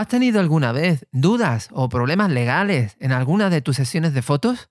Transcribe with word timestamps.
¿Has 0.00 0.08
tenido 0.08 0.40
alguna 0.40 0.72
vez 0.72 1.06
dudas 1.12 1.68
o 1.72 1.90
problemas 1.90 2.30
legales 2.30 2.96
en 3.00 3.12
alguna 3.12 3.50
de 3.50 3.60
tus 3.60 3.76
sesiones 3.76 4.14
de 4.14 4.22
fotos? 4.22 4.70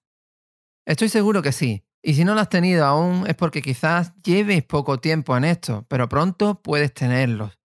Estoy 0.87 1.07
seguro 1.07 1.43
que 1.43 1.51
sí. 1.51 1.85
Y 2.01 2.15
si 2.15 2.25
no 2.25 2.33
lo 2.33 2.41
has 2.41 2.49
tenido 2.49 2.83
aún 2.83 3.27
es 3.27 3.35
porque 3.35 3.61
quizás 3.61 4.11
lleves 4.23 4.63
poco 4.63 4.99
tiempo 4.99 5.37
en 5.37 5.43
esto, 5.43 5.85
pero 5.87 6.09
pronto 6.09 6.63
puedes 6.63 6.95
tenerlos. 6.95 7.59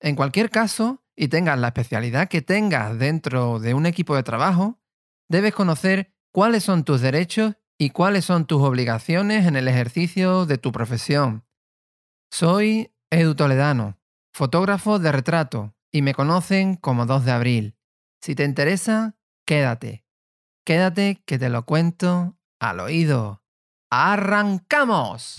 En 0.00 0.16
cualquier 0.16 0.50
caso, 0.50 1.04
y 1.14 1.28
tengas 1.28 1.56
la 1.60 1.68
especialidad 1.68 2.26
que 2.26 2.42
tengas 2.42 2.98
dentro 2.98 3.60
de 3.60 3.74
un 3.74 3.86
equipo 3.86 4.16
de 4.16 4.24
trabajo, 4.24 4.80
debes 5.28 5.54
conocer 5.54 6.12
cuáles 6.32 6.64
son 6.64 6.82
tus 6.82 7.02
derechos 7.02 7.54
y 7.78 7.90
cuáles 7.90 8.24
son 8.24 8.46
tus 8.46 8.62
obligaciones 8.62 9.46
en 9.46 9.54
el 9.54 9.68
ejercicio 9.68 10.44
de 10.44 10.58
tu 10.58 10.72
profesión. 10.72 11.44
Soy 12.32 12.92
Edu 13.10 13.36
Toledano, 13.36 13.96
fotógrafo 14.32 14.98
de 14.98 15.12
retrato, 15.12 15.75
y 15.92 16.02
me 16.02 16.14
conocen 16.14 16.76
como 16.76 17.06
2 17.06 17.24
de 17.24 17.32
abril. 17.32 17.76
Si 18.20 18.34
te 18.34 18.44
interesa, 18.44 19.16
quédate. 19.46 20.04
Quédate 20.64 21.22
que 21.24 21.38
te 21.38 21.48
lo 21.48 21.64
cuento 21.64 22.36
al 22.60 22.80
oído. 22.80 23.42
¡Arrancamos! 23.90 25.36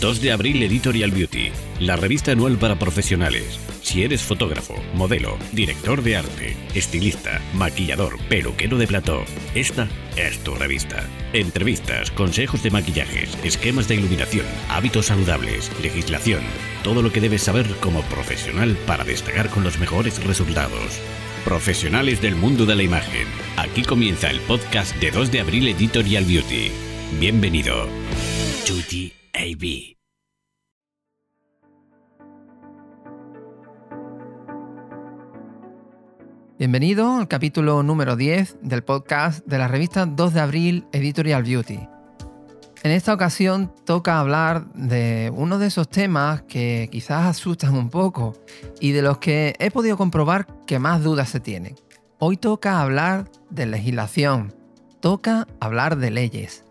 2 0.00 0.20
de 0.20 0.32
abril 0.32 0.62
Editorial 0.62 1.10
Beauty, 1.10 1.50
la 1.80 1.96
revista 1.96 2.32
anual 2.32 2.58
para 2.58 2.78
profesionales. 2.78 3.58
Si 3.86 4.02
eres 4.02 4.20
fotógrafo, 4.20 4.74
modelo, 4.94 5.38
director 5.52 6.02
de 6.02 6.16
arte, 6.16 6.56
estilista, 6.74 7.40
maquillador, 7.54 8.18
peluquero 8.28 8.78
de 8.78 8.88
plató, 8.88 9.22
esta 9.54 9.86
es 10.16 10.42
tu 10.42 10.56
revista. 10.56 11.08
Entrevistas, 11.32 12.10
consejos 12.10 12.64
de 12.64 12.72
maquillajes, 12.72 13.38
esquemas 13.44 13.86
de 13.86 13.94
iluminación, 13.94 14.44
hábitos 14.70 15.06
saludables, 15.06 15.70
legislación, 15.80 16.42
todo 16.82 17.00
lo 17.00 17.12
que 17.12 17.20
debes 17.20 17.42
saber 17.42 17.64
como 17.76 18.02
profesional 18.02 18.76
para 18.88 19.04
destacar 19.04 19.50
con 19.50 19.62
los 19.62 19.78
mejores 19.78 20.20
resultados. 20.24 21.00
Profesionales 21.44 22.20
del 22.20 22.34
mundo 22.34 22.66
de 22.66 22.74
la 22.74 22.82
imagen. 22.82 23.28
Aquí 23.56 23.84
comienza 23.84 24.30
el 24.30 24.40
podcast 24.40 24.96
de 24.96 25.12
2 25.12 25.30
de 25.30 25.40
abril 25.42 25.68
Editorial 25.68 26.24
Beauty. 26.24 26.72
Bienvenido. 27.20 27.86
Beauty 28.66 29.12
AB. 29.32 29.95
Bienvenido 36.58 37.18
al 37.18 37.28
capítulo 37.28 37.82
número 37.82 38.16
10 38.16 38.56
del 38.62 38.82
podcast 38.82 39.44
de 39.44 39.58
la 39.58 39.68
revista 39.68 40.06
2 40.06 40.32
de 40.32 40.40
abril 40.40 40.86
Editorial 40.90 41.42
Beauty. 41.42 41.86
En 42.82 42.92
esta 42.92 43.12
ocasión 43.12 43.70
toca 43.84 44.18
hablar 44.18 44.72
de 44.72 45.30
uno 45.36 45.58
de 45.58 45.66
esos 45.66 45.86
temas 45.86 46.40
que 46.48 46.88
quizás 46.90 47.26
asustan 47.26 47.74
un 47.74 47.90
poco 47.90 48.38
y 48.80 48.92
de 48.92 49.02
los 49.02 49.18
que 49.18 49.54
he 49.58 49.70
podido 49.70 49.98
comprobar 49.98 50.46
que 50.66 50.78
más 50.78 51.04
dudas 51.04 51.28
se 51.28 51.40
tienen. 51.40 51.76
Hoy 52.18 52.38
toca 52.38 52.80
hablar 52.80 53.30
de 53.50 53.66
legislación, 53.66 54.54
toca 55.00 55.46
hablar 55.60 55.98
de 55.98 56.10
leyes. 56.10 56.64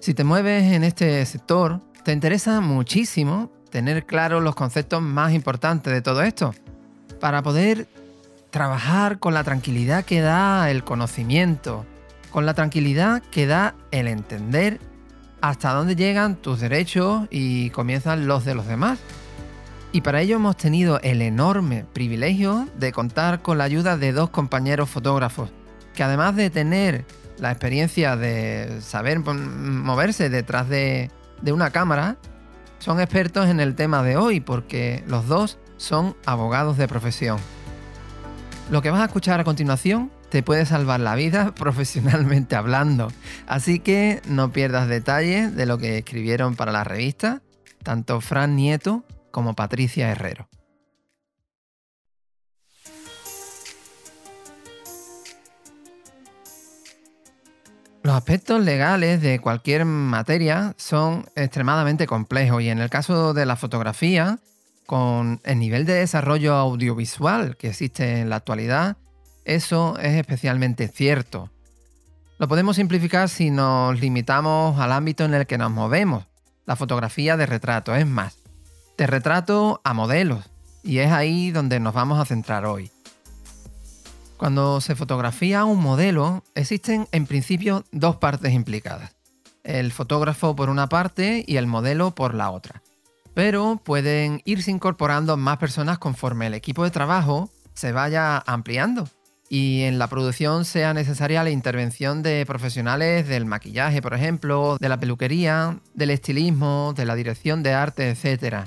Si 0.00 0.12
te 0.12 0.22
mueves 0.22 0.64
en 0.64 0.84
este 0.84 1.24
sector, 1.24 1.80
te 2.04 2.12
interesa 2.12 2.60
muchísimo 2.60 3.50
tener 3.70 4.04
claros 4.04 4.42
los 4.42 4.54
conceptos 4.54 5.00
más 5.00 5.32
importantes 5.32 5.94
de 5.94 6.02
todo 6.02 6.20
esto, 6.20 6.54
para 7.20 7.42
poder 7.42 7.88
trabajar 8.50 9.18
con 9.18 9.34
la 9.34 9.44
tranquilidad 9.44 10.04
que 10.04 10.20
da 10.20 10.70
el 10.70 10.84
conocimiento, 10.84 11.86
con 12.30 12.46
la 12.46 12.54
tranquilidad 12.54 13.22
que 13.30 13.46
da 13.46 13.74
el 13.90 14.08
entender 14.08 14.80
hasta 15.40 15.72
dónde 15.72 15.96
llegan 15.96 16.36
tus 16.36 16.60
derechos 16.60 17.26
y 17.30 17.70
comienzan 17.70 18.26
los 18.26 18.44
de 18.44 18.54
los 18.54 18.66
demás. 18.66 18.98
Y 19.92 20.02
para 20.02 20.20
ello 20.20 20.36
hemos 20.36 20.56
tenido 20.56 21.00
el 21.00 21.22
enorme 21.22 21.84
privilegio 21.92 22.68
de 22.78 22.92
contar 22.92 23.42
con 23.42 23.58
la 23.58 23.64
ayuda 23.64 23.96
de 23.96 24.12
dos 24.12 24.30
compañeros 24.30 24.88
fotógrafos, 24.88 25.50
que 25.94 26.02
además 26.02 26.36
de 26.36 26.50
tener 26.50 27.04
la 27.38 27.50
experiencia 27.50 28.16
de 28.16 28.80
saber 28.82 29.18
moverse 29.20 30.28
detrás 30.28 30.68
de, 30.68 31.10
de 31.42 31.52
una 31.52 31.70
cámara, 31.70 32.16
son 32.78 33.00
expertos 33.00 33.48
en 33.48 33.60
el 33.60 33.74
tema 33.74 34.02
de 34.02 34.16
hoy 34.16 34.40
porque 34.40 35.02
los 35.08 35.26
dos 35.26 35.58
son 35.76 36.16
abogados 36.24 36.76
de 36.76 36.86
profesión. 36.86 37.38
Lo 38.70 38.82
que 38.82 38.90
vas 38.90 39.00
a 39.00 39.06
escuchar 39.06 39.40
a 39.40 39.44
continuación 39.44 40.12
te 40.28 40.44
puede 40.44 40.64
salvar 40.64 41.00
la 41.00 41.16
vida 41.16 41.52
profesionalmente 41.56 42.54
hablando, 42.54 43.10
así 43.48 43.80
que 43.80 44.22
no 44.28 44.52
pierdas 44.52 44.86
detalles 44.88 45.56
de 45.56 45.66
lo 45.66 45.76
que 45.78 45.98
escribieron 45.98 46.54
para 46.54 46.70
la 46.70 46.84
revista, 46.84 47.42
tanto 47.82 48.20
Fran 48.20 48.54
Nieto 48.54 49.04
como 49.32 49.54
Patricia 49.54 50.08
Herrero. 50.08 50.48
Los 58.04 58.14
aspectos 58.14 58.64
legales 58.64 59.20
de 59.20 59.40
cualquier 59.40 59.84
materia 59.84 60.74
son 60.76 61.26
extremadamente 61.34 62.06
complejos 62.06 62.62
y 62.62 62.68
en 62.68 62.78
el 62.78 62.88
caso 62.88 63.34
de 63.34 63.46
la 63.46 63.56
fotografía 63.56 64.38
con 64.90 65.40
el 65.44 65.60
nivel 65.60 65.86
de 65.86 65.92
desarrollo 65.92 66.56
audiovisual 66.56 67.56
que 67.56 67.68
existe 67.68 68.18
en 68.18 68.28
la 68.28 68.34
actualidad, 68.34 68.96
eso 69.44 69.96
es 70.00 70.16
especialmente 70.16 70.88
cierto. 70.88 71.48
Lo 72.38 72.48
podemos 72.48 72.74
simplificar 72.74 73.28
si 73.28 73.52
nos 73.52 74.00
limitamos 74.00 74.80
al 74.80 74.90
ámbito 74.90 75.24
en 75.24 75.34
el 75.34 75.46
que 75.46 75.58
nos 75.58 75.70
movemos, 75.70 76.24
la 76.66 76.74
fotografía 76.74 77.36
de 77.36 77.46
retrato, 77.46 77.94
es 77.94 78.04
más, 78.04 78.38
de 78.98 79.06
retrato 79.06 79.80
a 79.84 79.94
modelos, 79.94 80.50
y 80.82 80.98
es 80.98 81.12
ahí 81.12 81.52
donde 81.52 81.78
nos 81.78 81.94
vamos 81.94 82.18
a 82.18 82.24
centrar 82.24 82.66
hoy. 82.66 82.90
Cuando 84.38 84.80
se 84.80 84.96
fotografía 84.96 85.64
un 85.66 85.80
modelo, 85.80 86.42
existen 86.56 87.06
en 87.12 87.28
principio 87.28 87.84
dos 87.92 88.16
partes 88.16 88.52
implicadas, 88.52 89.14
el 89.62 89.92
fotógrafo 89.92 90.56
por 90.56 90.68
una 90.68 90.88
parte 90.88 91.44
y 91.46 91.58
el 91.58 91.68
modelo 91.68 92.12
por 92.12 92.34
la 92.34 92.50
otra 92.50 92.82
pero 93.34 93.80
pueden 93.82 94.42
irse 94.44 94.70
incorporando 94.70 95.36
más 95.36 95.58
personas 95.58 95.98
conforme 95.98 96.46
el 96.46 96.54
equipo 96.54 96.84
de 96.84 96.90
trabajo 96.90 97.50
se 97.74 97.92
vaya 97.92 98.38
ampliando 98.46 99.08
y 99.52 99.82
en 99.82 99.98
la 99.98 100.06
producción 100.06 100.64
sea 100.64 100.94
necesaria 100.94 101.42
la 101.42 101.50
intervención 101.50 102.22
de 102.22 102.46
profesionales 102.46 103.26
del 103.26 103.46
maquillaje, 103.46 104.00
por 104.00 104.14
ejemplo, 104.14 104.78
de 104.78 104.88
la 104.88 105.00
peluquería, 105.00 105.80
del 105.92 106.10
estilismo, 106.10 106.94
de 106.96 107.04
la 107.04 107.16
dirección 107.16 107.64
de 107.64 107.72
arte, 107.72 108.10
etc. 108.10 108.66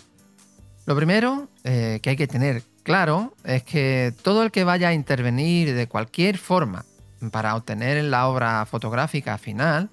Lo 0.86 0.96
primero 0.98 1.48
eh, 1.64 2.00
que 2.04 2.10
hay 2.10 2.16
que 2.18 2.28
tener 2.28 2.64
claro 2.84 3.34
es 3.46 3.64
que 3.64 4.14
todo 4.24 4.44
el 4.44 4.52
que 4.52 4.66
vaya 4.66 4.90
a 4.90 4.94
intervenir 4.94 5.74
de 5.74 5.88
cualquier 5.88 6.38
forma 6.38 6.84
para 7.32 7.56
obtener 7.56 8.04
la 8.04 8.28
obra 8.28 8.66
fotográfica 8.66 9.38
final 9.38 9.90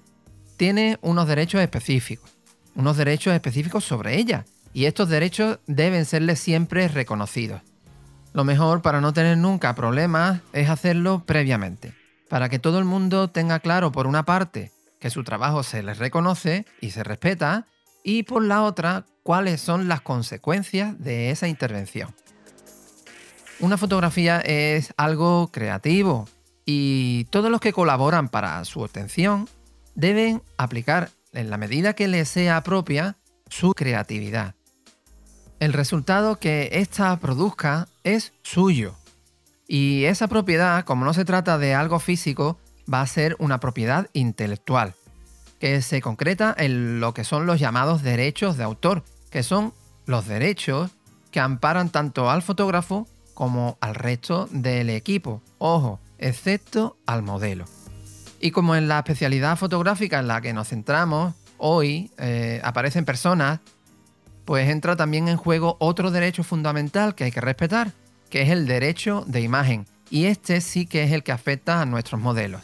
tiene 0.57 0.99
unos 1.01 1.25
derechos 1.25 1.61
específicos, 1.61 2.29
unos 2.75 2.97
derechos 2.97 3.33
específicos 3.33 3.85
sobre 3.85 4.17
ella 4.17 4.43
y 4.73 4.85
estos 4.85 5.09
derechos 5.09 5.59
deben 5.67 6.05
serles 6.05 6.39
siempre 6.39 6.87
reconocidos. 6.87 7.61
Lo 8.33 8.43
mejor 8.43 8.81
para 8.81 9.01
no 9.01 9.13
tener 9.13 9.37
nunca 9.37 9.75
problemas 9.75 10.41
es 10.53 10.69
hacerlo 10.69 11.23
previamente, 11.25 11.93
para 12.29 12.47
que 12.47 12.59
todo 12.59 12.79
el 12.79 12.85
mundo 12.85 13.29
tenga 13.29 13.59
claro 13.59 13.91
por 13.91 14.07
una 14.07 14.23
parte 14.23 14.71
que 14.99 15.09
su 15.09 15.23
trabajo 15.23 15.63
se 15.63 15.83
les 15.83 15.97
reconoce 15.97 16.65
y 16.79 16.91
se 16.91 17.03
respeta, 17.03 17.65
y 18.03 18.23
por 18.23 18.43
la 18.43 18.63
otra 18.63 19.05
cuáles 19.23 19.59
son 19.59 19.87
las 19.87 20.01
consecuencias 20.01 20.97
de 20.99 21.31
esa 21.31 21.47
intervención. 21.47 22.13
Una 23.59 23.77
fotografía 23.77 24.39
es 24.39 24.93
algo 24.97 25.51
creativo 25.51 26.27
y 26.65 27.25
todos 27.25 27.51
los 27.51 27.59
que 27.61 27.73
colaboran 27.73 28.29
para 28.29 28.63
su 28.65 28.81
obtención 28.81 29.47
deben 29.93 30.41
aplicar 30.57 31.09
en 31.33 31.49
la 31.49 31.57
medida 31.57 31.93
que 31.93 32.07
les 32.07 32.29
sea 32.29 32.63
propia 32.63 33.17
su 33.49 33.73
creatividad. 33.73 34.55
El 35.61 35.73
resultado 35.73 36.37
que 36.37 36.69
ésta 36.71 37.15
produzca 37.17 37.87
es 38.03 38.33
suyo. 38.41 38.95
Y 39.67 40.05
esa 40.05 40.27
propiedad, 40.27 40.83
como 40.85 41.05
no 41.05 41.13
se 41.13 41.23
trata 41.23 41.59
de 41.59 41.75
algo 41.75 41.99
físico, 41.99 42.57
va 42.91 43.01
a 43.01 43.05
ser 43.05 43.35
una 43.37 43.59
propiedad 43.59 44.09
intelectual, 44.13 44.95
que 45.59 45.83
se 45.83 46.01
concreta 46.01 46.55
en 46.57 46.99
lo 46.99 47.13
que 47.13 47.23
son 47.23 47.45
los 47.45 47.59
llamados 47.59 48.01
derechos 48.01 48.57
de 48.57 48.63
autor, 48.63 49.03
que 49.29 49.43
son 49.43 49.71
los 50.07 50.25
derechos 50.25 50.89
que 51.29 51.39
amparan 51.39 51.91
tanto 51.91 52.31
al 52.31 52.41
fotógrafo 52.41 53.07
como 53.35 53.77
al 53.81 53.93
resto 53.93 54.49
del 54.49 54.89
equipo, 54.89 55.43
ojo, 55.59 55.99
excepto 56.17 56.97
al 57.05 57.21
modelo. 57.21 57.65
Y 58.39 58.49
como 58.49 58.75
en 58.75 58.87
la 58.87 58.97
especialidad 58.97 59.59
fotográfica 59.59 60.17
en 60.17 60.27
la 60.27 60.41
que 60.41 60.53
nos 60.53 60.69
centramos, 60.69 61.35
hoy 61.59 62.09
eh, 62.17 62.59
aparecen 62.63 63.05
personas 63.05 63.59
pues 64.45 64.69
entra 64.69 64.95
también 64.95 65.27
en 65.27 65.37
juego 65.37 65.77
otro 65.79 66.11
derecho 66.11 66.43
fundamental 66.43 67.15
que 67.15 67.25
hay 67.25 67.31
que 67.31 67.41
respetar, 67.41 67.91
que 68.29 68.41
es 68.41 68.49
el 68.49 68.67
derecho 68.67 69.23
de 69.27 69.41
imagen. 69.41 69.85
Y 70.09 70.25
este 70.25 70.61
sí 70.61 70.85
que 70.85 71.03
es 71.03 71.11
el 71.11 71.23
que 71.23 71.31
afecta 71.31 71.81
a 71.81 71.85
nuestros 71.85 72.19
modelos. 72.19 72.61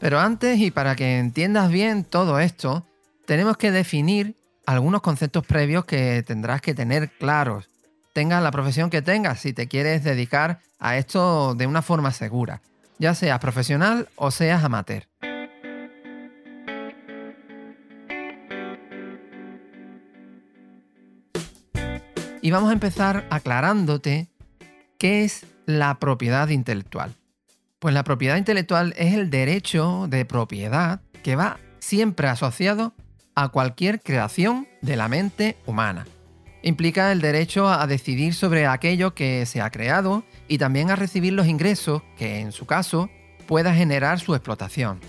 Pero 0.00 0.20
antes, 0.20 0.58
y 0.60 0.70
para 0.70 0.96
que 0.96 1.18
entiendas 1.18 1.70
bien 1.70 2.04
todo 2.04 2.38
esto, 2.38 2.86
tenemos 3.26 3.56
que 3.56 3.70
definir 3.70 4.36
algunos 4.64 5.02
conceptos 5.02 5.44
previos 5.46 5.84
que 5.84 6.22
tendrás 6.22 6.60
que 6.60 6.74
tener 6.74 7.10
claros. 7.10 7.68
tengas 8.12 8.42
la 8.42 8.50
profesión 8.50 8.90
que 8.90 9.00
tengas, 9.00 9.40
si 9.40 9.52
te 9.52 9.68
quieres 9.68 10.02
dedicar 10.02 10.60
a 10.80 10.96
esto 10.96 11.54
de 11.54 11.66
una 11.66 11.82
forma 11.82 12.10
segura, 12.12 12.62
ya 12.98 13.14
seas 13.14 13.38
profesional 13.38 14.08
o 14.16 14.30
seas 14.30 14.64
amateur. 14.64 15.04
Y 22.48 22.50
vamos 22.50 22.70
a 22.70 22.72
empezar 22.72 23.26
aclarándote 23.28 24.30
qué 24.96 25.22
es 25.22 25.44
la 25.66 25.98
propiedad 25.98 26.48
intelectual. 26.48 27.14
Pues 27.78 27.92
la 27.92 28.04
propiedad 28.04 28.38
intelectual 28.38 28.94
es 28.96 29.12
el 29.12 29.28
derecho 29.28 30.06
de 30.08 30.24
propiedad 30.24 31.02
que 31.22 31.36
va 31.36 31.58
siempre 31.78 32.26
asociado 32.26 32.94
a 33.34 33.50
cualquier 33.50 34.00
creación 34.00 34.66
de 34.80 34.96
la 34.96 35.08
mente 35.08 35.56
humana. 35.66 36.06
Implica 36.62 37.12
el 37.12 37.20
derecho 37.20 37.68
a 37.68 37.86
decidir 37.86 38.32
sobre 38.32 38.66
aquello 38.66 39.12
que 39.12 39.44
se 39.44 39.60
ha 39.60 39.68
creado 39.68 40.24
y 40.48 40.56
también 40.56 40.90
a 40.90 40.96
recibir 40.96 41.34
los 41.34 41.48
ingresos 41.48 42.00
que, 42.16 42.40
en 42.40 42.52
su 42.52 42.64
caso, 42.64 43.10
pueda 43.46 43.74
generar 43.74 44.20
su 44.20 44.34
explotación. 44.34 45.00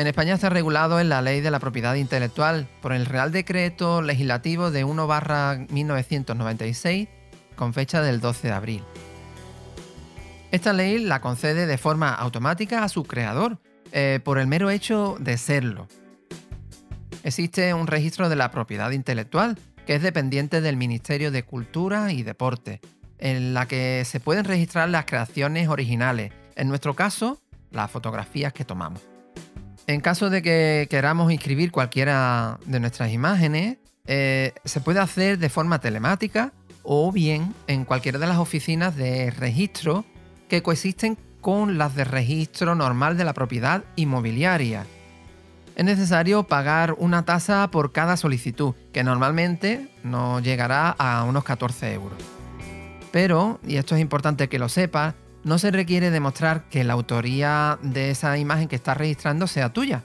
En 0.00 0.06
España 0.06 0.32
está 0.32 0.48
regulado 0.48 0.98
en 0.98 1.10
la 1.10 1.20
Ley 1.20 1.42
de 1.42 1.50
la 1.50 1.58
Propiedad 1.58 1.94
Intelectual 1.94 2.66
por 2.80 2.94
el 2.94 3.04
Real 3.04 3.32
Decreto 3.32 4.00
Legislativo 4.00 4.70
de 4.70 4.86
1-1996 4.86 7.06
con 7.54 7.74
fecha 7.74 8.00
del 8.00 8.22
12 8.22 8.48
de 8.48 8.54
abril. 8.54 8.82
Esta 10.52 10.72
ley 10.72 11.00
la 11.00 11.20
concede 11.20 11.66
de 11.66 11.76
forma 11.76 12.14
automática 12.14 12.82
a 12.82 12.88
su 12.88 13.04
creador, 13.04 13.58
eh, 13.92 14.20
por 14.24 14.38
el 14.38 14.46
mero 14.46 14.70
hecho 14.70 15.18
de 15.20 15.36
serlo. 15.36 15.86
Existe 17.22 17.74
un 17.74 17.86
registro 17.86 18.30
de 18.30 18.36
la 18.36 18.50
propiedad 18.50 18.92
intelectual 18.92 19.58
que 19.84 19.96
es 19.96 20.02
dependiente 20.02 20.62
del 20.62 20.78
Ministerio 20.78 21.30
de 21.30 21.42
Cultura 21.42 22.10
y 22.10 22.22
Deporte, 22.22 22.80
en 23.18 23.52
la 23.52 23.68
que 23.68 24.06
se 24.06 24.18
pueden 24.18 24.46
registrar 24.46 24.88
las 24.88 25.04
creaciones 25.04 25.68
originales, 25.68 26.32
en 26.56 26.68
nuestro 26.68 26.96
caso, 26.96 27.38
las 27.70 27.90
fotografías 27.90 28.54
que 28.54 28.64
tomamos. 28.64 29.09
En 29.90 30.00
caso 30.00 30.30
de 30.30 30.40
que 30.40 30.86
queramos 30.88 31.32
inscribir 31.32 31.72
cualquiera 31.72 32.60
de 32.64 32.78
nuestras 32.78 33.10
imágenes, 33.10 33.78
eh, 34.06 34.52
se 34.64 34.80
puede 34.80 35.00
hacer 35.00 35.36
de 35.36 35.48
forma 35.48 35.80
telemática 35.80 36.52
o 36.84 37.10
bien 37.10 37.52
en 37.66 37.84
cualquiera 37.84 38.20
de 38.20 38.28
las 38.28 38.38
oficinas 38.38 38.94
de 38.94 39.32
registro 39.32 40.04
que 40.48 40.62
coexisten 40.62 41.18
con 41.40 41.76
las 41.76 41.96
de 41.96 42.04
registro 42.04 42.76
normal 42.76 43.16
de 43.16 43.24
la 43.24 43.32
propiedad 43.32 43.82
inmobiliaria. 43.96 44.86
Es 45.74 45.84
necesario 45.84 46.44
pagar 46.44 46.94
una 46.96 47.24
tasa 47.24 47.68
por 47.72 47.90
cada 47.90 48.16
solicitud, 48.16 48.76
que 48.92 49.02
normalmente 49.02 49.88
nos 50.04 50.40
llegará 50.44 50.90
a 50.90 51.24
unos 51.24 51.42
14 51.42 51.94
euros. 51.94 52.18
Pero, 53.10 53.58
y 53.66 53.74
esto 53.74 53.96
es 53.96 54.00
importante 54.00 54.48
que 54.48 54.60
lo 54.60 54.68
sepas, 54.68 55.14
no 55.44 55.58
se 55.58 55.70
requiere 55.70 56.10
demostrar 56.10 56.68
que 56.68 56.84
la 56.84 56.92
autoría 56.94 57.78
de 57.82 58.10
esa 58.10 58.36
imagen 58.38 58.68
que 58.68 58.76
estás 58.76 58.96
registrando 58.96 59.46
sea 59.46 59.72
tuya, 59.72 60.02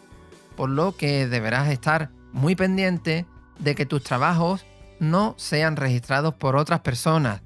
por 0.55 0.69
lo 0.69 0.95
que 0.95 1.27
deberás 1.27 1.69
estar 1.69 2.09
muy 2.31 2.55
pendiente 2.55 3.25
de 3.59 3.75
que 3.75 3.85
tus 3.85 4.03
trabajos 4.03 4.65
no 4.99 5.35
sean 5.37 5.75
registrados 5.75 6.33
por 6.33 6.55
otras 6.55 6.79
personas 6.81 7.41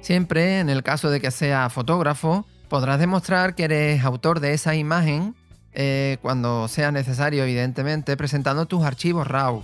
Siempre, 0.00 0.60
en 0.60 0.70
el 0.70 0.82
caso 0.82 1.10
de 1.10 1.20
que 1.20 1.30
sea 1.30 1.68
fotógrafo, 1.68 2.46
podrás 2.68 2.98
demostrar 2.98 3.54
que 3.54 3.64
eres 3.64 4.04
autor 4.04 4.40
de 4.40 4.54
esa 4.54 4.74
imagen 4.74 5.34
eh, 5.74 6.18
cuando 6.22 6.68
sea 6.68 6.90
necesario, 6.92 7.42
evidentemente, 7.42 8.16
presentando 8.16 8.66
tus 8.66 8.84
archivos 8.84 9.26
RAW. 9.26 9.62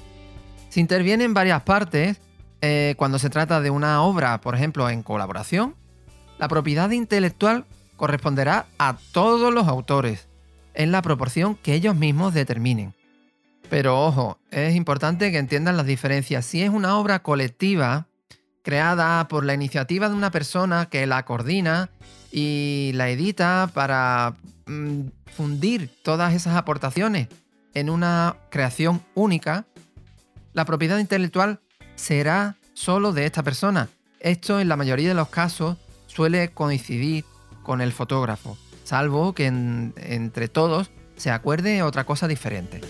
Si 0.68 0.80
intervienen 0.80 1.34
varias 1.34 1.62
partes, 1.62 2.20
eh, 2.60 2.94
cuando 2.98 3.18
se 3.18 3.30
trata 3.30 3.60
de 3.60 3.70
una 3.70 4.02
obra, 4.02 4.40
por 4.40 4.54
ejemplo, 4.54 4.90
en 4.90 5.02
colaboración, 5.02 5.76
la 6.38 6.48
propiedad 6.48 6.90
intelectual 6.90 7.64
corresponderá 7.96 8.66
a 8.78 8.96
todos 9.12 9.52
los 9.52 9.68
autores, 9.68 10.28
en 10.74 10.92
la 10.92 11.02
proporción 11.02 11.54
que 11.54 11.74
ellos 11.74 11.94
mismos 11.94 12.34
determinen. 12.34 12.94
Pero 13.70 14.04
ojo, 14.04 14.38
es 14.50 14.74
importante 14.74 15.30
que 15.32 15.38
entiendan 15.38 15.76
las 15.76 15.86
diferencias. 15.86 16.44
Si 16.44 16.62
es 16.62 16.70
una 16.70 16.98
obra 16.98 17.22
colectiva, 17.22 18.06
creada 18.62 19.26
por 19.28 19.44
la 19.44 19.54
iniciativa 19.54 20.08
de 20.08 20.14
una 20.14 20.30
persona 20.30 20.86
que 20.86 21.06
la 21.06 21.24
coordina 21.24 21.90
y 22.32 22.92
la 22.94 23.08
edita 23.08 23.70
para 23.72 24.34
mm, 24.66 25.02
fundir 25.36 25.90
todas 26.02 26.34
esas 26.34 26.56
aportaciones 26.56 27.28
en 27.74 27.90
una 27.90 28.36
creación 28.50 29.02
única, 29.14 29.66
la 30.52 30.64
propiedad 30.64 30.98
intelectual 30.98 31.60
será 31.94 32.56
solo 32.72 33.12
de 33.12 33.26
esta 33.26 33.42
persona. 33.42 33.88
Esto 34.20 34.60
en 34.60 34.68
la 34.68 34.76
mayoría 34.76 35.08
de 35.08 35.14
los 35.14 35.28
casos 35.28 35.76
suele 36.14 36.50
coincidir 36.50 37.24
con 37.62 37.80
el 37.80 37.92
fotógrafo, 37.92 38.56
salvo 38.84 39.34
que 39.34 39.46
entre 39.46 40.48
todos 40.48 40.90
se 41.16 41.30
acuerde 41.30 41.82
otra 41.82 42.04
cosa 42.04 42.28
diferente. 42.28 42.80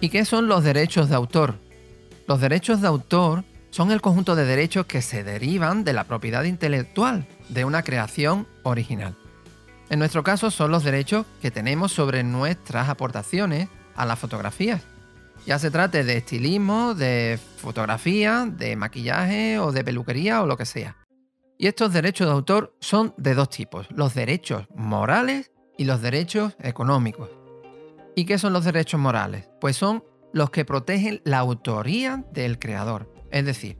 ¿Y 0.00 0.08
qué 0.08 0.24
son 0.24 0.48
los 0.48 0.64
derechos 0.64 1.08
de 1.08 1.16
autor? 1.16 1.56
Los 2.26 2.40
derechos 2.40 2.80
de 2.80 2.88
autor 2.88 3.44
son 3.70 3.90
el 3.90 4.00
conjunto 4.00 4.34
de 4.34 4.44
derechos 4.44 4.86
que 4.86 5.02
se 5.02 5.24
derivan 5.24 5.84
de 5.84 5.92
la 5.92 6.04
propiedad 6.04 6.44
intelectual 6.44 7.26
de 7.48 7.64
una 7.64 7.82
creación 7.82 8.46
original. 8.62 9.16
En 9.90 9.98
nuestro 9.98 10.22
caso 10.22 10.50
son 10.50 10.70
los 10.70 10.84
derechos 10.84 11.26
que 11.40 11.50
tenemos 11.50 11.92
sobre 11.92 12.22
nuestras 12.22 12.88
aportaciones 12.88 13.68
a 13.96 14.06
las 14.06 14.18
fotografías. 14.18 14.82
Ya 15.46 15.58
se 15.58 15.70
trate 15.70 16.04
de 16.04 16.18
estilismo, 16.18 16.94
de 16.94 17.38
fotografía, 17.58 18.46
de 18.46 18.76
maquillaje 18.76 19.58
o 19.58 19.72
de 19.72 19.84
peluquería 19.84 20.42
o 20.42 20.46
lo 20.46 20.56
que 20.56 20.66
sea. 20.66 20.96
Y 21.60 21.66
estos 21.66 21.92
derechos 21.92 22.28
de 22.28 22.32
autor 22.32 22.76
son 22.78 23.12
de 23.16 23.34
dos 23.34 23.50
tipos, 23.50 23.88
los 23.90 24.14
derechos 24.14 24.68
morales 24.76 25.50
y 25.76 25.84
los 25.84 26.00
derechos 26.00 26.56
económicos. 26.62 27.30
¿Y 28.14 28.26
qué 28.26 28.38
son 28.38 28.52
los 28.52 28.64
derechos 28.64 29.00
morales? 29.00 29.50
Pues 29.60 29.76
son 29.76 30.04
los 30.32 30.50
que 30.50 30.64
protegen 30.64 31.20
la 31.24 31.38
autoría 31.38 32.24
del 32.32 32.60
creador. 32.60 33.12
Es 33.32 33.44
decir, 33.44 33.76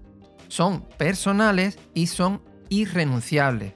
son 0.49 0.89
personales 0.99 1.79
y 1.95 2.09
son 2.09 2.43
irrenunciables. 2.69 3.75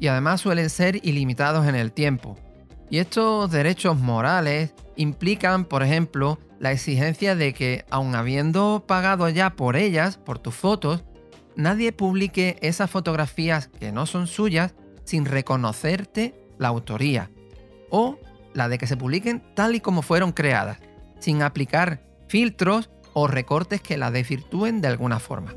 Y 0.00 0.08
además 0.08 0.40
suelen 0.40 0.68
ser 0.68 0.96
ilimitados 1.06 1.68
en 1.68 1.76
el 1.76 1.92
tiempo. 1.92 2.36
Y 2.90 2.98
estos 2.98 3.52
derechos 3.52 3.96
morales 3.96 4.74
implican, 4.96 5.64
por 5.64 5.84
ejemplo, 5.84 6.40
la 6.58 6.72
exigencia 6.72 7.36
de 7.36 7.54
que, 7.54 7.84
aun 7.88 8.16
habiendo 8.16 8.84
pagado 8.86 9.28
ya 9.28 9.50
por 9.50 9.76
ellas, 9.76 10.16
por 10.16 10.40
tus 10.40 10.54
fotos, 10.54 11.04
nadie 11.56 11.92
publique 11.92 12.56
esas 12.60 12.90
fotografías 12.90 13.68
que 13.68 13.92
no 13.92 14.06
son 14.06 14.26
suyas 14.26 14.74
sin 15.04 15.24
reconocerte 15.24 16.34
la 16.58 16.68
autoría. 16.68 17.30
O 17.90 18.18
la 18.54 18.68
de 18.68 18.78
que 18.78 18.86
se 18.86 18.96
publiquen 18.96 19.42
tal 19.54 19.74
y 19.74 19.80
como 19.80 20.02
fueron 20.02 20.32
creadas, 20.32 20.78
sin 21.18 21.42
aplicar 21.42 22.02
filtros 22.28 22.90
o 23.12 23.26
recortes 23.26 23.80
que 23.80 23.96
la 23.96 24.10
desvirtúen 24.10 24.80
de 24.80 24.88
alguna 24.88 25.18
forma. 25.18 25.54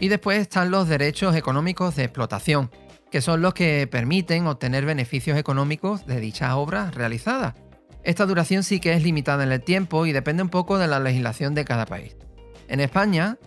Y 0.00 0.08
después 0.08 0.40
están 0.40 0.70
los 0.70 0.88
derechos 0.88 1.34
económicos 1.34 1.96
de 1.96 2.04
explotación, 2.04 2.70
que 3.10 3.20
son 3.20 3.42
los 3.42 3.54
que 3.54 3.86
permiten 3.86 4.46
obtener 4.46 4.84
beneficios 4.84 5.38
económicos 5.38 6.06
de 6.06 6.20
dichas 6.20 6.52
obras 6.54 6.94
realizadas. 6.94 7.54
Esta 8.04 8.26
duración 8.26 8.62
sí 8.62 8.80
que 8.80 8.92
es 8.92 9.02
limitada 9.02 9.42
en 9.42 9.52
el 9.52 9.62
tiempo 9.62 10.06
y 10.06 10.12
depende 10.12 10.42
un 10.42 10.48
poco 10.50 10.78
de 10.78 10.86
la 10.86 11.00
legislación 11.00 11.54
de 11.54 11.64
cada 11.64 11.84
país. 11.86 12.16
En 12.68 12.80
España, 12.80 13.38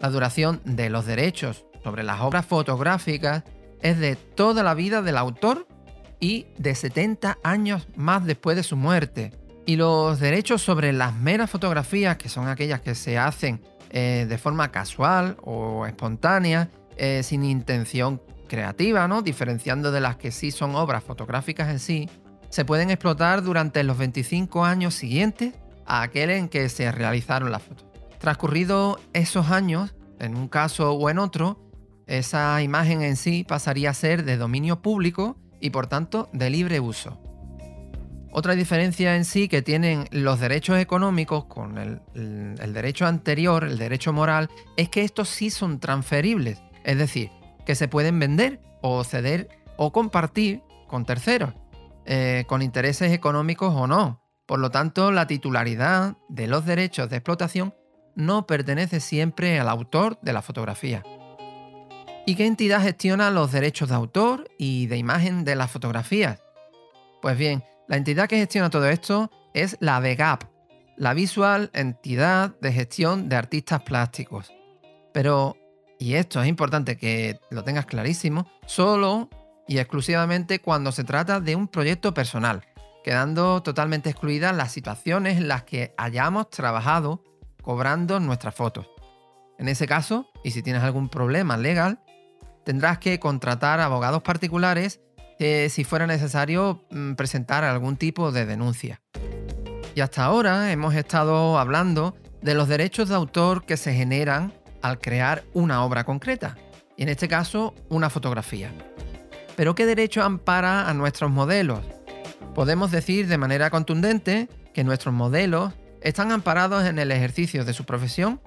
la 0.00 0.10
duración 0.10 0.60
de 0.64 0.90
los 0.90 1.06
derechos 1.06 1.64
sobre 1.82 2.02
las 2.02 2.20
obras 2.20 2.46
fotográficas 2.46 3.44
es 3.82 3.98
de 3.98 4.16
toda 4.16 4.62
la 4.62 4.74
vida 4.74 5.02
del 5.02 5.16
autor 5.16 5.66
y 6.20 6.46
de 6.58 6.74
70 6.74 7.38
años 7.42 7.88
más 7.96 8.24
después 8.24 8.56
de 8.56 8.62
su 8.62 8.76
muerte, 8.76 9.32
y 9.66 9.76
los 9.76 10.20
derechos 10.20 10.62
sobre 10.62 10.92
las 10.92 11.14
meras 11.14 11.50
fotografías, 11.50 12.16
que 12.16 12.28
son 12.28 12.48
aquellas 12.48 12.80
que 12.80 12.94
se 12.94 13.18
hacen 13.18 13.60
eh, 13.90 14.26
de 14.28 14.38
forma 14.38 14.70
casual 14.70 15.36
o 15.42 15.86
espontánea, 15.86 16.70
eh, 16.96 17.22
sin 17.22 17.44
intención 17.44 18.22
creativa, 18.48 19.08
¿no? 19.08 19.22
diferenciando 19.22 19.90
de 19.90 20.00
las 20.00 20.16
que 20.16 20.30
sí 20.30 20.50
son 20.52 20.76
obras 20.76 21.02
fotográficas 21.02 21.68
en 21.68 21.80
sí, 21.80 22.08
se 22.48 22.64
pueden 22.64 22.90
explotar 22.90 23.42
durante 23.42 23.82
los 23.82 23.98
25 23.98 24.64
años 24.64 24.94
siguientes 24.94 25.54
a 25.84 26.02
aquel 26.02 26.30
en 26.30 26.48
que 26.48 26.68
se 26.68 26.90
realizaron 26.92 27.50
las 27.50 27.62
fotos. 27.62 27.85
Transcurridos 28.18 28.98
esos 29.12 29.50
años, 29.50 29.94
en 30.18 30.36
un 30.36 30.48
caso 30.48 30.92
o 30.92 31.10
en 31.10 31.18
otro, 31.18 31.66
esa 32.06 32.62
imagen 32.62 33.02
en 33.02 33.16
sí 33.16 33.44
pasaría 33.44 33.90
a 33.90 33.94
ser 33.94 34.24
de 34.24 34.36
dominio 34.36 34.80
público 34.80 35.36
y 35.60 35.70
por 35.70 35.86
tanto 35.86 36.28
de 36.32 36.50
libre 36.50 36.80
uso. 36.80 37.20
Otra 38.38 38.54
diferencia 38.54 39.16
en 39.16 39.24
sí 39.24 39.48
que 39.48 39.62
tienen 39.62 40.08
los 40.10 40.40
derechos 40.40 40.78
económicos 40.78 41.46
con 41.46 41.78
el, 41.78 42.02
derecho 42.74 43.06
anterior, 43.06 43.64
el 43.64 43.78
derecho 43.78 44.12
moral, 44.12 44.50
es 44.76 44.90
que 44.90 45.02
estos 45.02 45.30
sí 45.30 45.48
son 45.48 45.80
transferibles, 45.80 46.62
es 46.84 46.98
decir, 46.98 47.30
que 47.64 47.74
se 47.74 47.88
pueden 47.88 48.18
vender 48.18 48.60
o 48.82 49.02
ceder 49.04 49.48
o 49.78 49.90
compartir 49.90 50.62
con 50.86 51.06
terceros, 51.06 51.54
eh, 52.04 52.44
con 52.46 52.60
intereses 52.60 53.10
económicos 53.10 53.74
o 53.74 53.86
no. 53.86 54.22
Por 54.44 54.58
lo 54.58 54.70
tanto, 54.70 55.10
la 55.12 55.26
titularidad 55.26 56.18
de 56.28 56.46
los 56.46 56.66
derechos 56.66 57.08
de 57.08 57.16
explotación 57.16 57.74
no 58.16 58.46
pertenece 58.46 58.98
siempre 58.98 59.60
al 59.60 59.68
autor 59.68 60.18
de 60.22 60.32
la 60.32 60.42
fotografía. 60.42 61.04
¿Y 62.26 62.34
qué 62.34 62.46
entidad 62.46 62.82
gestiona 62.82 63.30
los 63.30 63.52
derechos 63.52 63.90
de 63.90 63.94
autor 63.94 64.50
y 64.58 64.86
de 64.88 64.96
imagen 64.96 65.44
de 65.44 65.54
las 65.54 65.70
fotografías? 65.70 66.42
Pues 67.22 67.38
bien, 67.38 67.62
la 67.86 67.96
entidad 67.96 68.28
que 68.28 68.38
gestiona 68.38 68.68
todo 68.68 68.88
esto 68.88 69.30
es 69.54 69.76
la 69.78 70.00
VEGAP, 70.00 70.42
la 70.96 71.14
Visual 71.14 71.70
Entidad 71.72 72.56
de 72.60 72.72
Gestión 72.72 73.28
de 73.28 73.36
Artistas 73.36 73.82
Plásticos. 73.82 74.52
Pero, 75.12 75.56
y 76.00 76.14
esto 76.14 76.42
es 76.42 76.48
importante 76.48 76.96
que 76.96 77.38
lo 77.50 77.62
tengas 77.62 77.86
clarísimo, 77.86 78.50
solo 78.66 79.28
y 79.68 79.78
exclusivamente 79.78 80.58
cuando 80.60 80.90
se 80.90 81.04
trata 81.04 81.40
de 81.40 81.54
un 81.54 81.68
proyecto 81.68 82.12
personal, 82.12 82.64
quedando 83.04 83.62
totalmente 83.62 84.10
excluidas 84.10 84.56
las 84.56 84.72
situaciones 84.72 85.36
en 85.36 85.48
las 85.48 85.62
que 85.62 85.94
hayamos 85.96 86.50
trabajado 86.50 87.22
cobrando 87.66 88.20
nuestras 88.20 88.54
fotos. 88.54 88.86
En 89.58 89.66
ese 89.68 89.88
caso, 89.88 90.30
y 90.44 90.52
si 90.52 90.62
tienes 90.62 90.84
algún 90.84 91.08
problema 91.08 91.56
legal, 91.56 91.98
tendrás 92.64 92.98
que 92.98 93.18
contratar 93.18 93.80
abogados 93.80 94.22
particulares 94.22 95.00
si 95.38 95.82
fuera 95.82 96.06
necesario 96.06 96.86
mm, 96.90 97.14
presentar 97.14 97.64
algún 97.64 97.96
tipo 97.96 98.30
de 98.30 98.46
denuncia. 98.46 99.02
Y 99.96 100.00
hasta 100.00 100.24
ahora 100.24 100.70
hemos 100.70 100.94
estado 100.94 101.58
hablando 101.58 102.14
de 102.40 102.54
los 102.54 102.68
derechos 102.68 103.08
de 103.08 103.16
autor 103.16 103.66
que 103.66 103.76
se 103.76 103.92
generan 103.92 104.54
al 104.80 105.00
crear 105.00 105.42
una 105.52 105.84
obra 105.84 106.04
concreta, 106.04 106.56
y 106.96 107.02
en 107.02 107.08
este 107.08 107.26
caso 107.26 107.74
una 107.88 108.10
fotografía. 108.10 108.72
Pero 109.56 109.74
¿qué 109.74 109.86
derecho 109.86 110.22
ampara 110.22 110.88
a 110.88 110.94
nuestros 110.94 111.32
modelos? 111.32 111.80
Podemos 112.54 112.92
decir 112.92 113.26
de 113.26 113.38
manera 113.38 113.70
contundente 113.70 114.48
que 114.72 114.84
nuestros 114.84 115.12
modelos 115.12 115.74
están 116.00 116.32
amparados 116.32 116.84
en 116.84 116.98
el 116.98 117.12
ejercicio 117.12 117.64
de 117.64 117.72
su 117.72 117.84
profesión 117.84 118.40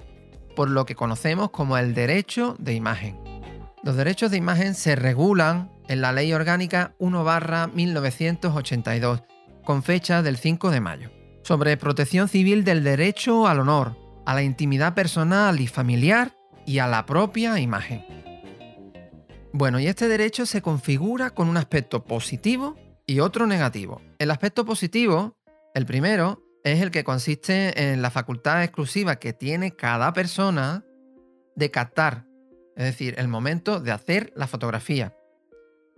por 0.55 0.69
lo 0.69 0.85
que 0.85 0.95
conocemos 0.95 1.51
como 1.51 1.77
el 1.77 1.93
derecho 1.93 2.55
de 2.59 2.73
imagen. 2.73 3.17
Los 3.81 3.95
derechos 3.95 4.29
de 4.29 4.35
imagen 4.37 4.75
se 4.75 4.97
regulan 4.97 5.71
en 5.87 6.01
la 6.01 6.11
Ley 6.11 6.33
Orgánica 6.33 6.95
1-1982, 6.99 9.23
con 9.63 9.83
fecha 9.83 10.21
del 10.21 10.35
5 10.35 10.69
de 10.69 10.81
mayo, 10.81 11.11
sobre 11.43 11.77
protección 11.77 12.27
civil 12.27 12.65
del 12.65 12.83
derecho 12.83 13.47
al 13.47 13.61
honor, 13.61 13.95
a 14.25 14.33
la 14.33 14.43
intimidad 14.43 14.95
personal 14.95 15.61
y 15.61 15.67
familiar 15.67 16.35
y 16.65 16.79
a 16.79 16.87
la 16.87 17.05
propia 17.05 17.57
imagen. 17.59 18.03
Bueno, 19.53 19.79
y 19.79 19.87
este 19.87 20.09
derecho 20.09 20.45
se 20.45 20.61
configura 20.61 21.29
con 21.29 21.47
un 21.47 21.55
aspecto 21.55 22.03
positivo 22.03 22.75
y 23.07 23.21
otro 23.21 23.47
negativo. 23.47 24.01
El 24.19 24.29
aspecto 24.29 24.65
positivo, 24.65 25.37
el 25.73 25.85
primero, 25.85 26.43
es 26.63 26.81
el 26.81 26.91
que 26.91 27.03
consiste 27.03 27.91
en 27.91 28.01
la 28.01 28.11
facultad 28.11 28.63
exclusiva 28.63 29.17
que 29.17 29.33
tiene 29.33 29.75
cada 29.75 30.13
persona 30.13 30.85
de 31.55 31.71
captar, 31.71 32.25
es 32.75 32.85
decir, 32.85 33.15
el 33.17 33.27
momento 33.27 33.79
de 33.79 33.91
hacer 33.91 34.31
la 34.35 34.47
fotografía, 34.47 35.15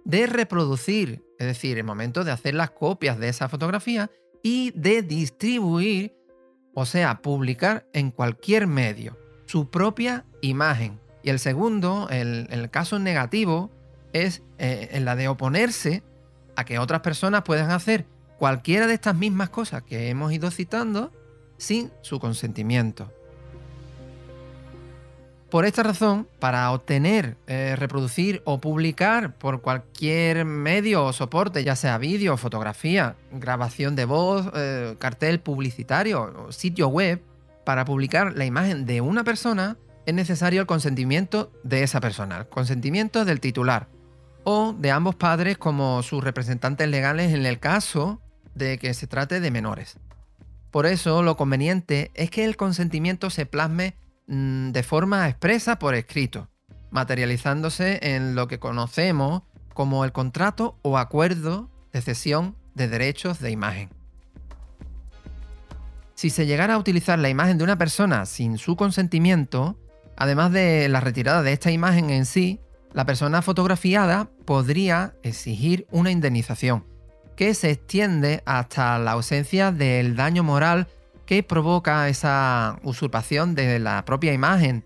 de 0.05 0.27
reproducir, 0.27 1.23
es 1.39 1.47
decir, 1.47 1.77
el 1.77 1.83
momento 1.83 2.23
de 2.23 2.31
hacer 2.31 2.55
las 2.55 2.71
copias 2.71 3.19
de 3.19 3.29
esa 3.29 3.49
fotografía 3.49 4.09
y 4.43 4.71
de 4.71 5.01
distribuir, 5.01 6.15
o 6.73 6.85
sea, 6.85 7.21
publicar 7.21 7.87
en 7.93 8.11
cualquier 8.11 8.67
medio 8.67 9.17
su 9.45 9.69
propia 9.69 10.25
imagen. 10.41 10.99
Y 11.23 11.29
el 11.29 11.39
segundo, 11.39 12.07
el, 12.09 12.69
caso 12.71 12.97
negativo, 12.97 13.69
es 14.13 14.41
eh, 14.57 14.89
en 14.93 15.05
la 15.05 15.15
de 15.15 15.27
oponerse 15.27 16.03
a 16.55 16.65
que 16.65 16.79
otras 16.79 17.01
personas 17.01 17.43
puedan 17.43 17.71
hacer 17.71 18.05
cualquiera 18.41 18.87
de 18.87 18.95
estas 18.95 19.15
mismas 19.15 19.51
cosas 19.51 19.83
que 19.83 20.09
hemos 20.09 20.33
ido 20.33 20.49
citando 20.49 21.11
sin 21.59 21.91
su 22.01 22.19
consentimiento. 22.19 23.13
Por 25.51 25.65
esta 25.65 25.83
razón, 25.83 26.27
para 26.39 26.71
obtener, 26.71 27.37
eh, 27.45 27.75
reproducir 27.77 28.41
o 28.45 28.59
publicar 28.59 29.35
por 29.35 29.61
cualquier 29.61 30.45
medio 30.45 31.05
o 31.05 31.13
soporte, 31.13 31.63
ya 31.63 31.75
sea 31.75 31.99
vídeo, 31.99 32.35
fotografía, 32.35 33.15
grabación 33.31 33.95
de 33.95 34.05
voz, 34.05 34.49
eh, 34.55 34.95
cartel 34.97 35.39
publicitario 35.39 36.47
o 36.47 36.51
sitio 36.51 36.87
web, 36.87 37.21
para 37.63 37.85
publicar 37.85 38.33
la 38.35 38.45
imagen 38.45 38.87
de 38.87 39.01
una 39.01 39.23
persona 39.23 39.77
es 40.07 40.15
necesario 40.15 40.61
el 40.61 40.67
consentimiento 40.67 41.51
de 41.63 41.83
esa 41.83 42.01
persona, 42.01 42.37
el 42.37 42.47
consentimiento 42.47 43.23
del 43.23 43.39
titular 43.39 43.87
o 44.45 44.73
de 44.73 44.89
ambos 44.89 45.13
padres 45.13 45.59
como 45.59 46.01
sus 46.01 46.23
representantes 46.23 46.89
legales 46.89 47.35
en 47.35 47.45
el 47.45 47.59
caso 47.59 48.19
de 48.55 48.77
que 48.77 48.93
se 48.93 49.07
trate 49.07 49.39
de 49.39 49.51
menores. 49.51 49.97
Por 50.71 50.85
eso 50.85 51.21
lo 51.21 51.35
conveniente 51.35 52.11
es 52.13 52.31
que 52.31 52.45
el 52.45 52.55
consentimiento 52.55 53.29
se 53.29 53.45
plasme 53.45 53.95
mm, 54.27 54.71
de 54.71 54.83
forma 54.83 55.27
expresa 55.27 55.77
por 55.77 55.95
escrito, 55.95 56.49
materializándose 56.91 57.99
en 58.01 58.35
lo 58.35 58.47
que 58.47 58.59
conocemos 58.59 59.43
como 59.73 60.05
el 60.05 60.11
contrato 60.11 60.77
o 60.81 60.97
acuerdo 60.97 61.69
de 61.91 62.01
cesión 62.01 62.55
de 62.73 62.87
derechos 62.87 63.39
de 63.39 63.51
imagen. 63.51 63.89
Si 66.15 66.29
se 66.29 66.45
llegara 66.45 66.75
a 66.75 66.77
utilizar 66.77 67.17
la 67.19 67.29
imagen 67.29 67.57
de 67.57 67.63
una 67.63 67.77
persona 67.77 68.25
sin 68.25 68.57
su 68.57 68.75
consentimiento, 68.75 69.77
además 70.15 70.51
de 70.51 70.87
la 70.87 71.01
retirada 71.01 71.41
de 71.41 71.51
esta 71.51 71.71
imagen 71.71 72.11
en 72.11 72.25
sí, 72.25 72.59
la 72.93 73.05
persona 73.05 73.41
fotografiada 73.41 74.29
podría 74.45 75.15
exigir 75.23 75.87
una 75.91 76.11
indemnización, 76.11 76.85
que 77.35 77.53
se 77.53 77.71
extiende 77.71 78.43
hasta 78.45 78.99
la 78.99 79.11
ausencia 79.13 79.71
del 79.71 80.15
daño 80.15 80.43
moral 80.43 80.87
que 81.25 81.43
provoca 81.43 82.09
esa 82.09 82.79
usurpación 82.83 83.55
de 83.55 83.79
la 83.79 84.03
propia 84.05 84.33
imagen, 84.33 84.85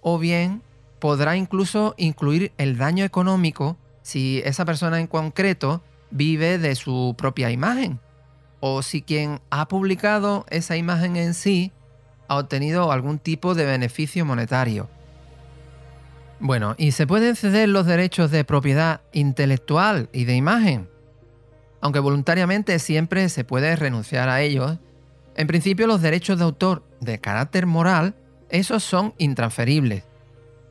o 0.00 0.18
bien 0.18 0.62
podrá 1.00 1.36
incluso 1.36 1.94
incluir 1.96 2.52
el 2.58 2.78
daño 2.78 3.04
económico 3.04 3.76
si 4.02 4.40
esa 4.44 4.64
persona 4.64 5.00
en 5.00 5.06
concreto 5.06 5.82
vive 6.10 6.58
de 6.58 6.74
su 6.76 7.14
propia 7.18 7.50
imagen, 7.50 7.98
o 8.60 8.82
si 8.82 9.02
quien 9.02 9.40
ha 9.50 9.66
publicado 9.66 10.46
esa 10.50 10.76
imagen 10.76 11.16
en 11.16 11.34
sí 11.34 11.72
ha 12.28 12.38
obtenido 12.38 12.92
algún 12.92 13.18
tipo 13.18 13.54
de 13.54 13.66
beneficio 13.66 14.24
monetario. 14.24 14.88
Bueno, 16.40 16.74
¿y 16.78 16.92
se 16.92 17.06
pueden 17.06 17.36
ceder 17.36 17.68
los 17.68 17.86
derechos 17.86 18.30
de 18.30 18.44
propiedad 18.44 19.00
intelectual 19.12 20.08
y 20.12 20.24
de 20.24 20.36
imagen? 20.36 20.93
Aunque 21.84 22.00
voluntariamente 22.00 22.78
siempre 22.78 23.28
se 23.28 23.44
puede 23.44 23.76
renunciar 23.76 24.30
a 24.30 24.40
ellos, 24.40 24.78
en 25.36 25.46
principio 25.46 25.86
los 25.86 26.00
derechos 26.00 26.38
de 26.38 26.44
autor 26.44 26.82
de 27.02 27.20
carácter 27.20 27.66
moral, 27.66 28.14
esos 28.48 28.82
son 28.82 29.12
intransferibles. 29.18 30.02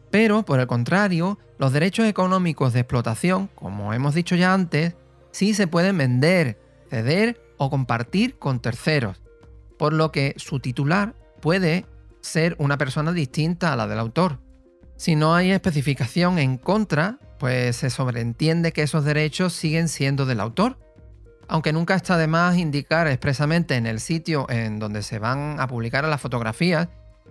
Pero, 0.09 0.43
por 0.43 0.59
el 0.59 0.65
contrario, 0.65 1.37
los 1.59 1.71
derechos 1.71 2.07
económicos 2.07 2.73
de 2.73 2.79
explotación, 2.79 3.47
como 3.53 3.93
hemos 3.93 4.15
dicho 4.15 4.35
ya 4.35 4.55
antes, 4.55 4.95
sí 5.29 5.53
se 5.53 5.67
pueden 5.67 5.99
vender, 5.99 6.59
ceder 6.89 7.39
o 7.57 7.69
compartir 7.69 8.39
con 8.39 8.59
terceros, 8.59 9.21
por 9.77 9.93
lo 9.93 10.11
que 10.11 10.33
su 10.37 10.59
titular 10.59 11.13
puede 11.41 11.85
ser 12.21 12.55
una 12.57 12.79
persona 12.79 13.11
distinta 13.11 13.71
a 13.71 13.75
la 13.75 13.85
del 13.85 13.99
autor. 13.99 14.39
Si 14.95 15.15
no 15.15 15.35
hay 15.35 15.51
especificación 15.51 16.39
en 16.39 16.57
contra, 16.57 17.19
pues 17.37 17.75
se 17.75 17.91
sobreentiende 17.91 18.73
que 18.73 18.81
esos 18.81 19.05
derechos 19.05 19.53
siguen 19.53 19.89
siendo 19.89 20.25
del 20.25 20.39
autor 20.39 20.79
aunque 21.47 21.73
nunca 21.73 21.95
está 21.95 22.17
de 22.17 22.27
más 22.27 22.57
indicar 22.57 23.07
expresamente 23.07 23.75
en 23.75 23.85
el 23.85 23.99
sitio 23.99 24.49
en 24.49 24.79
donde 24.79 25.03
se 25.03 25.19
van 25.19 25.59
a 25.59 25.67
publicar 25.67 26.05
las 26.05 26.21
fotografías 26.21 26.89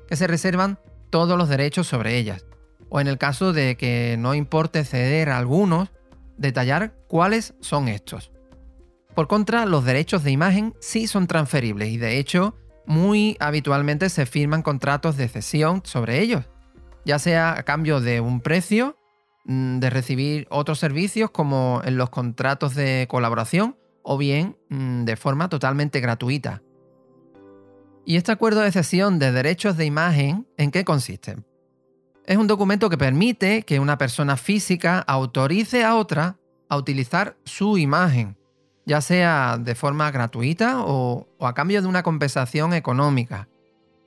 que 0.09 0.17
se 0.17 0.27
reservan 0.27 0.79
todos 1.11 1.39
los 1.39 1.49
derechos 1.49 1.87
sobre 1.87 2.17
ellas, 2.17 2.47
o 2.89 3.01
en 3.01 3.09
el 3.09 3.19
caso 3.19 3.53
de 3.53 3.77
que 3.77 4.17
no 4.19 4.35
importe 4.35 4.85
ceder 4.85 5.31
a 5.31 5.39
algunos, 5.39 5.91
detallar 6.37 6.95
cuáles 7.09 7.55
son 7.61 7.89
estos. 7.89 8.33
Por 9.15 9.29
contra, 9.29 9.67
los 9.67 9.85
derechos 9.85 10.25
de 10.25 10.31
imagen 10.31 10.75
sí 10.81 11.07
son 11.07 11.27
transferibles 11.27 11.89
y 11.89 11.99
de 11.99 12.19
hecho 12.19 12.57
muy 12.87 13.37
habitualmente 13.41 14.09
se 14.09 14.27
firman 14.27 14.63
contratos 14.63 15.17
de 15.17 15.29
cesión 15.29 15.83
sobre 15.85 16.21
ellos, 16.21 16.47
ya 17.05 17.19
sea 17.19 17.53
a 17.53 17.63
cambio 17.63 18.01
de 18.01 18.21
un 18.21 18.41
precio, 18.41 18.97
mm, 19.45 19.79
de 19.79 19.91
recibir 19.91 20.47
otros 20.51 20.79
servicios 20.79 21.31
como 21.31 21.83
en 21.85 21.97
los 21.97 22.11
contratos 22.11 22.75
de 22.75 23.07
colaboración 23.09 23.77
o 24.03 24.19
bien 24.19 24.57
mm, 24.69 25.05
de 25.05 25.17
forma 25.17 25.49
totalmente 25.49 26.01
gratuita. 26.01 26.63
¿Y 28.05 28.17
este 28.17 28.33
acuerdo 28.33 28.61
de 28.61 28.73
cesión 28.73 29.19
de 29.19 29.33
derechos 29.33 29.77
de 29.77 29.85
imagen 29.85 30.47
en 30.57 30.71
qué 30.71 30.85
consiste? 30.85 31.37
Es 32.27 32.37
un 32.37 32.47
documento 32.47 32.91
que 32.91 32.99
permite 32.99 33.63
que 33.63 33.81
una 33.81 33.99
persona 33.99 34.37
física 34.37 34.99
autorice 35.01 35.85
a 35.85 35.97
otra 35.97 36.39
a 36.69 36.77
utilizar 36.77 37.37
su 37.45 37.79
imagen, 37.79 38.37
ya 38.87 39.01
sea 39.01 39.59
de 39.59 39.75
forma 39.75 40.11
gratuita 40.11 40.85
o, 40.85 41.29
o 41.39 41.47
a 41.47 41.55
cambio 41.55 41.83
de 41.83 41.89
una 41.89 42.03
compensación 42.03 42.73
económica. 42.73 43.49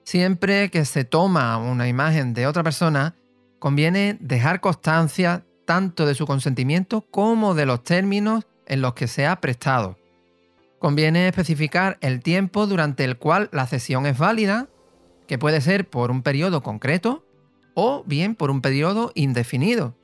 Siempre 0.04 0.70
que 0.70 0.84
se 0.86 1.04
toma 1.04 1.58
una 1.58 1.88
imagen 1.88 2.34
de 2.34 2.48
otra 2.48 2.64
persona, 2.64 3.16
conviene 3.60 4.18
dejar 4.20 4.62
constancia 4.62 5.46
tanto 5.66 6.06
de 6.06 6.16
su 6.16 6.26
consentimiento 6.26 7.02
como 7.02 7.56
de 7.56 7.66
los 7.66 7.84
términos 7.84 8.46
en 8.68 8.82
los 8.82 8.94
que 8.94 9.08
se 9.08 9.26
ha 9.26 9.40
prestado. 9.42 9.98
Conviene 10.80 11.28
especificar 11.28 11.98
el 12.02 12.22
tiempo 12.22 12.68
durante 12.68 13.04
el 13.04 13.18
cual 13.18 13.50
la 13.52 13.66
cesión 13.66 14.06
es 14.06 14.18
válida, 14.18 14.68
que 15.28 15.38
puede 15.38 15.62
ser 15.62 15.90
por 15.90 16.12
un 16.12 16.22
periodo 16.22 16.62
concreto 16.62 17.26
o 17.76 18.04
bien 18.06 18.36
por 18.36 18.50
un 18.50 18.62
periodo 18.62 19.12
indefinido, 19.16 19.96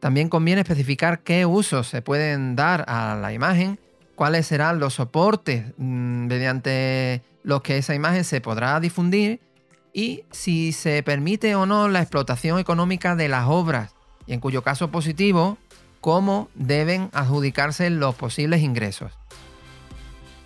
También 0.00 0.28
conviene 0.28 0.60
especificar 0.60 1.24
qué 1.24 1.44
usos 1.44 1.88
se 1.88 2.02
pueden 2.02 2.54
dar 2.54 2.84
a 2.86 3.16
la 3.16 3.32
imagen, 3.32 3.80
cuáles 4.14 4.46
serán 4.46 4.78
los 4.78 4.94
soportes 4.94 5.74
mm, 5.76 6.26
mediante 6.26 7.22
los 7.42 7.62
que 7.62 7.78
esa 7.78 7.96
imagen 7.96 8.22
se 8.22 8.40
podrá 8.40 8.78
difundir 8.78 9.40
y 9.92 10.22
si 10.30 10.70
se 10.70 11.02
permite 11.02 11.56
o 11.56 11.66
no 11.66 11.88
la 11.88 12.00
explotación 12.00 12.60
económica 12.60 13.16
de 13.16 13.28
las 13.28 13.48
obras 13.48 13.96
y 14.26 14.34
en 14.34 14.40
cuyo 14.40 14.62
caso 14.62 14.92
positivo, 14.92 15.58
cómo 16.00 16.48
deben 16.54 17.10
adjudicarse 17.12 17.90
los 17.90 18.14
posibles 18.14 18.62
ingresos. 18.62 19.12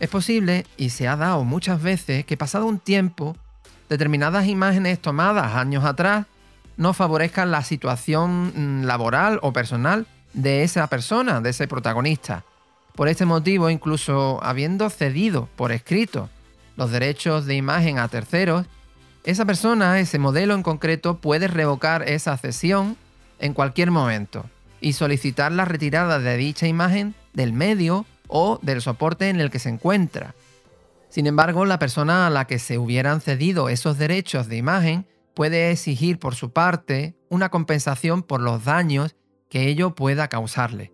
Es 0.00 0.09
posible, 0.09 0.66
y 0.76 0.90
se 0.90 1.06
ha 1.06 1.16
dado 1.16 1.44
muchas 1.44 1.80
veces, 1.80 2.25
que 2.25 2.37
pasado 2.37 2.66
un 2.66 2.78
tiempo, 2.78 3.37
determinadas 3.88 4.47
imágenes 4.47 4.99
tomadas 4.99 5.54
años 5.54 5.85
atrás 5.85 6.26
no 6.76 6.94
favorezcan 6.94 7.50
la 7.50 7.62
situación 7.62 8.80
mm, 8.80 8.85
laboral 8.85 9.38
o 9.42 9.52
personal 9.52 10.06
de 10.32 10.62
esa 10.62 10.87
persona, 10.88 11.40
de 11.40 11.50
ese 11.50 11.68
protagonista. 11.68 12.44
Por 12.97 13.09
este 13.09 13.26
motivo, 13.26 13.71
incluso 13.71 14.40
habiendo 14.42 14.90
cedido 14.90 15.49
por 15.56 15.73
escrito 15.73 16.30
los 16.76 16.90
derechos 16.90 17.47
de 17.47 17.54
imagen 17.54 17.99
a 17.99 18.09
terceros, 18.09 18.66
esa 19.25 19.44
persona, 19.44 20.00
ese 20.00 20.18
modelo 20.18 20.54
en 20.54 20.62
concreto, 20.62 21.18
puede 21.18 21.47
revocar 21.47 22.09
esa 22.09 22.37
cesión 22.37 22.97
en 23.38 23.54
cualquier 23.54 23.90
momento 23.90 24.47
y 24.83 24.93
solicitar 24.93 25.53
la 25.53 25.65
retirada 25.65 26.19
de 26.19 26.37
dicha 26.37 26.67
imagen 26.67 27.15
del 27.33 27.55
medio 27.55 28.05
o 28.29 28.59
del 28.61 28.83
soporte 28.83 29.31
en 29.31 29.41
el 29.41 29.51
que 29.51 29.59
se 29.59 29.71
encuentra. 29.71 30.35
Sin 31.09 31.27
embargo, 31.27 31.65
la 31.65 31.79
persona 31.79 32.27
a 32.27 32.31
la 32.31 32.47
que 32.47 32.59
se 32.59 32.79
hubieran 32.79 33.21
cedido 33.21 33.69
esos 33.69 33.97
derechos 33.97 34.49
de 34.49 34.57
imagen 34.57 35.07
puede 35.35 35.71
exigir 35.71 36.19
por 36.19 36.35
su 36.35 36.51
parte 36.53 37.15
una 37.29 37.49
compensación 37.49 38.23
por 38.23 38.41
los 38.41 38.65
daños 38.65 39.15
que 39.49 39.69
ello 39.69 39.95
pueda 39.95 40.29
causarle. 40.29 40.93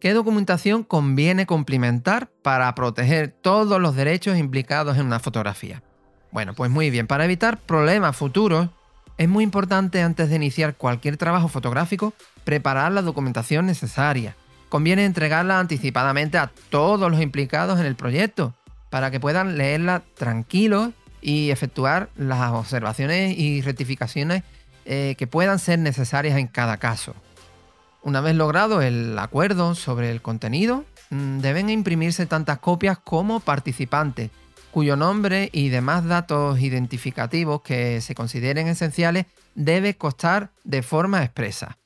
¿Qué 0.00 0.12
documentación 0.12 0.84
conviene 0.84 1.46
complementar 1.46 2.30
para 2.42 2.74
proteger 2.74 3.34
todos 3.40 3.80
los 3.80 3.96
derechos 3.96 4.36
implicados 4.36 4.98
en 4.98 5.06
una 5.06 5.18
fotografía? 5.18 5.82
Bueno, 6.30 6.52
pues 6.52 6.70
muy 6.70 6.90
bien, 6.90 7.06
para 7.06 7.24
evitar 7.24 7.58
problemas 7.58 8.14
futuros, 8.14 8.68
es 9.16 9.28
muy 9.28 9.44
importante 9.44 10.02
antes 10.02 10.28
de 10.28 10.36
iniciar 10.36 10.76
cualquier 10.76 11.16
trabajo 11.16 11.48
fotográfico 11.48 12.12
preparar 12.44 12.92
la 12.92 13.02
documentación 13.02 13.66
necesaria, 13.66 14.36
conviene 14.68 15.04
entregarla 15.04 15.60
anticipadamente 15.60 16.36
a 16.38 16.50
todos 16.70 17.10
los 17.10 17.20
implicados 17.20 17.78
en 17.78 17.86
el 17.86 17.94
proyecto 17.94 18.54
para 18.90 19.10
que 19.10 19.20
puedan 19.20 19.56
leerla 19.56 20.02
tranquilos 20.14 20.90
y 21.20 21.50
efectuar 21.50 22.10
las 22.16 22.52
observaciones 22.52 23.38
y 23.38 23.62
rectificaciones 23.62 24.42
eh, 24.84 25.14
que 25.16 25.26
puedan 25.26 25.58
ser 25.58 25.78
necesarias 25.78 26.38
en 26.38 26.46
cada 26.48 26.76
caso. 26.76 27.14
Una 28.02 28.20
vez 28.20 28.36
logrado 28.36 28.82
el 28.82 29.18
acuerdo 29.18 29.74
sobre 29.74 30.10
el 30.10 30.20
contenido, 30.20 30.84
mm, 31.10 31.38
deben 31.38 31.70
imprimirse 31.70 32.26
tantas 32.26 32.58
copias 32.58 32.98
como 32.98 33.40
participantes, 33.40 34.30
cuyo 34.74 34.96
nombre 34.96 35.50
y 35.52 35.68
demás 35.68 36.04
datos 36.04 36.60
identificativos 36.60 37.62
que 37.62 38.00
se 38.00 38.16
consideren 38.16 38.66
esenciales 38.66 39.26
debe 39.54 39.96
constar 39.96 40.50
de 40.64 40.82
forma 40.82 41.22
expresa. 41.22 41.78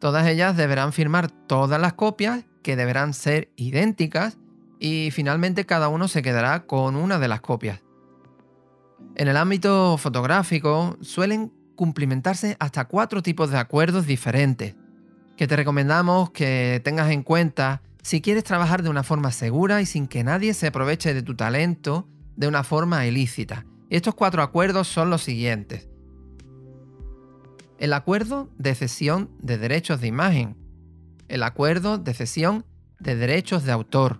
Todas 0.00 0.26
ellas 0.26 0.56
deberán 0.56 0.92
firmar 0.92 1.30
todas 1.30 1.80
las 1.80 1.92
copias, 1.92 2.44
que 2.64 2.74
deberán 2.74 3.14
ser 3.14 3.52
idénticas, 3.54 4.38
y 4.80 5.10
finalmente 5.12 5.66
cada 5.66 5.86
uno 5.86 6.08
se 6.08 6.20
quedará 6.20 6.66
con 6.66 6.96
una 6.96 7.20
de 7.20 7.28
las 7.28 7.42
copias. 7.42 7.84
En 9.14 9.28
el 9.28 9.36
ámbito 9.36 9.96
fotográfico 9.96 10.98
suelen 11.02 11.52
cumplimentarse 11.76 12.56
hasta 12.58 12.86
cuatro 12.86 13.22
tipos 13.22 13.52
de 13.52 13.58
acuerdos 13.58 14.04
diferentes, 14.04 14.74
que 15.36 15.46
te 15.46 15.54
recomendamos 15.54 16.30
que 16.30 16.80
tengas 16.82 17.08
en 17.12 17.22
cuenta 17.22 17.82
si 18.02 18.20
quieres 18.20 18.42
trabajar 18.42 18.82
de 18.82 18.88
una 18.88 19.04
forma 19.04 19.30
segura 19.30 19.80
y 19.80 19.86
sin 19.86 20.08
que 20.08 20.24
nadie 20.24 20.54
se 20.54 20.66
aproveche 20.66 21.14
de 21.14 21.22
tu 21.22 21.36
talento 21.36 22.08
de 22.36 22.48
una 22.48 22.62
forma 22.64 23.06
ilícita. 23.06 23.66
Estos 23.90 24.14
cuatro 24.14 24.42
acuerdos 24.42 24.88
son 24.88 25.10
los 25.10 25.22
siguientes 25.22 25.88
el 27.78 27.92
acuerdo 27.92 28.48
de 28.58 28.74
cesión 28.74 29.30
de 29.40 29.58
derechos 29.58 30.00
de 30.00 30.06
imagen, 30.06 30.56
el 31.28 31.42
acuerdo 31.42 31.98
de 31.98 32.14
cesión 32.14 32.64
de 32.98 33.16
derechos 33.16 33.64
de 33.64 33.72
autor, 33.72 34.18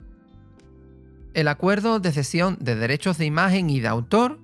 el 1.35 1.49
acuerdo 1.49 1.99
de 2.01 2.13
cesión 2.13 2.59
de 2.61 2.75
derechos 2.75 3.19
de 3.19 3.25
imagen 3.25 3.71
y 3.71 3.81
de 3.81 3.89
autor 3.89 4.39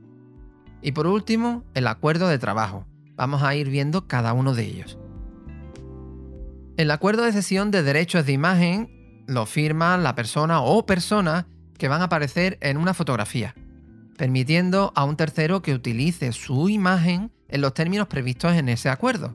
y 0.81 0.93
por 0.93 1.07
último 1.07 1.65
el 1.75 1.87
acuerdo 1.87 2.29
de 2.29 2.39
trabajo. 2.39 2.87
Vamos 3.15 3.43
a 3.43 3.55
ir 3.55 3.69
viendo 3.69 4.09
cada 4.09 4.33
uno 4.33 4.55
de 4.55 4.65
ellos. 4.65 4.99
El 6.77 6.91
acuerdo 6.91 7.25
de 7.25 7.33
cesión 7.33 7.71
de 7.71 7.83
derechos 7.83 8.25
de 8.25 8.33
imagen 8.33 9.25
lo 9.27 9.47
firma 9.47 9.97
la 9.99 10.15
persona 10.15 10.63
o 10.63 10.87
personas 10.87 11.45
que 11.77 11.89
van 11.89 12.01
a 12.01 12.05
aparecer 12.05 12.59
en 12.61 12.79
una 12.79 12.95
fotografía, 12.95 13.55
permitiendo 14.23 14.93
a 14.95 15.03
un 15.03 15.17
tercero 15.17 15.63
que 15.63 15.75
utilice 15.75 16.31
su 16.31 16.69
imagen 16.69 17.33
en 17.49 17.61
los 17.61 17.75
términos 17.75 18.07
previstos 18.07 18.53
en 18.53 18.69
ese 18.69 18.89
acuerdo. 18.89 19.35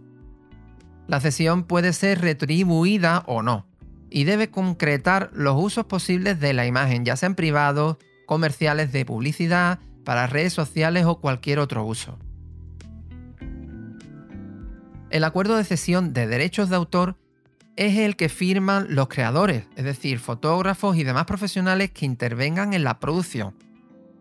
La 1.07 1.19
cesión 1.19 1.65
puede 1.65 1.91
ser 1.91 2.21
retribuida 2.21 3.25
o 3.27 3.41
no, 3.41 3.67
y 4.09 4.23
debe 4.23 4.49
concretar 4.49 5.29
los 5.33 5.61
usos 5.61 5.87
posibles 5.87 6.39
de 6.39 6.53
la 6.53 6.65
imagen, 6.65 7.03
ya 7.03 7.17
sean 7.17 7.35
privados, 7.35 7.97
comerciales 8.25 8.93
de 8.93 9.03
publicidad, 9.03 9.79
para 10.05 10.25
redes 10.25 10.53
sociales 10.53 11.03
o 11.03 11.19
cualquier 11.19 11.59
otro 11.59 11.83
uso. 11.83 12.17
El 15.09 15.25
acuerdo 15.25 15.57
de 15.57 15.65
cesión 15.65 16.13
de 16.13 16.27
derechos 16.27 16.69
de 16.69 16.77
autor 16.77 17.17
es 17.75 17.97
el 17.97 18.15
que 18.15 18.29
firman 18.29 18.87
los 18.95 19.09
creadores, 19.09 19.65
es 19.75 19.83
decir, 19.83 20.19
fotógrafos 20.19 20.95
y 20.95 21.03
demás 21.03 21.25
profesionales 21.25 21.91
que 21.91 22.05
intervengan 22.05 22.71
en 22.71 22.85
la 22.85 23.01
producción, 23.01 23.53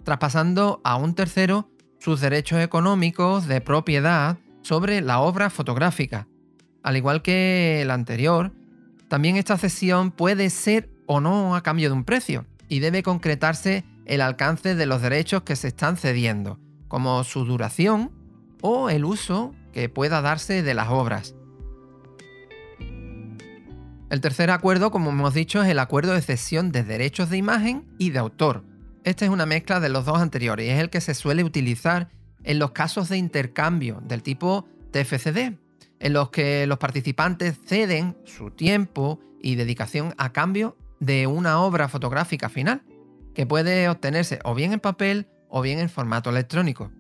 traspasando 0.07 0.81
a 0.85 0.95
un 0.95 1.17
tercero 1.17 1.69
sus 1.99 2.21
derechos 2.21 2.61
económicos 2.61 3.49
de 3.49 3.61
propiedad 3.61 4.39
sobre 4.63 5.01
la 5.01 5.19
obra 5.19 5.51
fotográfica. 5.51 6.29
Al 6.85 6.97
igual 6.97 7.23
que 7.23 7.83
el 7.83 7.91
anterior, 7.91 8.53
también 9.09 9.35
esta 9.35 9.59
cesión 9.59 10.13
puede 10.13 10.49
ser 10.51 10.89
o 11.07 11.21
no 11.21 11.57
a 11.57 11.63
cambio 11.65 11.89
de 11.89 11.97
un 11.97 12.05
precio 12.05 12.47
y 12.69 12.79
debe 12.79 13.03
concretarse 13.03 13.85
el 14.05 14.21
alcance 14.21 14.77
de 14.77 14.87
los 14.87 15.03
derechos 15.03 15.43
que 15.43 15.57
se 15.57 15.69
están 15.69 15.97
cediendo, 15.97 16.61
como 16.87 17.25
su 17.25 17.45
duración 17.45 18.13
o 18.63 18.91
el 18.91 19.05
uso 19.05 19.57
que 19.73 19.89
pueda 19.89 20.23
darse 20.23 20.63
de 20.63 20.75
las 20.75 20.89
obras. 20.89 21.35
El 24.09 24.21
tercer 24.21 24.53
acuerdo, 24.53 24.93
como 24.93 25.11
hemos 25.11 25.35
dicho, 25.35 25.65
es 25.65 25.69
el 25.69 25.81
acuerdo 25.81 26.13
de 26.13 26.23
cesión 26.23 26.71
de 26.71 26.85
derechos 26.85 27.29
de 27.29 27.39
imagen 27.39 27.85
y 27.99 28.11
de 28.11 28.21
autor, 28.21 28.63
esta 29.07 29.25
es 29.25 29.31
una 29.31 29.47
mezcla 29.47 29.79
de 29.79 29.89
los 29.89 30.05
dos 30.05 30.19
anteriores 30.19 30.67
y 30.67 30.71
es 30.71 30.81
el 30.81 30.91
que 30.91 31.01
se 31.01 31.15
suele 31.15 31.45
utilizar 31.45 32.09
en 32.43 32.59
los 32.59 32.73
casos 32.73 33.09
de 33.09 33.17
intercambio 33.17 34.03
del 34.03 34.21
tipo 34.21 34.67
TFCD, 34.91 35.55
en 36.01 36.13
los 36.13 36.31
que 36.31 36.67
los 36.67 36.79
participantes 36.79 37.57
ceden 37.65 38.17
su 38.25 38.51
tiempo 38.51 39.21
y 39.41 39.55
dedicación 39.55 40.13
a 40.19 40.33
cambio 40.33 40.77
de 40.99 41.29
una 41.29 41.61
obra 41.61 41.87
fotográfica 41.89 42.49
final, 42.49 42.83
que 43.33 43.47
puede 43.47 43.89
obtenerse 43.89 44.41
o 44.43 44.57
bien 44.57 44.73
en 44.73 44.81
papel 44.81 45.29
o 45.49 45.63
bien 45.63 45.79
en 45.79 45.89
formato 45.89 46.31
electrónico. 46.31 46.91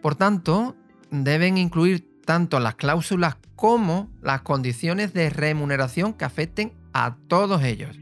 Por 0.00 0.14
tanto, 0.14 0.76
deben 1.10 1.58
incluir 1.58 2.06
tanto 2.24 2.60
las 2.60 2.76
cláusulas 2.76 3.38
como 3.56 4.08
las 4.22 4.42
condiciones 4.42 5.12
de 5.14 5.30
remuneración 5.30 6.12
que 6.12 6.24
afecten 6.24 6.72
a 6.92 7.16
todos 7.26 7.64
ellos. 7.64 7.96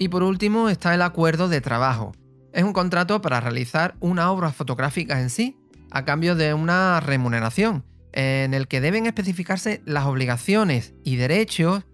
Y 0.00 0.08
por 0.08 0.22
último 0.22 0.70
está 0.70 0.94
el 0.94 1.02
acuerdo 1.02 1.50
de 1.50 1.60
trabajo. 1.60 2.12
Es 2.54 2.64
un 2.64 2.72
contrato 2.72 3.20
para 3.20 3.38
realizar 3.38 3.96
una 4.00 4.32
obra 4.32 4.50
fotográfica 4.50 5.20
en 5.20 5.28
sí, 5.28 5.58
a 5.90 6.06
cambio 6.06 6.34
de 6.34 6.54
una 6.54 7.00
remuneración, 7.00 7.84
en 8.12 8.54
el 8.54 8.66
que 8.66 8.80
deben 8.80 9.04
especificarse 9.04 9.82
las 9.84 10.06
obligaciones 10.06 10.94
y 11.04 11.16
derechos 11.16 11.84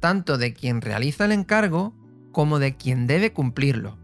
tanto 0.00 0.38
de 0.38 0.54
quien 0.54 0.80
realiza 0.80 1.24
el 1.24 1.30
encargo 1.30 1.94
como 2.32 2.58
de 2.58 2.76
quien 2.76 3.06
debe 3.06 3.32
cumplirlo. 3.32 3.96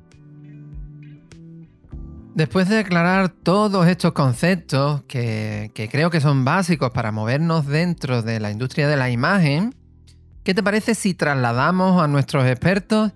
Después 2.36 2.68
de 2.68 2.78
aclarar 2.78 3.28
todos 3.28 3.88
estos 3.88 4.12
conceptos 4.12 5.02
que, 5.08 5.72
que, 5.74 5.88
creo 5.88 6.10
que 6.10 6.20
son 6.20 6.44
básicos 6.44 6.92
para 6.92 7.10
movernos 7.10 7.66
dentro 7.66 8.22
de 8.22 8.38
la 8.38 8.52
industria 8.52 8.86
de 8.86 8.96
la 8.96 9.10
imagen, 9.10 9.74
¿qué 10.44 10.54
te 10.54 10.62
parece 10.62 10.94
si 10.94 11.12
trasladamos 11.14 12.00
a 12.00 12.06
nuestros 12.06 12.46
expertos 12.46 13.12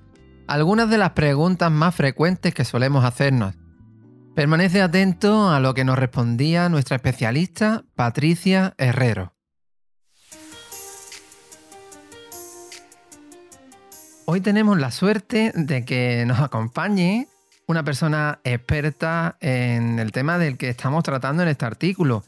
algunas 0.53 0.91
de 0.91 0.99
las 0.99 1.13
preguntas 1.13 1.73
más 1.73 1.95
frecuentes 1.95 2.53
que 2.53 2.67
solemos 2.67 3.07
hacernos. 3.07 3.55
Permanece 4.35 4.83
atento 4.83 5.49
a 5.49 5.61
lo 5.61 5.73
que 5.73 5.83
nos 5.83 5.99
respondía 5.99 6.69
nuestra 6.69 6.97
especialista 6.97 7.85
Patricia 7.95 8.75
Herrero. 8.77 9.33
Hoy 14.27 14.43
tenemos 14.43 14.79
la 14.79 14.91
suerte 14.91 15.53
de 15.55 15.87
que 15.87 16.25
nos 16.27 16.41
acompañe 16.41 17.29
una 17.67 17.83
persona 17.83 18.41
experta 18.45 19.39
en 19.41 19.99
el 19.99 20.13
tema 20.13 20.37
del 20.37 20.59
que 20.59 20.69
estamos 20.69 21.03
tratando 21.03 21.43
en 21.43 21.49
este 21.49 21.65
artículo. 21.65 22.25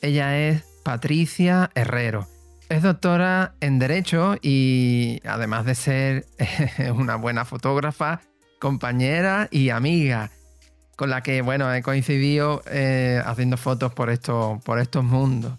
Ella 0.00 0.36
es 0.36 0.64
Patricia 0.82 1.70
Herrero. 1.76 2.31
Es 2.72 2.80
doctora 2.80 3.52
en 3.60 3.78
Derecho 3.78 4.36
y 4.40 5.20
además 5.26 5.66
de 5.66 5.74
ser 5.74 6.26
una 6.96 7.16
buena 7.16 7.44
fotógrafa, 7.44 8.22
compañera 8.60 9.46
y 9.50 9.68
amiga, 9.68 10.30
con 10.96 11.10
la 11.10 11.22
que, 11.22 11.42
bueno, 11.42 11.70
he 11.74 11.82
coincidido 11.82 12.62
eh, 12.70 13.22
haciendo 13.26 13.58
fotos 13.58 13.92
por, 13.92 14.08
esto, 14.08 14.58
por 14.64 14.78
estos 14.78 15.04
mundos. 15.04 15.52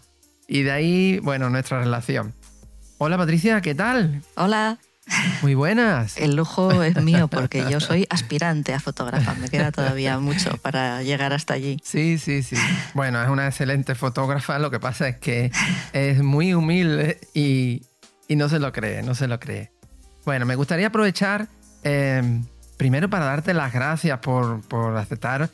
Y 0.48 0.64
de 0.64 0.72
ahí, 0.72 1.20
bueno, 1.20 1.52
nuestra 1.52 1.82
relación. 1.82 2.34
Hola 2.98 3.16
Patricia, 3.16 3.62
¿qué 3.62 3.76
tal? 3.76 4.24
Hola. 4.36 4.80
Muy 5.42 5.56
buenas. 5.56 6.18
El 6.18 6.36
lujo 6.36 6.84
es 6.84 7.02
mío 7.02 7.28
porque 7.28 7.66
yo 7.70 7.80
soy 7.80 8.08
aspirante 8.10 8.74
a 8.74 8.80
fotógrafa. 8.80 9.34
Me 9.36 9.50
queda 9.50 9.72
todavía 9.72 10.20
mucho 10.20 10.58
para 10.58 11.04
llegar 11.04 11.34
hasta 11.34 11.54
allí. 11.54 11.80
Sí, 11.84 12.18
sí, 12.18 12.44
sí. 12.44 12.56
Bueno, 12.94 13.22
es 13.22 13.30
una 13.30 13.48
excelente 13.48 13.96
fotógrafa. 13.96 14.60
Lo 14.60 14.72
que 14.72 14.80
pasa 14.80 15.08
es 15.08 15.18
que 15.18 15.52
es 15.94 16.24
muy 16.24 16.54
humilde 16.54 17.20
y, 17.34 17.84
no 18.30 18.50
se 18.50 18.60
lo 18.60 18.72
cree, 18.72 19.04
no 19.04 19.14
se 19.14 19.28
lo 19.28 19.40
cree. 19.40 19.72
Bueno, 20.26 20.46
me 20.46 20.56
gustaría 20.56 20.88
aprovechar 20.88 21.48
eh, 21.84 22.42
primero 22.78 23.10
para 23.10 23.26
darte 23.26 23.54
las 23.54 23.74
gracias 23.74 24.20
por, 24.20 24.62
por 24.62 24.98
aceptar 24.98 25.50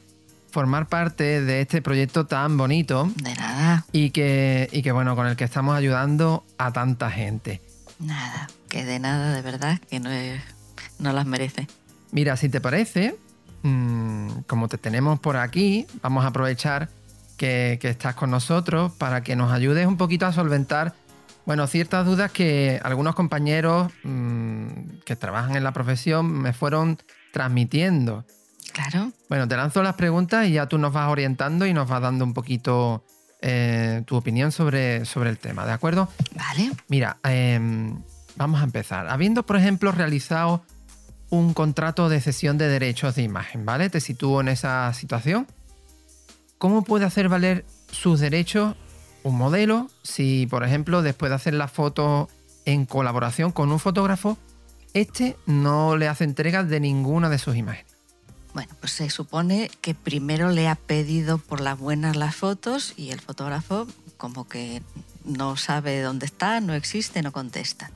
formar 0.52 0.88
parte 0.88 1.42
de 1.42 1.62
este 1.62 1.82
proyecto 1.82 2.26
tan 2.26 2.58
bonito. 2.58 3.12
De 3.16 3.36
nada. 3.36 3.86
Y 3.92 4.12
que, 4.12 4.70
y 4.72 4.82
que, 4.82 4.92
bueno, 4.92 5.16
con 5.16 5.28
el 5.28 5.36
que 5.36 5.44
estamos 5.44 5.76
ayudando 5.76 6.46
a 6.58 6.72
tanta 6.72 7.12
gente. 7.12 7.62
Nada, 8.00 8.48
que 8.70 8.86
de 8.86 9.00
nada, 9.00 9.34
de 9.36 9.42
verdad, 9.42 9.80
que 9.90 10.00
no, 10.00 10.10
no 11.00 11.12
las 11.12 11.26
merece. 11.26 11.68
Mira, 12.12 12.38
si 12.38 12.50
te 12.50 12.62
parece, 12.62 13.16
mm, 13.64 14.42
como 14.48 14.68
te 14.68 14.78
tenemos 14.78 15.20
por 15.20 15.38
aquí, 15.38 15.86
vamos 16.02 16.24
a 16.24 16.28
aprovechar 16.28 16.90
que, 17.38 17.80
estás 17.82 18.16
con 18.16 18.30
nosotros 18.32 18.92
para 18.94 19.22
que 19.22 19.36
nos 19.36 19.52
ayudes 19.52 19.88
un 19.88 19.98
poquito 19.98 20.26
a 20.26 20.34
solventar, 20.34 20.94
bueno, 21.46 21.66
ciertas 21.68 22.06
dudas 22.06 22.32
que 22.32 22.80
algunos 22.84 23.16
compañeros 23.16 23.92
mm, 24.04 25.00
que 25.06 25.16
trabajan 25.16 25.56
en 25.56 25.64
la 25.64 25.72
profesión 25.72 26.32
me 26.32 26.54
fueron 26.54 27.00
transmitiendo. 27.32 28.26
Claro. 28.72 29.12
Bueno, 29.30 29.48
te 29.48 29.58
lanzo 29.58 29.82
las 29.82 29.96
preguntas 29.96 30.48
y 30.48 30.54
ya 30.54 30.68
tú 30.68 30.78
nos 30.78 30.94
vas 30.94 31.10
orientando 31.10 31.66
y 31.66 31.74
nos 31.74 31.88
vas 31.88 32.02
dando 32.02 32.24
un 32.24 32.34
poquito 32.34 33.04
eh, 33.42 34.04
tu 34.06 34.16
opinión 34.16 34.52
sobre, 34.52 35.06
sobre 35.06 35.30
el 35.30 35.38
tema, 35.38 35.66
¿de 35.66 35.72
acuerdo? 35.72 36.10
Vale. 36.36 36.72
Mira, 36.88 37.18
em, 37.24 38.02
vamos 38.40 38.62
a 38.62 38.64
empezar. 38.64 39.10
Habiendo, 39.10 39.46
por 39.46 39.58
ejemplo, 39.58 39.92
realizado 39.92 40.64
un 41.30 41.54
contrato 41.54 42.10
de 42.10 42.22
cesión 42.22 42.58
de 42.58 42.70
derechos 42.70 43.16
de 43.16 43.22
imagen, 43.22 43.66
¿vale? 43.66 43.90
Te 43.90 44.00
sitúo 44.00 44.42
en 44.42 44.48
esa 44.48 44.92
situación. 44.94 45.46
¿Cómo 46.58 46.84
puede 46.84 47.06
hacer 47.06 47.30
valer 47.30 47.66
sus 47.92 48.20
derechos 48.20 48.76
un 49.24 49.38
modelo 49.38 49.90
si, 50.04 50.48
por 50.48 50.64
ejemplo, 50.64 51.02
después 51.02 51.30
de 51.30 51.36
hacer 51.36 51.54
la 51.54 51.68
foto 51.68 52.30
en 52.66 52.86
colaboración 52.86 53.52
con 53.52 53.72
un 53.72 53.80
fotógrafo, 53.80 54.38
este 54.94 55.36
no 55.46 55.98
le 55.98 56.08
hace 56.08 56.24
entrega 56.24 56.64
de 56.64 56.80
ninguna 56.80 57.30
de 57.30 57.38
sus 57.38 57.58
imágenes? 57.58 57.92
Bueno, 58.54 58.74
pues 58.80 58.94
se 58.94 59.10
supone 59.10 59.70
que 59.82 59.94
primero 59.94 60.50
le 60.50 60.70
ha 60.70 60.76
pedido 60.76 61.38
por 61.38 61.60
las 61.60 61.78
buenas 61.78 62.16
las 62.16 62.36
fotos 62.36 62.94
y 62.96 63.12
el 63.12 63.20
fotógrafo 63.20 63.86
como 64.18 64.48
que 64.48 64.82
no 65.30 65.56
sabe 65.56 66.02
dónde 66.02 66.26
está, 66.26 66.60
no 66.60 66.74
existe, 66.74 67.22
no 67.22 67.32
contesta. 67.32 67.92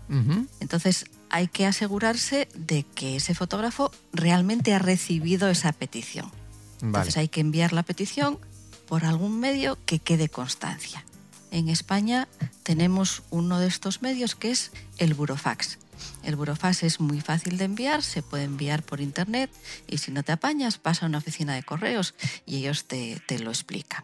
Entonces 0.59 1.05
hay 1.29 1.47
que 1.47 1.65
asegurarse 1.65 2.47
de 2.55 2.83
que 2.83 3.15
ese 3.15 3.33
fotógrafo 3.33 3.91
realmente 4.13 4.73
ha 4.73 4.79
recibido 4.79 5.49
esa 5.49 5.71
petición. 5.71 6.31
Entonces 6.81 7.17
hay 7.17 7.27
que 7.27 7.41
enviar 7.41 7.73
la 7.73 7.83
petición 7.83 8.39
por 8.87 9.05
algún 9.05 9.39
medio 9.39 9.77
que 9.85 9.99
quede 9.99 10.29
constancia. 10.29 11.05
En 11.51 11.69
España 11.69 12.27
tenemos 12.63 13.23
uno 13.29 13.59
de 13.59 13.67
estos 13.67 14.01
medios 14.01 14.35
que 14.35 14.51
es 14.51 14.71
el 14.97 15.13
burofax. 15.13 15.79
El 16.23 16.35
burofax 16.35 16.83
es 16.83 16.99
muy 16.99 17.21
fácil 17.21 17.57
de 17.57 17.65
enviar, 17.65 18.03
se 18.03 18.21
puede 18.21 18.43
enviar 18.43 18.83
por 18.83 19.01
internet 19.01 19.49
y 19.87 19.99
si 19.99 20.11
no 20.11 20.23
te 20.23 20.31
apañas, 20.31 20.77
pasa 20.77 21.05
a 21.05 21.09
una 21.09 21.19
oficina 21.19 21.53
de 21.53 21.63
correos 21.63 22.15
y 22.45 22.57
ellos 22.57 22.85
te, 22.85 23.21
lo 23.39 23.51
explican. 23.51 24.03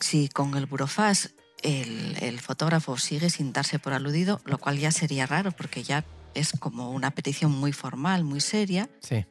Si 0.00 0.28
con 0.28 0.56
el 0.56 0.66
burofax 0.66 1.30
el, 1.62 2.40
fotógrafo 2.40 2.96
sigue 2.98 3.30
sin 3.30 3.52
darse 3.52 3.78
por 3.78 3.92
aludido, 3.92 4.40
lo 4.44 4.58
cual 4.58 4.78
ya 4.78 4.90
sería 4.90 5.26
raro 5.26 5.52
porque 5.52 5.82
ya 5.82 6.04
es 6.34 6.52
como 6.58 6.90
una 6.90 7.10
petición 7.10 7.50
muy 7.50 7.72
formal, 7.72 8.24
muy 8.24 8.40
seria, 8.40 8.88
sí. 9.00 9.24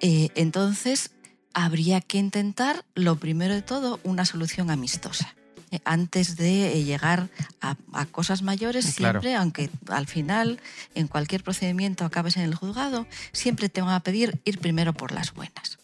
Eh, 0.00 0.30
entonces 0.34 1.10
habría 1.54 2.00
que 2.00 2.18
intentar, 2.18 2.84
lo 2.94 3.16
primero 3.16 3.54
de 3.54 3.62
todo, 3.62 4.00
una 4.04 4.24
solución 4.24 4.70
amistosa. 4.70 5.34
Eh, 5.70 5.80
antes 5.84 6.36
de 6.36 6.72
eh, 6.72 6.84
llegar 6.84 7.28
a, 7.60 8.06
cosas 8.06 8.42
mayores, 8.42 8.84
siempre, 8.86 9.34
aunque 9.34 9.70
al 9.88 10.06
final 10.06 10.60
en 10.94 11.08
cualquier 11.08 11.42
procedimiento 11.42 12.04
acabes 12.04 12.36
en 12.36 12.44
el 12.44 12.54
juzgado, 12.54 13.06
siempre 13.32 13.68
te 13.68 13.82
van 13.82 13.90
a 13.90 14.00
pedir 14.00 14.40
ir 14.44 14.58
primero 14.60 14.92
por 14.92 15.12
las 15.12 15.34
buenas. 15.34 15.78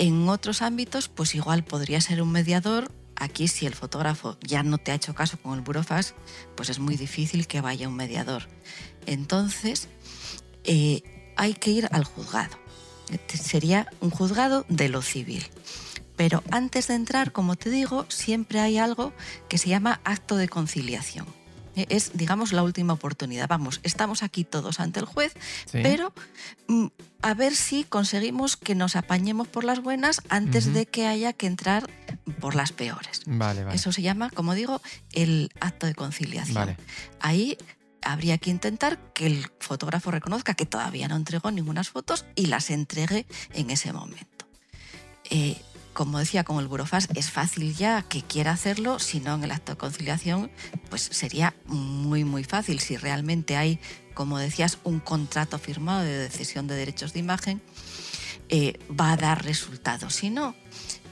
En 0.00 0.30
otros 0.30 0.62
ámbitos, 0.62 1.08
pues 1.08 1.34
igual 1.34 1.62
podría 1.62 2.00
ser 2.00 2.22
un 2.22 2.32
mediador. 2.32 2.90
Aquí, 3.16 3.48
si 3.48 3.66
el 3.66 3.74
fotógrafo 3.74 4.38
ya 4.40 4.62
no 4.62 4.78
te 4.78 4.92
ha 4.92 4.94
hecho 4.94 5.14
caso 5.14 5.36
con 5.36 5.52
el 5.52 5.60
burofax, 5.60 6.14
pues 6.56 6.70
es 6.70 6.78
muy 6.78 6.96
difícil 6.96 7.46
que 7.46 7.60
vaya 7.60 7.86
un 7.86 7.96
mediador. 7.96 8.48
Entonces, 9.04 9.88
eh, 10.64 11.02
hay 11.36 11.52
que 11.52 11.72
ir 11.72 11.86
al 11.92 12.04
juzgado. 12.04 12.56
Este 13.10 13.36
sería 13.36 13.90
un 14.00 14.08
juzgado 14.08 14.64
de 14.70 14.88
lo 14.88 15.02
civil. 15.02 15.44
Pero 16.16 16.42
antes 16.50 16.88
de 16.88 16.94
entrar, 16.94 17.30
como 17.30 17.56
te 17.56 17.68
digo, 17.68 18.06
siempre 18.08 18.60
hay 18.60 18.78
algo 18.78 19.12
que 19.50 19.58
se 19.58 19.68
llama 19.68 20.00
acto 20.04 20.36
de 20.36 20.48
conciliación. 20.48 21.26
E, 21.76 21.86
es, 21.88 22.12
digamos, 22.14 22.52
la 22.52 22.62
última 22.62 22.92
oportunidad. 22.92 23.48
Vamos, 23.48 23.80
estamos 23.82 24.22
aquí 24.22 24.44
todos 24.44 24.80
ante 24.80 25.00
el 25.00 25.06
juez, 25.06 25.34
pero 25.72 26.12
mm, 26.68 26.86
a 27.22 27.34
ver 27.34 27.54
si 27.54 27.84
conseguimos 27.84 28.56
que 28.56 28.74
nos 28.74 28.96
apañemos 28.96 29.48
por 29.48 29.64
las 29.64 29.80
buenas 29.80 30.22
antes 30.28 30.72
de 30.72 30.86
que 30.86 31.06
haya 31.06 31.32
que 31.32 31.46
entrar 31.46 31.88
por 32.40 32.54
las 32.54 32.72
peores. 32.72 33.22
Eso 33.72 33.92
se 33.92 34.02
llama, 34.02 34.30
como 34.30 34.54
digo, 34.54 34.80
el 35.12 35.50
acto 35.60 35.86
de 35.86 35.94
conciliación. 35.94 36.76
Ahí 37.20 37.56
habría 38.02 38.38
que 38.38 38.50
intentar 38.50 38.98
que 39.12 39.26
el 39.26 39.46
fotógrafo 39.60 40.10
reconozca 40.10 40.54
que 40.54 40.66
todavía 40.66 41.08
no 41.08 41.16
entregó 41.16 41.50
ninguna 41.50 41.84
fotos 41.84 42.24
y 42.34 42.46
las 42.46 42.70
entregue 42.70 43.26
en 43.52 43.70
ese 43.70 43.92
momento. 43.92 44.46
Eh, 45.30 45.60
como 45.92 46.18
decía, 46.18 46.44
con 46.44 46.58
el 46.58 46.68
burofax 46.68 47.08
es 47.14 47.30
fácil 47.30 47.74
ya 47.74 48.02
que 48.02 48.22
quiera 48.22 48.52
hacerlo, 48.52 48.98
si 48.98 49.20
no 49.20 49.34
en 49.34 49.44
el 49.44 49.50
acto 49.50 49.72
de 49.72 49.78
conciliación, 49.78 50.50
pues 50.88 51.02
sería 51.02 51.54
muy, 51.66 52.24
muy 52.24 52.44
fácil. 52.44 52.80
Si 52.80 52.96
realmente 52.96 53.56
hay, 53.56 53.80
como 54.14 54.38
decías, 54.38 54.78
un 54.84 55.00
contrato 55.00 55.58
firmado 55.58 56.02
de 56.02 56.16
decisión 56.16 56.66
de 56.66 56.76
derechos 56.76 57.12
de 57.12 57.20
imagen, 57.20 57.60
eh, 58.48 58.78
va 58.88 59.12
a 59.12 59.16
dar 59.16 59.44
resultados. 59.44 60.14
Si 60.14 60.30
no, 60.30 60.54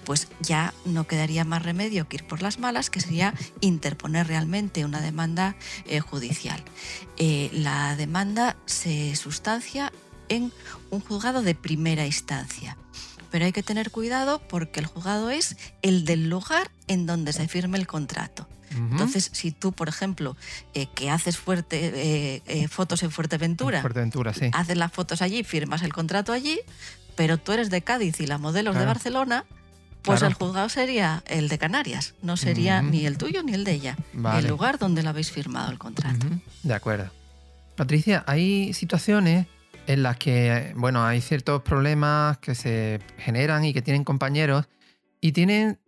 pues 0.04 0.28
ya 0.40 0.72
no 0.84 1.06
quedaría 1.06 1.44
más 1.44 1.62
remedio 1.62 2.08
que 2.08 2.16
ir 2.16 2.26
por 2.26 2.40
las 2.40 2.58
malas, 2.58 2.88
que 2.88 3.00
sería 3.00 3.34
interponer 3.60 4.26
realmente 4.26 4.84
una 4.84 5.00
demanda 5.00 5.56
eh, 5.86 6.00
judicial. 6.00 6.62
Eh, 7.16 7.50
la 7.52 7.94
demanda 7.96 8.56
se 8.66 9.14
sustancia 9.16 9.92
en 10.28 10.52
un 10.90 11.00
juzgado 11.00 11.42
de 11.42 11.54
primera 11.54 12.06
instancia 12.06 12.76
pero 13.30 13.44
hay 13.44 13.52
que 13.52 13.62
tener 13.62 13.90
cuidado 13.90 14.40
porque 14.48 14.80
el 14.80 14.86
juzgado 14.86 15.30
es 15.30 15.56
el 15.82 16.04
del 16.04 16.28
lugar 16.28 16.70
en 16.86 17.06
donde 17.06 17.32
se 17.32 17.48
firme 17.48 17.78
el 17.78 17.86
contrato. 17.86 18.48
Entonces, 18.70 19.30
si 19.32 19.50
tú, 19.50 19.72
por 19.72 19.88
ejemplo, 19.88 20.36
eh, 20.74 20.88
que 20.94 21.10
haces 21.10 21.38
fuerte, 21.38 21.86
eh, 21.86 22.42
eh, 22.46 22.68
fotos 22.68 23.02
en 23.02 23.10
Fuerteventura, 23.10 23.80
Fuerteventura 23.80 24.34
sí. 24.34 24.50
haces 24.52 24.76
las 24.76 24.92
fotos 24.92 25.22
allí, 25.22 25.42
firmas 25.42 25.82
el 25.82 25.92
contrato 25.92 26.32
allí, 26.34 26.60
pero 27.16 27.38
tú 27.38 27.52
eres 27.52 27.70
de 27.70 27.80
Cádiz 27.80 28.20
y 28.20 28.26
la 28.26 28.36
modelo 28.36 28.72
es 28.72 28.78
de 28.78 28.84
Barcelona, 28.84 29.46
pues 30.02 30.22
el 30.22 30.34
juzgado 30.34 30.68
sería 30.68 31.22
el 31.26 31.48
de 31.48 31.58
Canarias, 31.58 32.14
no 32.22 32.36
sería 32.36 32.82
ni 32.82 33.06
el 33.06 33.18
tuyo 33.18 33.42
ni 33.42 33.54
el 33.54 33.64
de 33.64 33.72
ella, 33.72 33.96
el 34.36 34.46
lugar 34.46 34.78
donde 34.78 35.02
lo 35.02 35.10
habéis 35.10 35.30
firmado 35.30 35.70
el 35.70 35.78
contrato. 35.78 36.26
De 36.62 36.74
acuerdo. 36.74 37.10
Patricia, 37.74 38.24
hay 38.26 38.74
situaciones 38.74 39.46
en 39.88 40.02
las 40.02 40.18
que, 40.18 40.74
bueno, 40.76 41.02
hay 41.02 41.22
ciertos 41.22 41.62
problemas 41.62 42.36
que 42.38 42.54
se 42.54 43.00
generan 43.16 43.64
y 43.64 43.72
que 43.72 43.80
tienen 43.80 44.04
compañeros 44.04 44.68
y 45.18 45.32
tienen 45.32 45.80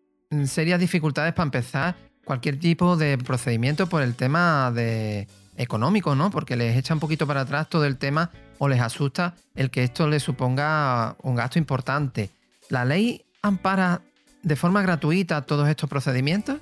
serias 0.46 0.80
dificultades 0.80 1.34
para 1.34 1.44
empezar 1.44 1.96
cualquier 2.24 2.58
tipo 2.58 2.96
de 2.96 3.18
procedimiento 3.18 3.88
por 3.88 4.00
el 4.00 4.14
tema 4.14 4.72
de 4.74 5.28
económico, 5.58 6.14
¿no? 6.14 6.30
Porque 6.30 6.56
les 6.56 6.78
echa 6.78 6.94
un 6.94 7.00
poquito 7.00 7.26
para 7.26 7.42
atrás 7.42 7.68
todo 7.68 7.84
el 7.84 7.98
tema 7.98 8.30
o 8.58 8.68
les 8.68 8.80
asusta 8.80 9.34
el 9.54 9.70
que 9.70 9.84
esto 9.84 10.08
les 10.08 10.22
suponga 10.22 11.16
un 11.22 11.34
gasto 11.34 11.58
importante. 11.58 12.30
¿La 12.70 12.86
ley 12.86 13.26
ampara 13.42 14.00
de 14.42 14.56
forma 14.56 14.80
gratuita 14.80 15.42
todos 15.42 15.68
estos 15.68 15.90
procedimientos? 15.90 16.56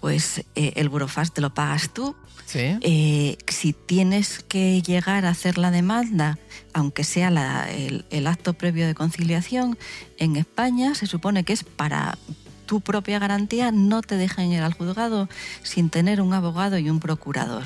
Pues 0.00 0.44
eh, 0.54 0.72
el 0.76 0.88
burofax 0.88 1.32
te 1.32 1.40
lo 1.40 1.52
pagas 1.52 1.90
tú 1.90 2.16
eh, 2.54 3.36
si 3.48 3.72
tienes 3.72 4.40
que 4.40 4.82
llegar 4.82 5.24
a 5.24 5.30
hacer 5.30 5.58
la 5.58 5.70
demanda, 5.70 6.38
aunque 6.72 7.04
sea 7.04 7.28
el, 7.70 8.26
acto 8.26 8.54
previo 8.54 8.86
de 8.86 8.94
conciliación, 8.94 9.78
en 10.18 10.36
España 10.36 10.94
se 10.94 11.06
supone 11.06 11.44
que 11.44 11.52
es 11.52 11.64
para 11.64 12.18
tu 12.66 12.80
propia 12.80 13.18
garantía 13.18 13.72
no 13.72 14.00
te 14.00 14.16
dejan 14.16 14.46
ir 14.46 14.62
al 14.62 14.74
juzgado 14.74 15.28
sin 15.62 15.90
tener 15.90 16.20
un 16.20 16.32
abogado 16.32 16.78
y 16.78 16.88
un 16.88 17.00
procurador. 17.00 17.64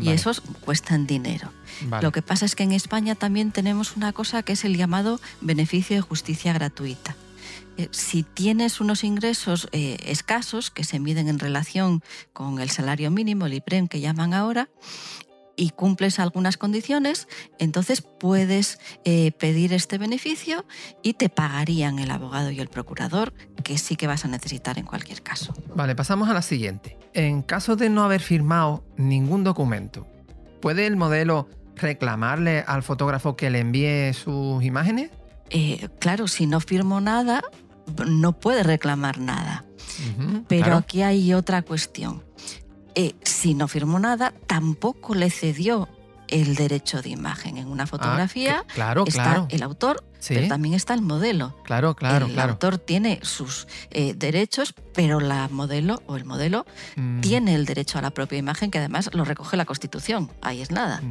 Y 0.00 0.10
esos 0.10 0.40
cuestan 0.40 1.06
dinero. 1.06 1.52
Lo 2.00 2.10
que 2.10 2.22
pasa 2.22 2.46
es 2.46 2.54
que 2.54 2.62
en 2.62 2.72
España 2.72 3.14
también 3.14 3.52
tenemos 3.52 3.96
una 3.96 4.12
cosa 4.12 4.42
que 4.42 4.54
es 4.54 4.64
el 4.64 4.76
llamado 4.76 5.20
beneficio 5.42 5.96
de 5.96 6.00
justicia 6.00 6.52
gratuita. 6.54 7.16
Eh, 7.76 7.88
si 7.90 8.22
tienes 8.22 8.80
unos 8.80 9.04
ingresos 9.04 9.68
eh, 9.72 9.96
escasos 10.04 10.70
que 10.70 10.84
se 10.84 11.00
miden 11.00 11.28
en 11.28 11.38
relación 11.38 12.02
con 12.32 12.60
el 12.60 12.70
salario 12.70 13.10
mínimo, 13.10 13.46
el 13.46 13.54
IPREM 13.54 13.88
que 13.88 14.00
llaman 14.00 14.34
ahora, 14.34 14.68
y 15.56 15.70
cumples 15.70 16.18
algunas 16.18 16.56
condiciones, 16.56 17.28
entonces 17.58 18.02
puedes 18.02 18.78
eh, 19.04 19.32
pedir 19.32 19.72
este 19.72 19.98
beneficio 19.98 20.64
y 21.02 21.14
te 21.14 21.28
pagarían 21.28 21.98
el 21.98 22.10
abogado 22.10 22.50
y 22.50 22.60
el 22.60 22.68
procurador, 22.68 23.32
que 23.62 23.78
sí 23.78 23.96
que 23.96 24.06
vas 24.06 24.24
a 24.24 24.28
necesitar 24.28 24.78
en 24.78 24.86
cualquier 24.86 25.22
caso. 25.22 25.54
Vale, 25.74 25.94
pasamos 25.94 26.28
a 26.28 26.34
la 26.34 26.42
siguiente. 26.42 26.98
En 27.12 27.42
caso 27.42 27.76
de 27.76 27.90
no 27.90 28.02
haber 28.02 28.20
firmado 28.20 28.84
ningún 28.96 29.44
documento, 29.44 30.06
¿puede 30.60 30.86
el 30.86 30.96
modelo 30.96 31.48
reclamarle 31.76 32.64
al 32.66 32.82
fotógrafo 32.82 33.36
que 33.36 33.50
le 33.50 33.60
envíe 33.60 34.12
sus 34.12 34.62
imágenes? 34.64 35.10
Eh, 35.50 35.88
claro, 35.98 36.28
si 36.28 36.46
no 36.46 36.60
firmo 36.60 37.00
nada, 37.00 37.42
no 38.06 38.32
puede 38.32 38.62
reclamar 38.62 39.18
nada. 39.18 39.64
Pero 40.48 40.76
aquí 40.76 41.02
hay 41.02 41.34
otra 41.34 41.62
cuestión. 41.62 42.22
Eh, 42.94 43.14
si 43.22 43.54
no 43.54 43.68
firmó 43.68 43.98
nada, 43.98 44.34
tampoco 44.46 45.14
le 45.14 45.30
cedió 45.30 45.88
el 46.28 46.54
derecho 46.54 47.02
de 47.02 47.10
imagen. 47.10 47.58
En 47.58 47.68
una 47.68 47.84
ah, 47.84 47.86
fotografía 47.86 48.64
claro, 48.74 49.04
está 49.06 49.46
el 49.50 49.62
autor, 49.62 50.04
pero 50.26 50.48
también 50.48 50.74
está 50.74 50.94
el 50.94 51.02
modelo. 51.02 51.56
Claro, 51.64 51.94
claro, 51.94 52.26
el 52.26 52.38
autor 52.38 52.78
tiene 52.78 53.20
sus 53.22 53.66
eh, 53.90 54.14
derechos, 54.16 54.74
pero 54.94 55.20
la 55.20 55.48
modelo 55.48 56.02
o 56.06 56.16
el 56.16 56.24
modelo 56.24 56.66
mm. 56.96 57.20
tiene 57.20 57.54
el 57.54 57.66
derecho 57.66 57.98
a 57.98 58.02
la 58.02 58.10
propia 58.10 58.38
imagen, 58.38 58.70
que 58.70 58.78
además 58.78 59.10
lo 59.12 59.24
recoge 59.24 59.56
la 59.56 59.64
Constitución. 59.64 60.30
Ahí 60.40 60.62
es 60.62 60.70
nada 60.70 61.02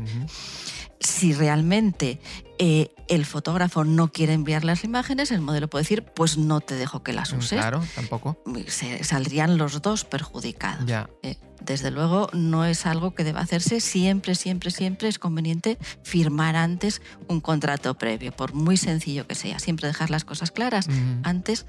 si 1.04 1.34
realmente 1.34 2.20
eh, 2.58 2.94
el 3.08 3.26
fotógrafo 3.26 3.84
no 3.84 4.12
quiere 4.12 4.34
enviar 4.34 4.64
las 4.64 4.84
imágenes, 4.84 5.32
el 5.32 5.42
modelo 5.42 5.70
puede 5.70 5.84
decir, 5.84 6.04
pues 6.04 6.38
no 6.38 6.62
te 6.62 6.76
dejo 6.76 7.04
que 7.04 7.14
las 7.14 7.34
mm, 7.34 7.38
uses. 7.38 7.60
Claro, 7.60 7.84
tampoco. 7.96 8.42
Se, 8.68 9.04
saldrían 9.04 9.58
los 9.58 9.82
dos 9.82 10.06
perjudicados. 10.06 10.90
Eh, 11.22 11.38
desde 11.62 11.92
luego 11.92 12.30
no 12.34 12.66
es 12.66 12.86
algo 12.86 13.14
que 13.16 13.24
deba 13.24 13.42
hacerse 13.42 13.80
siempre, 13.80 14.36
siempre, 14.36 14.72
siempre 14.72 15.08
es 15.08 15.20
conveniente 15.20 15.78
firmar 16.04 16.56
antes 16.56 17.02
un 17.28 17.42
contrato 17.42 17.94
previo, 17.98 18.32
por 18.32 18.54
muy 18.54 18.78
sencillo 18.78 19.28
que 19.28 19.36
sea. 19.36 19.60
Siempre 19.60 19.88
dejar 19.88 20.10
las 20.10 20.26
cosas 20.26 20.52
claras 20.52 20.88
antes 21.24 21.66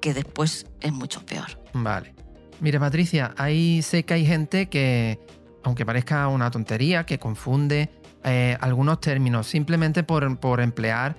que 0.00 0.14
después 0.14 0.66
es 0.80 0.92
mucho 0.92 1.24
peor. 1.24 1.60
Vale. 1.72 2.14
Mire, 2.60 2.80
Patricia, 2.80 3.34
ahí 3.36 3.82
sé 3.82 4.04
que 4.04 4.14
hay 4.14 4.26
gente 4.26 4.68
que, 4.68 5.18
aunque 5.62 5.84
parezca 5.84 6.26
una 6.28 6.50
tontería, 6.50 7.04
que 7.04 7.18
confunde 7.18 7.90
eh, 8.24 8.56
algunos 8.60 9.00
términos, 9.00 9.46
simplemente 9.46 10.02
por, 10.02 10.38
por, 10.38 10.60
emplear 10.60 11.16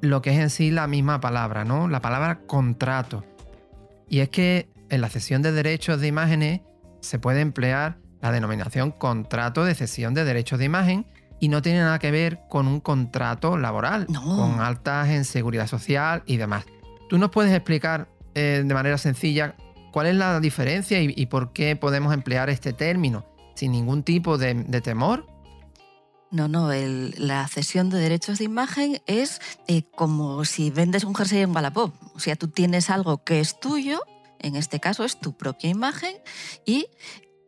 lo 0.00 0.22
que 0.22 0.30
es 0.30 0.38
en 0.38 0.50
sí 0.50 0.70
la 0.70 0.86
misma 0.86 1.20
palabra, 1.20 1.64
¿no? 1.64 1.88
La 1.88 2.00
palabra 2.00 2.40
contrato. 2.46 3.24
Y 4.08 4.20
es 4.20 4.28
que 4.28 4.68
en 4.90 5.00
la 5.00 5.08
cesión 5.08 5.42
de 5.42 5.52
derechos 5.52 6.00
de 6.00 6.08
imágenes 6.08 6.60
se 7.00 7.18
puede 7.18 7.40
emplear 7.40 7.98
la 8.20 8.32
denominación 8.32 8.90
contrato 8.90 9.64
de 9.64 9.74
cesión 9.74 10.14
de 10.14 10.24
derechos 10.24 10.58
de 10.58 10.64
imagen 10.64 11.06
y 11.38 11.48
no 11.48 11.62
tiene 11.62 11.80
nada 11.80 11.98
que 11.98 12.10
ver 12.10 12.40
con 12.48 12.66
un 12.66 12.80
contrato 12.80 13.56
laboral, 13.56 14.06
con 14.06 14.60
altas 14.60 15.08
en 15.08 15.24
seguridad 15.24 15.66
social 15.66 16.22
y 16.26 16.36
demás. 16.36 16.64
¿Tú 17.08 17.18
nos 17.18 17.30
puedes 17.30 17.52
explicar 17.52 18.08
eh, 18.34 18.62
de 18.64 18.74
manera 18.74 18.98
sencilla 18.98 19.54
cuál 19.92 20.06
es 20.06 20.14
la 20.14 20.40
diferencia 20.40 21.00
y, 21.00 21.26
por 21.26 21.52
qué 21.52 21.76
podemos 21.76 22.12
emplear 22.12 22.50
este 22.50 22.72
término 22.72 23.24
sin 23.54 23.72
ningún 23.72 24.02
tipo 24.02 24.38
de 24.38 24.80
temor? 24.82 25.26
No, 26.30 26.48
no, 26.48 26.70
la 26.72 27.46
cesión 27.46 27.88
de 27.88 27.98
derechos 27.98 28.38
de 28.38 28.44
imagen 28.44 29.00
es 29.06 29.40
eh, 29.68 29.82
como 29.94 30.44
si 30.44 30.70
vendes 30.70 31.04
un 31.04 31.14
jersey 31.14 31.40
en 31.40 31.54
Wallapop. 31.54 31.94
O 32.14 32.20
sea, 32.20 32.36
tú 32.36 32.48
tienes 32.48 32.90
algo 32.90 33.22
que 33.22 33.40
es 33.40 33.60
tuyo, 33.60 34.00
en 34.40 34.56
este 34.56 34.80
caso 34.80 35.04
es 35.04 35.20
tu 35.20 35.36
propia 35.36 35.70
imagen, 35.70 36.16
y 36.64 36.88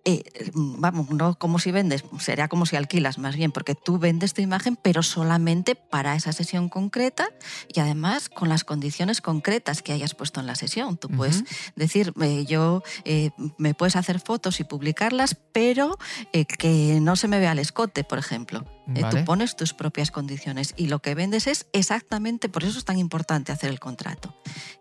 eh, 0.09 0.51
vamos, 0.55 1.11
no 1.11 1.35
como 1.39 1.59
si 1.59 1.71
vendes, 1.71 2.05
sería 2.19 2.49
como 2.49 2.65
si 2.65 2.77
alquilas 2.77 3.19
más 3.19 3.37
bien, 3.37 3.53
porque 3.53 3.75
tú 3.75 3.99
vendes 3.99 4.33
tu 4.33 4.41
imagen, 4.41 4.77
pero 4.77 5.03
solamente 5.03 5.75
para 5.75 6.15
esa 6.15 6.33
sesión 6.33 6.69
concreta 6.69 7.29
y 7.69 7.81
además 7.81 8.29
con 8.29 8.49
las 8.49 8.65
condiciones 8.65 9.21
concretas 9.21 9.83
que 9.83 9.93
hayas 9.93 10.15
puesto 10.15 10.41
en 10.41 10.47
la 10.47 10.55
sesión. 10.55 10.97
Tú 10.97 11.09
puedes 11.09 11.45
decir, 11.77 12.15
eh, 12.23 12.47
yo 12.47 12.83
eh, 13.05 13.31
me 13.59 13.75
puedes 13.75 13.97
hacer 13.97 14.21
fotos 14.21 14.61
y 14.61 14.65
publicarlas, 14.65 15.37
pero 15.53 15.99
que 16.33 16.99
no 17.03 17.17
se 17.17 17.29
me 17.29 17.39
vea 17.39 17.53
el 17.53 17.59
escote, 17.59 18.05
por 18.05 18.19
ejemplo. 18.19 18.65
Tú 19.11 19.25
pones 19.25 19.57
tus 19.57 19.75
propias 19.75 20.11
condiciones 20.11 20.75
y 20.77 20.87
lo 20.87 21.01
que 21.01 21.15
vendes 21.15 21.47
es 21.47 21.67
exactamente, 21.73 22.49
por 22.49 22.65
eso 22.65 22.79
es 22.79 22.85
tan 22.85 22.99
importante 22.99 23.53
hacer 23.53 23.71
el 23.71 23.81
contrato, 23.81 24.35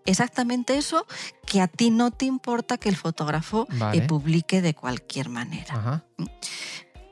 exactamente 0.05 0.77
eso 0.77 1.05
que 1.45 1.61
a 1.61 1.67
ti 1.67 1.89
no 1.89 2.11
te 2.11 2.25
importa 2.25 2.77
que 2.77 2.89
el 2.89 2.95
fotógrafo 2.95 3.67
publique 4.07 4.61
de 4.61 4.73
cualquier 4.73 5.29
manera. 5.29 6.03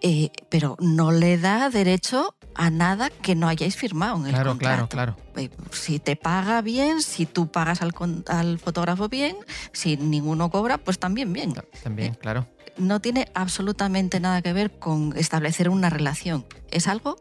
Eh, 0.02 0.30
pero 0.50 0.76
no 0.80 1.12
le 1.12 1.40
da 1.40 1.68
derecho 1.72 2.36
a 2.54 2.70
nada 2.70 3.10
que 3.10 3.34
no 3.34 3.48
hayáis 3.48 3.76
firmado 3.76 4.18
en 4.18 4.28
el 4.28 4.34
claro, 4.34 4.52
contrato. 4.52 4.90
Claro, 4.90 5.16
claro. 5.16 5.42
Eh, 5.42 5.50
si 5.72 6.00
te 6.00 6.16
paga 6.16 6.62
bien, 6.62 7.02
si 7.02 7.26
tú 7.26 7.48
pagas 7.48 7.82
al, 7.82 7.92
al 8.28 8.60
fotógrafo 8.60 9.10
bien, 9.10 9.36
si 9.72 9.98
ninguno 9.98 10.52
cobra, 10.52 10.78
pues 10.78 11.00
también 11.00 11.34
bien. 11.34 11.56
También, 11.82 12.14
eh, 12.14 12.18
claro. 12.20 12.48
No 12.78 13.00
tiene 13.00 13.30
absolutamente 13.34 14.20
nada 14.20 14.42
que 14.42 14.54
ver 14.54 14.78
con 14.80 15.14
establecer 15.18 15.70
una 15.70 15.90
relación. 15.90 16.46
Es 16.72 16.88
algo 16.88 17.18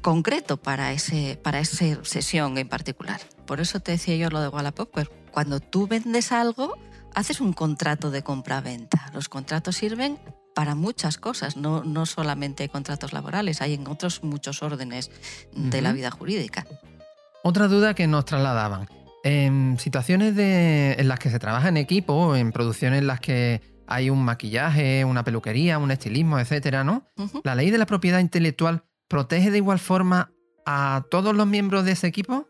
concreto 0.00 0.56
para, 0.56 0.92
ese, 0.92 1.38
para 1.42 1.60
esa 1.60 2.04
sesión 2.04 2.58
en 2.58 2.68
particular. 2.68 3.20
Por 3.46 3.60
eso 3.60 3.80
te 3.80 3.92
decía 3.92 4.16
yo 4.16 4.28
lo 4.30 4.40
de 4.40 4.48
Wallapop. 4.48 4.90
Cuando 5.30 5.60
tú 5.60 5.86
vendes 5.86 6.32
algo, 6.32 6.76
haces 7.14 7.40
un 7.40 7.52
contrato 7.52 8.10
de 8.10 8.22
compra-venta. 8.22 9.10
Los 9.14 9.28
contratos 9.28 9.76
sirven 9.76 10.18
para 10.54 10.74
muchas 10.74 11.16
cosas, 11.16 11.56
no, 11.56 11.82
no 11.82 12.04
solamente 12.04 12.68
contratos 12.68 13.12
laborales, 13.12 13.62
hay 13.62 13.74
en 13.74 13.86
otros 13.86 14.22
muchos 14.22 14.62
órdenes 14.62 15.10
de 15.54 15.80
la 15.80 15.92
vida 15.92 16.10
jurídica. 16.10 16.66
Otra 17.42 17.68
duda 17.68 17.94
que 17.94 18.06
nos 18.06 18.24
trasladaban. 18.24 18.88
En 19.24 19.78
situaciones 19.78 20.36
de, 20.36 20.92
en 20.98 21.08
las 21.08 21.18
que 21.18 21.30
se 21.30 21.38
trabaja 21.38 21.68
en 21.68 21.76
equipo, 21.76 22.36
en 22.36 22.52
producciones 22.52 22.98
en 22.98 23.06
las 23.06 23.20
que 23.20 23.62
hay 23.92 24.10
un 24.10 24.24
maquillaje, 24.24 25.04
una 25.04 25.22
peluquería, 25.22 25.78
un 25.78 25.90
estilismo, 25.90 26.38
etcétera, 26.38 26.82
¿no? 26.82 27.06
¿La 27.44 27.54
ley 27.54 27.70
de 27.70 27.78
la 27.78 27.86
propiedad 27.86 28.20
intelectual 28.20 28.84
protege 29.06 29.50
de 29.50 29.58
igual 29.58 29.78
forma 29.78 30.32
a 30.64 31.04
todos 31.10 31.34
los 31.34 31.46
miembros 31.46 31.84
de 31.84 31.92
ese 31.92 32.06
equipo? 32.06 32.48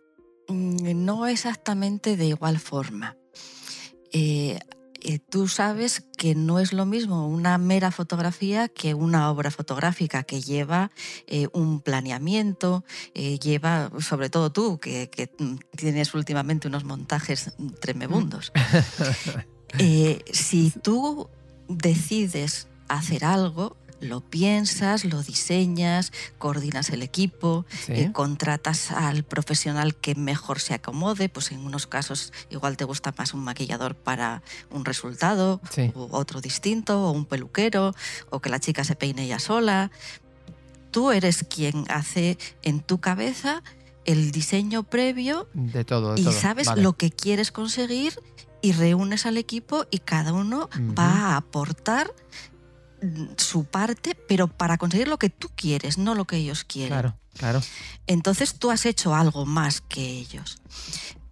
Mm, 0.48 1.04
no 1.04 1.26
exactamente 1.26 2.16
de 2.16 2.26
igual 2.26 2.60
forma. 2.60 3.16
Eh, 4.12 4.60
eh, 5.04 5.18
tú 5.18 5.48
sabes 5.48 6.04
que 6.16 6.36
no 6.36 6.60
es 6.60 6.72
lo 6.72 6.86
mismo 6.86 7.26
una 7.26 7.58
mera 7.58 7.90
fotografía 7.90 8.68
que 8.68 8.94
una 8.94 9.28
obra 9.28 9.50
fotográfica 9.50 10.22
que 10.22 10.40
lleva 10.40 10.92
eh, 11.26 11.48
un 11.52 11.80
planeamiento, 11.80 12.84
lleva, 13.14 13.90
sobre 13.98 14.30
todo 14.30 14.52
tú, 14.52 14.78
que, 14.78 15.10
tienes 15.76 16.14
últimamente 16.14 16.68
unos 16.68 16.84
montajes 16.84 17.52
tremebundos. 17.80 18.52
si 20.32 20.70
tú 20.70 21.28
decides 21.68 22.68
hacer 22.88 23.24
algo, 23.24 23.76
lo 24.02 24.20
piensas, 24.20 25.04
lo 25.04 25.22
diseñas, 25.22 26.12
coordinas 26.38 26.90
el 26.90 27.02
equipo, 27.02 27.64
eh, 27.86 28.10
contratas 28.12 28.90
al 28.90 29.22
profesional 29.22 29.94
que 29.94 30.14
mejor 30.16 30.60
se 30.60 30.74
acomode, 30.74 31.28
pues 31.28 31.52
en 31.52 31.60
unos 31.60 31.86
casos 31.86 32.32
igual 32.50 32.76
te 32.76 32.84
gusta 32.84 33.14
más 33.16 33.32
un 33.32 33.44
maquillador 33.44 33.94
para 33.94 34.42
un 34.70 34.84
resultado, 34.84 35.60
o 35.94 36.08
otro 36.10 36.40
distinto, 36.40 37.06
o 37.06 37.12
un 37.12 37.24
peluquero, 37.24 37.94
o 38.30 38.40
que 38.40 38.50
la 38.50 38.58
chica 38.58 38.82
se 38.82 38.96
peine 38.96 39.24
ella 39.24 39.38
sola. 39.38 39.92
Tú 40.90 41.12
eres 41.12 41.44
quien 41.48 41.84
hace 41.88 42.38
en 42.62 42.80
tu 42.80 42.98
cabeza 42.98 43.62
el 44.04 44.32
diseño 44.32 44.82
previo 44.82 45.48
de 45.54 45.84
todo, 45.84 46.16
y 46.16 46.24
sabes 46.24 46.68
lo 46.74 46.94
que 46.94 47.12
quieres 47.12 47.52
conseguir 47.52 48.20
y 48.62 48.72
reúnes 48.72 49.26
al 49.26 49.36
equipo 49.36 49.86
y 49.90 49.98
cada 49.98 50.32
uno 50.32 50.70
va 50.96 51.32
a 51.32 51.36
aportar 51.36 52.14
su 53.36 53.64
parte, 53.64 54.14
pero 54.14 54.48
para 54.48 54.78
conseguir 54.78 55.08
lo 55.08 55.18
que 55.18 55.28
tú 55.28 55.50
quieres, 55.54 55.98
no 55.98 56.14
lo 56.14 56.24
que 56.24 56.36
ellos 56.36 56.64
quieren. 56.64 56.92
Claro, 56.92 57.16
claro. 57.36 57.60
Entonces 58.06 58.54
tú 58.54 58.70
has 58.70 58.86
hecho 58.86 59.14
algo 59.14 59.44
más 59.44 59.80
que 59.80 60.00
ellos. 60.00 60.58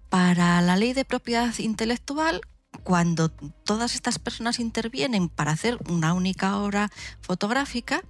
Para 0.08 0.60
la 0.60 0.76
ley 0.76 0.92
de 0.92 1.04
propiedad 1.04 1.56
intelectual, 1.58 2.40
cuando 2.82 3.28
todas 3.28 3.94
estas 3.94 4.18
personas 4.18 4.58
intervienen 4.58 5.28
para 5.28 5.52
hacer 5.52 5.78
una 5.88 6.12
única 6.12 6.56
obra 6.58 6.90
fotográfica, 7.20 8.02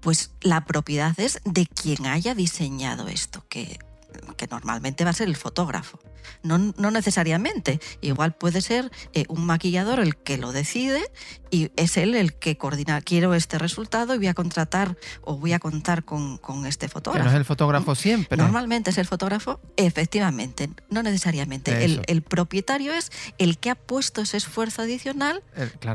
pues 0.00 0.32
la 0.40 0.64
propiedad 0.64 1.18
es 1.20 1.40
de 1.44 1.66
quien 1.66 2.06
haya 2.06 2.34
diseñado 2.34 3.08
esto, 3.08 3.44
que, 3.48 3.78
que 4.36 4.46
normalmente 4.48 5.04
va 5.04 5.10
a 5.10 5.14
ser 5.14 5.28
el 5.28 5.36
fotógrafo. 5.36 6.00
No, 6.42 6.58
no 6.58 6.90
necesariamente. 6.90 7.80
Igual 8.00 8.34
puede 8.34 8.60
ser 8.60 8.90
eh, 9.12 9.24
un 9.28 9.46
maquillador 9.46 10.00
el 10.00 10.16
que 10.16 10.38
lo 10.38 10.52
decide 10.52 11.02
y 11.50 11.70
es 11.76 11.96
él 11.96 12.14
el 12.14 12.34
que 12.34 12.56
coordina, 12.56 13.00
quiero 13.00 13.34
este 13.34 13.58
resultado 13.58 14.14
y 14.14 14.18
voy 14.18 14.26
a 14.26 14.34
contratar 14.34 14.96
o 15.22 15.36
voy 15.36 15.52
a 15.52 15.58
contar 15.58 16.04
con, 16.04 16.38
este 16.66 16.88
fotógrafo. 16.88 17.22
Que 17.22 17.24
no 17.24 17.30
es 17.30 17.36
el 17.36 17.44
fotógrafo 17.44 17.94
siempre. 17.94 18.36
Normalmente 18.36 18.90
es 18.90 18.98
el 18.98 19.06
fotógrafo, 19.06 19.60
efectivamente, 19.76 20.70
no 20.90 21.02
necesariamente. 21.02 21.84
El, 21.84 22.22
propietario 22.22 22.92
es 22.92 23.10
el 23.38 23.58
que 23.58 23.70
ha 23.70 23.74
puesto 23.74 24.22
ese 24.22 24.36
esfuerzo 24.36 24.82
adicional 24.82 25.42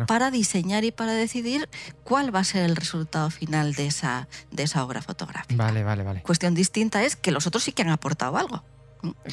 para 0.07 0.31
diseñar 0.31 0.83
y 0.83 0.91
para 0.91 1.13
decidir 1.13 1.69
cuál 2.03 2.33
va 2.33 2.39
a 2.39 2.43
ser 2.43 2.63
el 2.63 2.75
resultado 2.75 3.29
final 3.29 3.73
de 3.73 3.87
esa, 3.87 4.27
de 4.51 4.63
esa 4.63 4.83
obra 4.83 5.01
fotográfica. 5.01 5.55
Vale, 5.55 5.83
vale, 5.83 6.03
vale. 6.03 6.21
Cuestión 6.21 6.53
distinta 6.55 7.03
es 7.03 7.15
que 7.15 7.31
los 7.31 7.47
otros 7.47 7.63
sí 7.63 7.71
que 7.71 7.83
han 7.83 7.89
aportado 7.89 8.37
algo. 8.37 8.63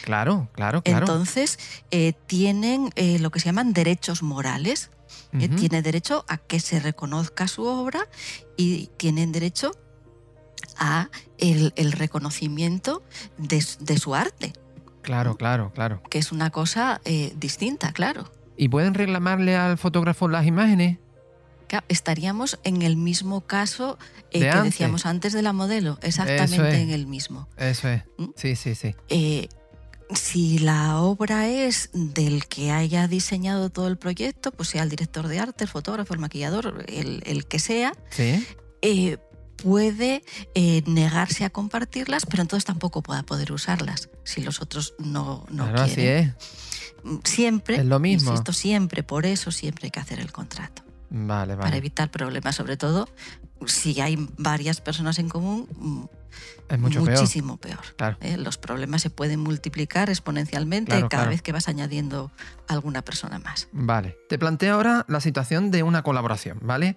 Claro, 0.02 0.48
claro, 0.52 0.82
claro. 0.82 1.06
Entonces, 1.06 1.58
eh, 1.90 2.12
tienen 2.26 2.90
eh, 2.96 3.18
lo 3.18 3.30
que 3.30 3.40
se 3.40 3.46
llaman 3.46 3.72
derechos 3.72 4.22
morales 4.22 4.90
tiene 5.56 5.82
derecho 5.82 6.24
a 6.28 6.38
que 6.38 6.58
se 6.60 6.80
reconozca 6.80 7.46
su 7.46 7.64
obra 7.64 8.00
y 8.56 8.88
tienen 8.96 9.32
derecho 9.32 9.72
a 10.76 11.08
el, 11.38 11.72
reconocimiento 11.92 13.02
de, 13.38 13.60
su 13.98 14.14
arte. 14.14 14.52
Claro, 15.02 15.36
claro, 15.36 15.72
claro. 15.72 16.02
Que 16.10 16.18
es 16.18 16.32
una 16.32 16.50
cosa 16.50 17.00
eh, 17.04 17.32
distinta, 17.36 17.92
claro. 17.92 18.30
¿Y 18.56 18.68
pueden 18.68 18.94
reclamarle 18.94 19.56
al 19.56 19.78
fotógrafo 19.78 20.28
las 20.28 20.46
imágenes? 20.46 20.98
estaríamos 21.86 22.58
en 22.64 22.82
el 22.82 22.96
mismo 22.96 23.42
caso 23.42 23.96
eh, 24.32 24.40
que 24.40 24.62
decíamos 24.62 25.06
antes 25.06 25.32
de 25.32 25.40
la 25.42 25.52
modelo, 25.52 26.00
exactamente 26.02 26.80
en 26.80 26.90
el 26.90 27.06
mismo. 27.06 27.46
Eso 27.56 27.88
es. 27.88 28.02
¿Mm? 28.18 28.24
Sí, 28.34 28.56
sí, 28.56 28.74
sí. 28.74 28.96
Eh, 29.08 29.48
si 30.14 30.58
la 30.58 30.98
obra 31.00 31.48
es 31.48 31.90
del 31.92 32.46
que 32.46 32.70
haya 32.70 33.08
diseñado 33.08 33.70
todo 33.70 33.88
el 33.88 33.96
proyecto, 33.96 34.50
pues 34.52 34.70
sea 34.70 34.82
el 34.82 34.88
director 34.88 35.28
de 35.28 35.38
arte, 35.38 35.64
el 35.64 35.70
fotógrafo, 35.70 36.14
el 36.14 36.20
maquillador, 36.20 36.84
el, 36.88 37.46
que 37.46 37.58
sea, 37.58 37.92
eh, 38.82 39.18
puede 39.56 40.22
eh, 40.54 40.82
negarse 40.86 41.44
a 41.44 41.50
compartirlas, 41.50 42.26
pero 42.26 42.42
entonces 42.42 42.64
tampoco 42.64 43.02
pueda 43.02 43.22
poder 43.22 43.52
usarlas 43.52 44.08
si 44.24 44.42
los 44.42 44.60
otros 44.60 44.94
no, 44.98 45.46
no 45.50 45.64
quieren. 45.66 45.80
Así 45.80 46.06
es. 46.06 46.32
Siempre, 47.24 47.76
es 47.76 47.86
lo 47.86 47.98
mismo. 47.98 48.30
insisto, 48.30 48.52
siempre, 48.52 49.02
por 49.02 49.26
eso 49.26 49.50
siempre 49.50 49.86
hay 49.86 49.90
que 49.90 50.00
hacer 50.00 50.20
el 50.20 50.32
contrato. 50.32 50.82
Vale, 51.10 51.54
vale. 51.54 51.62
Para 51.62 51.76
evitar 51.76 52.10
problemas, 52.10 52.56
sobre 52.56 52.76
todo 52.76 53.08
si 53.66 54.00
hay 54.00 54.16
varias 54.38 54.80
personas 54.80 55.18
en 55.18 55.28
común, 55.28 56.08
es 56.68 56.78
mucho 56.78 57.00
muchísimo 57.00 57.56
peor. 57.56 57.80
¿eh? 58.20 58.36
Los 58.36 58.58
problemas 58.58 59.02
se 59.02 59.10
pueden 59.10 59.40
multiplicar 59.40 60.08
exponencialmente 60.08 61.06
cada 61.08 61.26
vez 61.26 61.42
que 61.42 61.52
vas 61.52 61.68
añadiendo 61.68 62.30
alguna 62.68 63.02
persona 63.02 63.38
más. 63.38 63.68
Vale. 63.72 64.16
Te 64.28 64.38
planteo 64.38 64.74
ahora 64.74 65.04
la 65.08 65.20
situación 65.20 65.70
de 65.70 65.82
una 65.82 66.02
colaboración, 66.02 66.58
¿vale? 66.62 66.96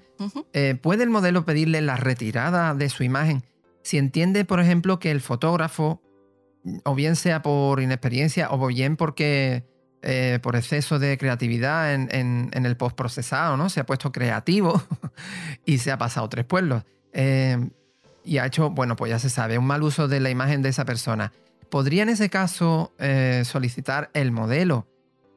Eh, 0.54 0.78
¿Puede 0.82 1.04
el 1.04 1.10
modelo 1.10 1.44
pedirle 1.44 1.82
la 1.82 1.98
retirada 1.98 2.74
de 2.76 2.90
su 2.90 3.04
imagen 3.04 3.44
si 3.84 3.98
entiende, 3.98 4.46
por 4.46 4.60
ejemplo, 4.60 4.98
que 4.98 5.12
el 5.12 5.22
fotógrafo, 5.22 6.02
o 6.86 6.96
bien 6.96 7.16
sea 7.16 7.42
por 7.42 7.82
inexperiencia 7.82 8.48
o 8.50 8.68
bien 8.68 8.96
porque 8.96 9.66
eh, 10.04 10.40
por 10.42 10.56
exceso 10.56 11.00
de 11.00 11.18
creatividad 11.18 11.94
en, 11.94 12.10
en 12.12 12.66
el 12.66 12.78
postprocesado, 12.78 13.58
¿no? 13.58 13.70
Se 13.70 13.80
ha 13.80 13.86
puesto 13.86 14.12
creativo 14.12 14.84
y 15.66 15.80
se 15.80 15.92
ha 15.92 15.98
pasado 15.98 16.30
tres 16.30 16.46
pueblos 16.46 16.84
y 18.26 18.38
ha 18.38 18.46
hecho, 18.46 18.70
bueno, 18.70 18.96
pues 18.96 19.10
ya 19.10 19.20
se 19.20 19.30
sabe, 19.30 19.58
un 19.58 19.66
mal 19.66 19.84
uso 19.84 20.08
de 20.08 20.20
la 20.20 20.30
imagen 20.30 20.62
de 20.62 20.70
esa 20.70 20.86
persona. 20.86 21.34
¿Podría 21.70 22.04
en 22.04 22.10
ese 22.10 22.30
caso 22.30 22.94
eh, 23.00 23.44
solicitar 23.46 24.10
el 24.14 24.32
modelo 24.32 24.88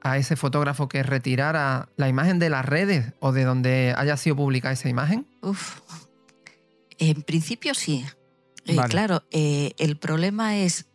a 0.03 0.19
ese 0.19 0.37
fotógrafo 0.37 0.89
que 0.89 1.03
retirara 1.03 1.89
la 1.97 2.09
imagen 2.09 2.39
de 2.39 2.51
las 2.51 2.65
redes 2.65 3.13
o 3.21 3.33
de 3.33 3.45
donde 3.45 3.95
haya 3.97 4.17
sido 4.17 4.37
publicada 4.37 4.75
esa 4.75 4.89
imagen? 4.89 5.27
Uf. 5.43 5.81
En 6.99 7.23
principio 7.23 7.75
sí. 7.75 8.05
Eh, 8.67 8.77
claro, 8.89 9.25
eh, 9.31 9.73
el 9.79 9.97
problema 9.97 10.57
es 10.57 10.87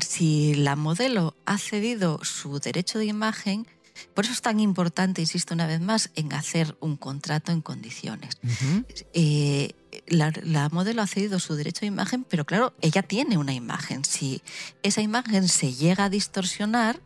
si 0.00 0.54
la 0.54 0.76
modelo 0.76 1.34
ha 1.46 1.58
cedido 1.58 2.22
su 2.24 2.58
derecho 2.58 2.98
de 2.98 3.06
imagen, 3.06 3.66
por 4.12 4.24
eso 4.24 4.32
es 4.32 4.42
tan 4.42 4.60
importante, 4.60 5.20
insisto 5.20 5.54
una 5.54 5.66
vez 5.66 5.80
más, 5.80 6.10
en 6.16 6.32
hacer 6.32 6.76
un 6.80 6.96
contrato 6.96 7.52
en 7.52 7.60
condiciones 7.60 8.38
la, 10.06 10.68
modelo 10.70 11.02
ha 11.02 11.06
cedido 11.06 11.38
su 11.38 11.54
derecho 11.54 11.80
de 11.80 11.86
imagen, 11.86 12.24
pero 12.24 12.44
claro, 12.44 12.74
ella 12.80 13.02
tiene 13.02 13.38
una 13.38 13.52
imagen. 13.52 14.04
Si 14.04 14.42
esa 14.82 15.00
imagen 15.00 15.48
se 15.48 15.72
llega 15.72 16.04
a 16.04 16.10
distorsionar, 16.10 17.00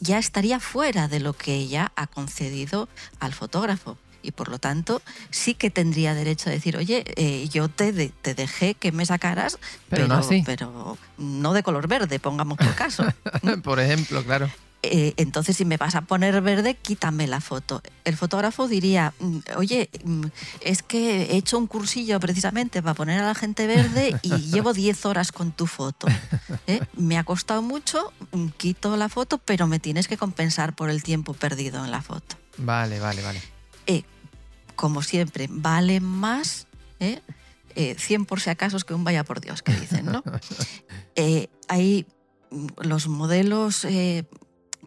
ya 0.00 0.18
estaría 0.18 0.58
fuera 0.58 1.06
de 1.06 1.20
lo 1.20 1.34
que 1.34 1.54
ella 1.54 1.92
ha 1.94 2.08
concedido 2.08 2.88
al 3.20 3.32
fotógrafo. 3.32 3.96
Y 4.22 4.32
por 4.32 4.48
lo 4.48 4.58
tanto, 4.58 5.02
sí 5.30 5.54
que 5.54 5.70
tendría 5.70 6.14
derecho 6.14 6.48
a 6.48 6.52
decir, 6.52 6.76
oye, 6.76 7.04
eh, 7.16 7.48
yo 7.48 7.68
te, 7.68 7.92
te, 8.08 8.34
dejé 8.34 8.74
que 8.74 8.92
me 8.92 9.06
sacaras, 9.06 9.58
pero, 9.88 10.08
no 10.08 10.20
pero 10.44 10.98
no 11.18 11.52
de 11.52 11.62
color 11.62 11.88
verde, 11.88 12.18
pongamos 12.18 12.58
por 12.58 12.74
caso. 12.74 13.04
por 13.62 13.80
ejemplo, 13.80 14.22
claro. 14.24 14.48
Eh, 14.84 15.14
entonces 15.16 15.56
si 15.56 15.64
me 15.64 15.76
vas 15.76 15.94
a 15.94 16.00
poner 16.02 16.40
verde, 16.40 16.74
quítame 16.74 17.28
la 17.28 17.40
foto. 17.40 17.82
El 18.04 18.16
fotógrafo 18.16 18.66
diría, 18.66 19.14
mm, 19.20 19.38
oye, 19.56 19.88
mm, 20.04 20.24
es 20.60 20.82
que 20.82 21.22
he 21.22 21.36
hecho 21.36 21.56
un 21.56 21.68
cursillo 21.68 22.18
precisamente 22.18 22.82
para 22.82 22.94
poner 22.94 23.20
a 23.20 23.26
la 23.26 23.34
gente 23.36 23.68
verde 23.68 24.16
y 24.22 24.30
llevo 24.50 24.72
10 24.72 25.06
horas 25.06 25.30
con 25.30 25.52
tu 25.52 25.68
foto. 25.68 26.08
¿eh? 26.66 26.80
Me 26.94 27.16
ha 27.16 27.22
costado 27.22 27.62
mucho, 27.62 28.12
mm, 28.32 28.48
quito 28.56 28.96
la 28.96 29.08
foto, 29.08 29.38
pero 29.38 29.68
me 29.68 29.78
tienes 29.78 30.08
que 30.08 30.16
compensar 30.16 30.74
por 30.74 30.90
el 30.90 31.04
tiempo 31.04 31.32
perdido 31.32 31.84
en 31.84 31.92
la 31.92 32.02
foto. 32.02 32.36
Vale, 32.56 32.98
vale, 32.98 33.22
vale. 33.22 33.40
Eh, 33.86 34.02
como 34.82 35.00
siempre, 35.02 35.46
vale 35.48 36.00
más 36.00 36.66
100 37.76 38.24
por 38.26 38.40
si 38.40 38.50
acaso 38.50 38.76
que 38.80 38.94
un 38.94 39.04
vaya 39.04 39.22
por 39.22 39.40
Dios, 39.40 39.62
que 39.62 39.72
dicen, 39.72 40.06
¿no? 40.06 40.24
hay 41.68 42.04
los 42.82 43.06
modelos 43.06 43.86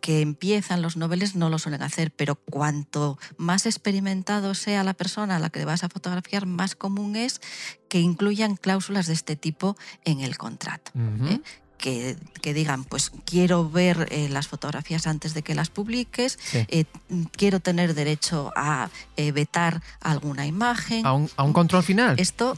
que 0.02 0.22
empiezan 0.22 0.82
los 0.82 0.98
noveles 0.98 1.38
no 1.38 1.50
lo 1.50 1.60
suelen 1.60 1.82
hacer, 1.82 2.12
pero 2.12 2.36
cuanto 2.36 3.18
más 3.38 3.66
experimentado 3.66 4.54
sea 4.54 4.84
la 4.84 4.94
persona 4.94 5.38
a 5.38 5.40
la 5.40 5.50
que 5.50 5.64
vas 5.64 5.86
a 5.86 5.90
fotografiar, 5.90 6.46
más 6.46 6.76
común 6.76 7.16
es 7.16 7.40
que 7.88 8.02
incluyan 8.02 8.58
cláusulas 8.58 9.08
de 9.08 9.14
este 9.14 9.38
tipo 9.38 9.78
en 10.04 10.20
el 10.20 10.38
contrato. 10.38 10.92
¿eh? 11.24 11.40
Que, 11.78 12.16
digan, 12.42 12.84
pues 12.84 13.12
quiero 13.26 13.70
ver 13.70 14.08
eh, 14.10 14.28
las 14.30 14.48
fotografías 14.48 15.06
antes 15.06 15.34
de 15.34 15.44
que 15.44 15.54
las 15.54 15.70
publiques, 15.70 16.40
eh, 16.54 16.86
quiero 17.32 17.60
tener 17.60 17.94
derecho 17.94 18.52
a 18.56 18.90
vetar 19.16 19.82
alguna 20.00 20.48
imagen. 20.48 21.06
¿A 21.06 21.14
un, 21.14 21.30
¿A 21.38 21.44
un, 21.44 21.54
control 21.54 21.84
final? 21.84 22.16
Esto, 22.18 22.58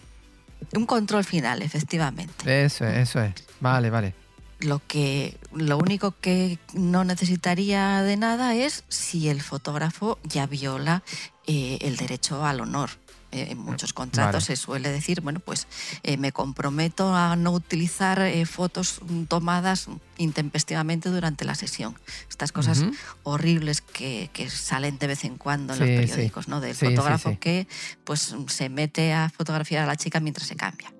un 0.73 0.85
control 0.85 1.25
final, 1.25 1.61
efectivamente. 1.61 2.65
Eso 2.65 2.85
es, 2.85 3.09
eso 3.09 3.21
es. 3.21 3.33
Vale, 3.59 3.89
vale 3.89 4.13
lo 4.59 4.81
que 4.87 5.37
lo 5.53 5.77
único 5.77 6.15
que 6.19 6.59
no 6.73 7.03
necesitaría 7.03 8.01
de 8.01 8.17
nada 8.17 8.55
es 8.55 8.83
si 8.87 9.29
el 9.29 9.41
fotógrafo 9.41 10.17
ya 10.23 10.47
viola 10.47 11.03
eh, 11.45 11.77
el 11.81 11.97
derecho 11.97 12.45
al 12.45 12.61
honor. 12.61 12.89
Eh, 13.31 13.47
en 13.51 13.57
muchos 13.57 13.93
contratos 13.93 14.45
se 14.45 14.55
suele 14.55 14.89
decir, 14.89 15.21
bueno, 15.21 15.39
pues 15.39 15.67
eh, 16.03 16.17
me 16.17 16.31
comprometo 16.31 17.13
a 17.13 17.35
no 17.35 17.51
utilizar 17.51 18.21
fotos 18.45 19.01
tomadas 19.27 19.87
intempestivamente 20.17 21.09
durante 21.09 21.43
la 21.43 21.55
sesión. 21.55 21.95
Estas 22.29 22.51
cosas 22.51 22.85
horribles 23.23 23.81
que, 23.81 24.29
salen 24.49 24.97
de 24.97 25.07
vez 25.07 25.25
en 25.25 25.37
cuando 25.37 25.73
en 25.73 25.79
los 25.79 25.87
periódicos, 25.87 26.47
¿no? 26.47 26.61
Del 26.61 26.75
fotógrafo 26.75 27.37
que 27.39 27.67
pues 28.03 28.35
se 28.47 28.69
mete 28.69 29.13
a 29.13 29.29
fotografiar 29.29 29.83
a 29.83 29.87
la 29.87 29.95
chica 29.95 30.19
mientras 30.19 30.47
se 30.47 30.55
cambia. 30.55 30.91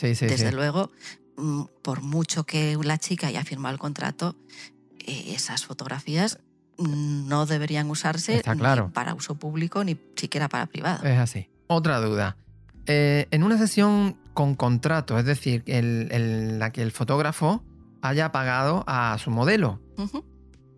Desde 0.00 0.52
luego, 0.52 0.90
Mm, 1.36 1.62
por 1.82 2.02
mucho 2.02 2.44
que 2.44 2.78
la 2.82 2.98
chica 2.98 3.28
haya 3.28 3.42
firmado 3.44 3.72
el 3.72 3.78
contrato, 3.78 4.36
eh, 5.00 5.32
esas 5.34 5.64
fotografías 5.64 6.38
no 6.78 7.46
deberían 7.46 7.90
usarse 7.90 8.42
ni 8.54 8.90
para 8.92 9.14
uso 9.14 9.34
público 9.34 9.84
ni 9.84 9.98
siquiera 10.16 10.48
para 10.48 10.66
privado. 10.66 11.04
Es 11.04 11.18
así. 11.18 11.48
Otra 11.72 12.00
duda. 12.00 12.36
Eh, 12.86 13.28
en 13.30 13.42
una 13.44 13.56
sesión 13.56 14.16
con 14.34 14.54
contrato, 14.54 15.18
es 15.18 15.24
decir, 15.24 15.62
en 15.66 16.58
la 16.58 16.70
que 16.70 16.82
el 16.82 16.90
fotógrafo 16.90 17.64
haya 18.02 18.32
pagado 18.32 18.84
a 18.86 19.16
su 19.18 19.30
modelo, 19.30 19.80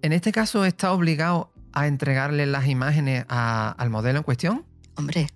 ¿en 0.03 0.13
este 0.13 0.31
caso 0.31 0.65
está 0.65 0.93
obligado 0.93 1.53
a 1.73 1.87
entregarle 1.89 2.47
las 2.47 2.69
imágenes 2.69 3.25
al 3.29 3.91
modelo 3.91 4.19
en 4.19 4.25
cuestión? 4.25 4.65
Hombre, 4.97 5.29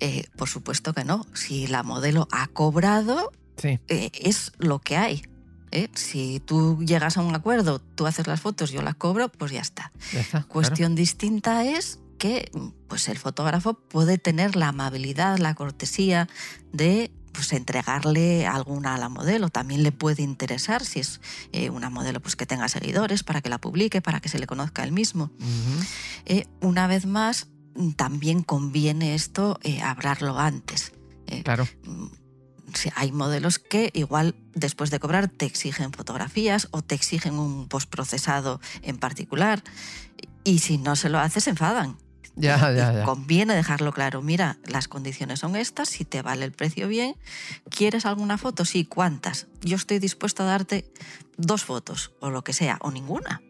eh, 0.00 0.24
por 0.36 0.48
supuesto 0.48 0.92
que 0.92 1.04
no. 1.04 1.26
Si 1.32 1.66
la 1.68 1.82
modelo 1.82 2.28
ha 2.30 2.48
cobrado, 2.48 3.32
eh, 3.62 4.10
es 4.12 4.52
lo 4.58 4.80
que 4.80 4.96
hay. 4.96 5.22
¿eh? 5.70 5.88
Si 5.94 6.40
tú 6.40 6.82
llegas 6.84 7.16
a 7.16 7.22
un 7.22 7.34
acuerdo, 7.34 7.78
tú 7.78 8.06
haces 8.06 8.26
las 8.26 8.40
fotos, 8.40 8.70
yo 8.70 8.82
las 8.82 8.96
cobro, 8.96 9.30
pues 9.30 9.52
ya 9.52 9.60
está. 9.60 9.92
Cuestión 10.48 10.94
distinta 10.94 11.64
es 11.64 12.01
que 12.22 12.52
pues 12.86 13.08
el 13.08 13.18
fotógrafo 13.18 13.74
puede 13.74 14.16
tener 14.16 14.54
la 14.54 14.68
amabilidad, 14.68 15.38
la 15.38 15.56
cortesía 15.56 16.28
de 16.72 17.10
pues 17.32 17.52
entregarle 17.52 18.46
alguna 18.46 18.94
a 18.94 18.98
la 18.98 19.08
modelo. 19.08 19.48
También 19.48 19.82
le 19.82 19.90
puede 19.90 20.22
interesar 20.22 20.84
si 20.84 21.00
es 21.00 21.20
eh, 21.50 21.68
una 21.68 21.90
modelo 21.90 22.20
pues, 22.20 22.36
que 22.36 22.46
tenga 22.46 22.68
seguidores 22.68 23.24
para 23.24 23.40
que 23.40 23.48
la 23.48 23.60
publique, 23.60 24.00
para 24.00 24.20
que 24.20 24.28
se 24.28 24.38
le 24.38 24.46
conozca 24.46 24.84
el 24.84 24.92
mismo. 24.92 25.32
Eh, 26.24 26.46
una 26.60 26.86
vez 26.86 27.06
más, 27.06 27.48
también 27.96 28.44
conviene 28.44 29.16
esto 29.16 29.58
hablarlo 29.82 30.38
antes. 30.38 30.92
claro. 31.42 31.66
Mm, 31.82 32.06
hay 32.94 33.10
modelos 33.10 33.58
que 33.58 33.90
igual 33.94 34.36
después 34.54 34.90
de 34.90 35.00
cobrar 35.00 35.26
te 35.26 35.44
exigen 35.44 35.92
fotografías 35.92 36.68
o 36.70 36.82
te 36.82 36.94
exigen 36.94 37.34
un 37.34 37.66
postprocesado 37.66 38.60
en 38.82 38.96
particular 38.98 39.64
y 40.44 40.60
si 40.60 40.78
no 40.78 40.94
se 40.94 41.08
lo 41.08 41.18
haces 41.18 41.48
enfadan. 41.48 41.96
Ya, 42.36 42.56
ya, 42.72 42.92
ya. 42.92 43.04
Conviene 43.04 43.54
dejarlo 43.54 43.92
claro. 43.92 44.22
Mira, 44.22 44.56
las 44.66 44.88
condiciones 44.88 45.40
son 45.40 45.56
estas, 45.56 45.88
si 45.88 46.04
te 46.04 46.22
vale 46.22 46.44
el 46.44 46.52
precio 46.52 46.88
bien. 46.88 47.16
¿Quieres 47.70 48.06
alguna 48.06 48.38
foto? 48.38 48.64
Sí, 48.64 48.84
¿cuántas? 48.84 49.48
Yo 49.60 49.76
estoy 49.76 49.98
dispuesto 49.98 50.42
a 50.42 50.46
darte 50.46 50.90
dos 51.36 51.64
fotos 51.64 52.12
o 52.20 52.30
lo 52.30 52.42
que 52.42 52.52
sea, 52.52 52.78
o 52.80 52.90
ninguna. 52.90 53.42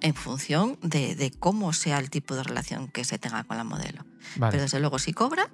En 0.00 0.14
función 0.14 0.76
de, 0.82 1.32
cómo 1.38 1.72
sea 1.72 1.98
el 1.98 2.10
tipo 2.10 2.34
de 2.34 2.42
relación 2.42 2.88
que 2.88 3.04
se 3.04 3.18
tenga 3.18 3.44
con 3.44 3.56
la 3.56 3.64
modelo. 3.64 4.04
Pero 4.38 4.60
desde 4.60 4.80
luego, 4.80 4.98
si 4.98 5.12
cobra, 5.12 5.48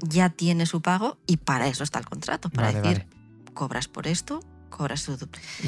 ya 0.00 0.30
tiene 0.30 0.64
su 0.64 0.80
pago 0.80 1.18
y 1.26 1.36
para 1.36 1.68
eso 1.68 1.84
está 1.84 1.98
el 1.98 2.06
contrato, 2.06 2.48
para 2.48 2.72
decir, 2.72 3.06
cobras 3.52 3.86
por 3.86 4.06
esto, 4.06 4.40
cobras 4.70 5.04
tu, 5.04 5.18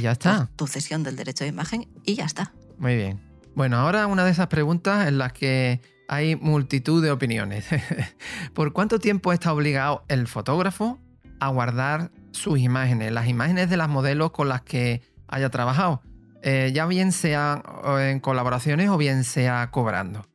ya 0.01 0.13
está. 0.13 0.49
tu 0.57 0.67
cesión 0.67 1.03
del 1.03 1.17
derecho 1.17 1.45
de 1.45 1.49
imagen 1.49 1.87
y 2.05 2.15
ya 2.15 2.25
está. 2.25 2.53
Muy 2.79 2.97
bien. 2.97 3.21
Bueno, 3.55 3.77
ahora 3.77 4.07
una 4.07 4.25
de 4.25 4.31
esas 4.31 4.47
preguntas 4.47 5.07
en 5.07 5.19
las 5.19 5.35
que 5.35 5.83
hay 6.13 6.37
multitud 6.37 7.03
de 7.03 7.11
opiniones. 7.11 7.65
¿Por 8.55 8.75
cuánto 8.75 8.99
tiempo 8.99 9.33
está 9.33 9.51
obligado 9.51 10.05
el 10.09 10.27
fotógrafo 10.27 11.01
a 11.41 11.49
guardar 11.49 12.11
sus 12.33 12.59
imágenes, 12.59 13.13
las 13.13 13.29
imágenes 13.29 13.71
de 13.71 13.79
las 13.79 13.89
modelos 13.89 14.31
con 14.31 14.51
las 14.51 14.61
que 14.61 15.01
haya 15.27 15.49
trabajado? 15.49 16.03
Eh, 16.43 16.71
ya 16.75 16.85
bien 16.85 17.13
sea 17.13 17.63
en 18.01 18.21
colaboraciones 18.21 18.91
o 18.91 18.99
bien 18.99 19.25
sea 19.25 19.71
cobrando. 19.71 20.27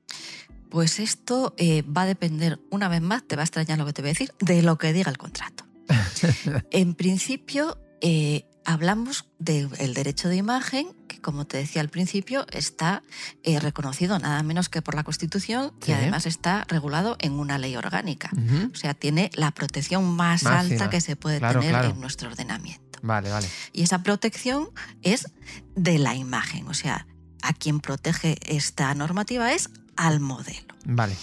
Pues 0.71 0.99
esto 0.99 1.53
eh, 1.57 1.83
va 1.83 2.01
a 2.01 2.05
depender, 2.07 2.59
una 2.71 2.89
vez 2.89 3.01
más, 3.01 3.23
te 3.27 3.35
va 3.35 3.43
a 3.43 3.45
extrañar 3.45 3.77
lo 3.77 3.85
que 3.85 3.93
te 3.93 4.01
voy 4.01 4.09
a 4.09 4.13
decir, 4.13 4.33
de 4.39 4.63
lo 4.63 4.79
que 4.79 4.93
diga 4.93 5.11
el 5.11 5.19
contrato. 5.19 5.63
en 6.71 6.95
principio, 6.95 7.77
eh, 8.01 8.45
hablamos 8.65 9.29
del 9.37 9.93
derecho 9.93 10.27
de 10.27 10.37
imagen, 10.37 10.87
que 11.17 11.21
como 11.21 11.45
te 11.45 11.57
decía 11.57 11.81
al 11.81 11.89
principio, 11.89 12.45
está 12.51 13.03
eh, 13.43 13.59
reconocido 13.59 14.17
nada 14.19 14.41
menos 14.43 14.69
que 14.69 14.81
por 14.81 14.95
la 14.95 15.03
Constitución 15.03 15.73
y 15.85 15.91
además 15.91 16.25
está 16.25 16.65
regulado 16.67 17.17
en 17.19 17.33
una 17.33 17.57
ley 17.57 17.75
orgánica. 17.75 18.31
O 18.71 18.75
sea, 18.75 18.93
tiene 18.93 19.29
la 19.33 19.51
protección 19.51 20.15
más, 20.15 20.45
alta 20.45 20.89
que 20.89 21.01
se 21.01 21.15
puede 21.15 21.39
tener 21.39 21.85
en 21.85 21.99
nuestro 21.99 22.29
ordenamiento. 22.29 22.99
Vale, 23.01 23.29
vale. 23.29 23.47
Y 23.73 23.83
esa 23.83 24.03
protección 24.03 24.69
es 25.01 25.27
de 25.75 25.99
la 25.99 26.15
imagen, 26.15 26.67
o 26.67 26.73
sea, 26.73 27.07
a 27.41 27.53
quien 27.53 27.79
protege 27.79 28.37
esta 28.43 28.93
normativa 28.95 29.53
es 29.53 29.69
al 29.95 30.19
modelo. 30.19 30.75
Vale. 30.85 31.15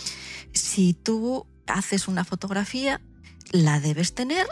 Si 0.52 0.94
tú 0.94 1.46
haces 1.66 2.08
una 2.08 2.24
fotografía, 2.24 3.00
la 3.50 3.80
debes 3.80 4.14
tener 4.14 4.46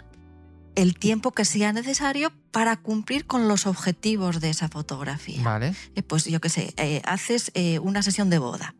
el 0.74 0.98
tiempo 0.98 1.32
que 1.32 1.44
sea 1.44 1.72
necesario 1.72 2.32
para 2.50 2.76
cumplir 2.76 3.26
con 3.26 3.48
los 3.48 3.66
objetivos 3.66 4.40
de 4.40 4.50
esa 4.50 4.68
fotografía. 4.68 5.42
Vale. 5.42 5.74
Eh, 5.94 6.02
pues 6.02 6.24
yo 6.24 6.40
qué 6.40 6.48
sé, 6.48 6.74
eh, 6.76 7.02
haces 7.04 7.50
eh, 7.54 7.78
una 7.78 8.02
sesión 8.02 8.30
de 8.30 8.38
boda. 8.38 8.74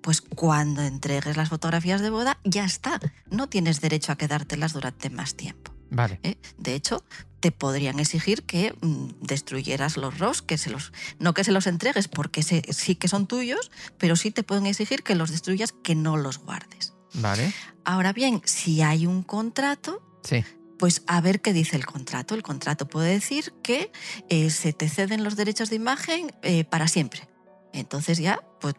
Pues 0.00 0.20
cuando 0.20 0.82
entregues 0.82 1.36
las 1.36 1.48
fotografías 1.48 2.02
de 2.02 2.10
boda, 2.10 2.38
ya 2.44 2.64
está. 2.64 3.00
No 3.30 3.48
tienes 3.48 3.80
derecho 3.80 4.12
a 4.12 4.16
quedártelas 4.16 4.74
durante 4.74 5.08
más 5.08 5.34
tiempo. 5.34 5.72
Vale. 5.90 6.20
De 6.58 6.74
hecho, 6.74 7.04
te 7.40 7.52
podrían 7.52 8.00
exigir 8.00 8.42
que 8.42 8.74
mm, 8.80 9.06
destruyeras 9.22 9.96
los 9.96 10.18
ROS, 10.18 10.42
que 10.42 10.58
se 10.58 10.70
los, 10.70 10.92
no 11.18 11.32
que 11.32 11.44
se 11.44 11.52
los 11.52 11.66
entregues 11.66 12.08
porque 12.08 12.42
sí 12.42 12.96
que 12.96 13.08
son 13.08 13.26
tuyos, 13.26 13.70
pero 13.96 14.16
sí 14.16 14.30
te 14.30 14.42
pueden 14.42 14.66
exigir 14.66 15.02
que 15.02 15.14
los 15.14 15.30
destruyas, 15.30 15.72
que 15.72 15.94
no 15.94 16.16
los 16.16 16.38
guardes. 16.38 16.94
Vale. 17.14 17.54
Ahora 17.84 18.12
bien, 18.12 18.42
si 18.44 18.82
hay 18.82 19.06
un 19.06 19.22
contrato, 19.22 20.02
sí 20.22 20.44
pues 20.78 21.02
a 21.06 21.20
ver 21.20 21.40
qué 21.40 21.52
dice 21.52 21.76
el 21.76 21.86
contrato. 21.86 22.34
El 22.34 22.42
contrato 22.42 22.86
puede 22.86 23.10
decir 23.10 23.52
que 23.62 23.90
eh, 24.28 24.50
se 24.50 24.72
te 24.72 24.88
ceden 24.88 25.24
los 25.24 25.36
derechos 25.36 25.70
de 25.70 25.76
imagen 25.76 26.32
eh, 26.42 26.64
para 26.64 26.88
siempre. 26.88 27.28
Entonces 27.74 28.18
ya, 28.18 28.40
pues 28.60 28.74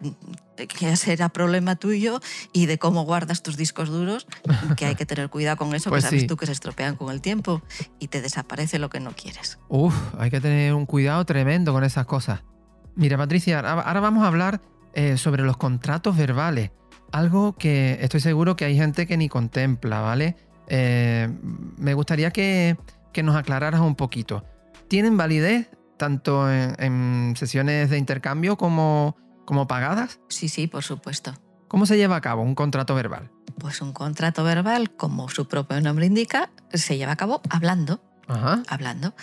ya 0.79 0.95
será 0.95 1.27
problema 1.27 1.75
tuyo 1.75 2.21
y 2.53 2.65
de 2.65 2.77
cómo 2.77 3.03
guardas 3.03 3.43
tus 3.43 3.57
discos 3.57 3.89
duros, 3.89 4.25
que 4.77 4.85
hay 4.85 4.95
que 4.95 5.05
tener 5.05 5.29
cuidado 5.29 5.57
con 5.57 5.75
eso, 5.75 5.89
que 5.89 5.95
pues 5.95 6.05
sabes 6.05 6.27
tú 6.27 6.37
que 6.37 6.45
se 6.45 6.53
estropean 6.53 6.95
con 6.95 7.11
el 7.11 7.19
tiempo 7.19 7.61
y 7.99 8.07
te 8.07 8.21
desaparece 8.21 8.79
lo 8.79 8.89
que 8.89 9.01
no 9.01 9.11
quieres. 9.11 9.59
Uf, 9.67 9.93
hay 10.17 10.31
que 10.31 10.39
tener 10.39 10.73
un 10.73 10.85
cuidado 10.85 11.25
tremendo 11.25 11.73
con 11.73 11.83
esas 11.83 12.05
cosas. 12.05 12.43
Mira, 12.95 13.17
Patricia, 13.17 13.59
ahora 13.59 13.99
vamos 13.99 14.23
a 14.23 14.27
hablar 14.27 14.61
eh, 14.93 15.17
sobre 15.17 15.43
los 15.43 15.57
contratos 15.57 16.15
verbales. 16.15 16.71
Algo 17.11 17.57
que 17.57 17.97
estoy 17.99 18.21
seguro 18.21 18.55
que 18.55 18.63
hay 18.63 18.77
gente 18.77 19.05
que 19.05 19.17
ni 19.17 19.27
contempla, 19.27 19.99
¿vale? 19.99 20.37
Eh, 20.67 21.29
me 21.77 21.93
gustaría 21.93 22.31
que, 22.31 22.77
nos 23.23 23.35
aclararas 23.35 23.81
un 23.81 23.95
poquito. 23.95 24.43
¿Tienen 24.87 25.17
validez 25.17 25.69
tanto 25.97 26.51
en, 26.51 27.33
sesiones 27.37 27.89
de 27.89 27.97
intercambio 27.97 28.57
como, 28.57 29.15
como 29.45 29.67
pagadas? 29.67 30.19
Sí, 30.29 30.49
sí, 30.49 30.67
por 30.67 30.83
supuesto. 30.83 31.33
¿Cómo 31.67 31.85
se 31.85 31.97
lleva 31.97 32.17
a 32.17 32.21
cabo 32.21 32.41
un 32.43 32.55
contrato 32.55 32.93
verbal? 32.93 33.31
Pues 33.57 33.81
un 33.81 33.93
contrato 33.93 34.43
verbal, 34.43 34.91
como 34.91 35.29
su 35.29 35.47
propio 35.47 35.79
nombre 35.81 36.05
indica, 36.05 36.51
se 36.73 36.97
lleva 36.97 37.13
a 37.13 37.15
cabo 37.15 37.41
hablando. 37.49 38.01
Hablando. 38.67 39.13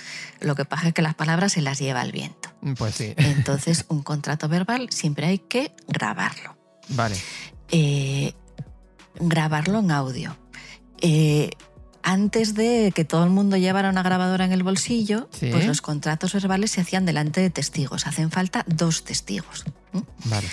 Lo 0.41 0.55
que 0.55 0.65
pasa 0.65 0.89
es 0.89 0.95
que 0.95 1.03
las 1.03 1.15
palabras 1.15 1.53
se 1.53 1.61
las 1.61 1.79
lleva 1.79 2.03
el 2.03 2.13
viento. 2.13 2.51
Pues 2.79 2.95
sí. 2.95 3.15
Entonces, 3.17 3.85
un 3.89 4.03
contrato 4.03 4.49
verbal 4.49 4.89
siempre 4.91 5.27
hay 5.27 5.39
que 5.39 5.75
grabarlo. 5.89 6.57
Vale. 6.91 7.17
Eh, 7.71 8.35
grabarlo 9.19 9.81
en 9.81 9.91
audio. 9.91 10.37
Eh, 11.03 11.51
antes 12.03 12.55
de 12.55 12.93
que 12.95 13.05
todo 13.05 13.25
el 13.25 13.31
mundo 13.31 13.57
llevara 13.57 13.91
una 13.91 14.03
grabadora 14.03 14.45
en 14.45 14.53
el 14.53 14.63
bolsillo, 14.63 15.29
pues 15.39 15.67
los 15.67 15.81
contratos 15.81 16.33
verbales 16.33 16.73
se 16.73 16.81
hacían 16.81 17.07
delante 17.07 17.41
de 17.41 17.51
testigos. 17.51 18.07
Hacen 18.07 18.31
falta 18.31 18.65
dos 18.67 19.05
testigos. 19.05 19.65
Vale. 20.25 20.49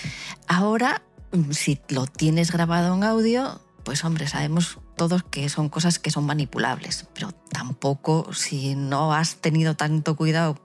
Ahora, 0.47 1.01
mm, 1.31 1.51
si 1.51 1.79
lo 1.89 2.05
tienes 2.05 2.51
grabado 2.51 2.93
en 2.93 3.03
audio, 3.03 3.61
pues 3.83 4.03
hombre, 4.03 4.27
sabemos 4.27 4.77
todos 4.95 5.23
que 5.23 5.47
son 5.49 5.69
cosas 5.69 5.97
que 5.97 6.11
son 6.11 6.25
manipulables, 6.25 7.07
pero 7.13 7.31
tampoco 7.31 8.33
si 8.33 8.75
no 8.75 9.13
has 9.13 9.37
tenido 9.37 9.75
tanto 9.75 10.15
cuidado 10.15 10.59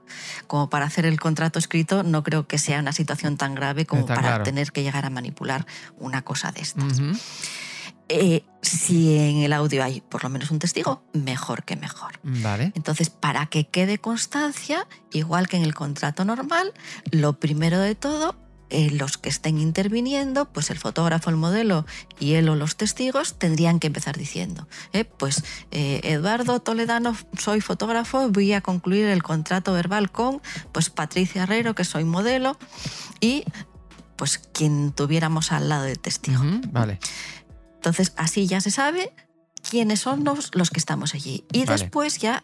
como 0.45 0.69
para 0.69 0.85
hacer 0.85 1.05
el 1.05 1.19
contrato 1.19 1.57
escrito, 1.57 2.03
no 2.03 2.21
creo 2.21 2.45
que 2.45 2.59
sea 2.59 2.79
una 2.79 2.91
situación 2.91 3.37
tan 3.37 3.55
grave 3.55 3.85
como 3.85 4.05
para 4.05 4.43
tener 4.43 4.71
que 4.71 4.83
llegar 4.83 5.05
a 5.05 5.09
manipular 5.09 5.65
una 5.97 6.21
cosa 6.21 6.51
de 6.51 6.61
estas. 6.61 6.99
Eh, 8.09 8.43
si 8.61 9.17
en 9.17 9.37
el 9.37 9.53
audio 9.53 9.83
hay 9.83 10.01
por 10.01 10.23
lo 10.23 10.29
menos 10.29 10.51
un 10.51 10.59
testigo, 10.59 11.03
mejor 11.13 11.63
que 11.63 11.75
mejor. 11.75 12.19
Vale. 12.23 12.71
Entonces, 12.75 13.09
para 13.09 13.47
que 13.47 13.67
quede 13.67 13.97
constancia, 13.99 14.87
igual 15.11 15.47
que 15.47 15.57
en 15.57 15.63
el 15.63 15.73
contrato 15.73 16.25
normal, 16.25 16.73
lo 17.11 17.39
primero 17.39 17.79
de 17.79 17.95
todo, 17.95 18.35
eh, 18.71 18.89
los 18.91 19.17
que 19.17 19.29
estén 19.29 19.59
interviniendo, 19.59 20.51
pues 20.51 20.71
el 20.71 20.79
fotógrafo, 20.79 21.29
el 21.29 21.35
modelo 21.35 21.85
y 22.19 22.33
él 22.33 22.49
o 22.49 22.55
los 22.55 22.75
testigos 22.75 23.37
tendrían 23.37 23.79
que 23.79 23.87
empezar 23.87 24.17
diciendo, 24.17 24.67
eh, 24.91 25.05
pues 25.05 25.43
Eduardo 25.69 26.59
Toledano, 26.59 27.15
soy 27.37 27.61
fotógrafo, 27.61 28.29
voy 28.29 28.53
a 28.53 28.61
concluir 28.61 29.05
el 29.05 29.21
contrato 29.21 29.73
verbal 29.73 30.11
con 30.11 30.41
pues 30.71 30.89
Patricia 30.89 31.43
Herrero, 31.43 31.75
que 31.75 31.83
soy 31.83 32.03
modelo, 32.03 32.57
y 33.19 33.45
pues 34.15 34.39
quien 34.39 34.91
tuviéramos 34.91 35.51
al 35.51 35.69
lado 35.69 35.83
del 35.83 35.99
testigo. 35.99 36.41
vale. 36.71 36.99
Entonces, 37.85 38.13
así 38.17 38.47
ya 38.47 38.61
se 38.61 38.71
sabe 38.71 39.13
quiénes 39.69 39.99
son 39.99 40.23
los, 40.23 40.71
que 40.71 40.79
estamos 40.79 41.13
allí. 41.13 41.45
Y 41.53 41.65
después 41.65 42.17
ya 42.17 42.43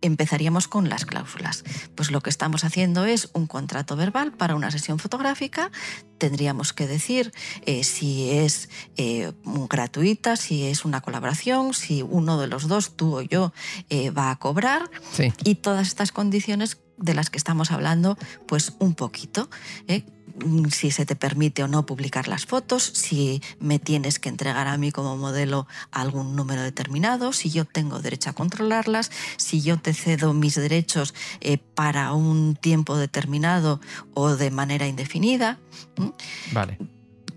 empezaríamos 0.00 0.66
con 0.66 0.88
las 0.88 1.06
cláusulas. 1.06 1.62
Pues 1.94 2.10
lo 2.10 2.20
que 2.22 2.30
estamos 2.30 2.64
haciendo 2.64 3.04
es 3.04 3.30
un 3.34 3.46
contrato 3.46 3.94
verbal 3.94 4.32
para 4.32 4.56
una 4.56 4.72
sesión 4.72 4.98
fotográfica. 4.98 5.70
Tendríamos 6.18 6.72
que 6.72 6.88
decir 6.88 7.32
eh, 7.66 7.84
si 7.84 8.30
es 8.30 8.68
eh, 8.96 9.32
gratuita, 9.70 10.34
si 10.34 10.64
es 10.64 10.84
una 10.84 11.02
colaboración, 11.02 11.72
si 11.72 12.02
uno 12.02 12.40
de 12.40 12.48
los 12.48 12.66
dos, 12.66 12.96
tú 12.96 13.18
o 13.18 13.22
yo, 13.22 13.52
eh, 13.90 14.10
va 14.10 14.32
a 14.32 14.40
cobrar. 14.40 14.90
Y 15.44 15.54
todas 15.54 15.86
estas 15.86 16.10
condiciones 16.10 16.78
de 16.96 17.14
las 17.14 17.30
que 17.30 17.38
estamos 17.38 17.70
hablando, 17.70 18.18
pues 18.48 18.72
un 18.80 18.96
poquito. 18.96 19.48
Mm, 20.44 20.66
si 20.68 20.90
se 20.90 21.06
te 21.06 21.16
permite 21.16 21.62
o 21.62 21.68
no 21.68 21.86
publicar 21.86 22.28
las 22.28 22.46
fotos, 22.46 22.82
si 22.82 23.42
me 23.60 23.78
tienes 23.78 24.18
que 24.18 24.28
entregar 24.28 24.68
a 24.68 24.76
mí 24.76 24.92
como 24.92 25.16
modelo 25.16 25.66
algún 25.90 26.36
número 26.36 26.62
determinado, 26.62 27.32
si 27.32 27.50
yo 27.50 27.64
tengo 27.64 28.00
derecho 28.00 28.30
a 28.30 28.32
controlarlas, 28.32 29.10
si 29.36 29.60
yo 29.60 29.78
te 29.78 29.94
cedo 29.94 30.32
mis 30.32 30.54
derechos 30.54 31.14
eh, 31.40 31.58
para 31.58 32.12
un 32.12 32.56
tiempo 32.56 32.96
determinado 32.96 33.80
o 34.14 34.36
de 34.36 34.50
manera 34.50 34.86
indefinida. 34.86 35.58
Vale. 36.52 36.78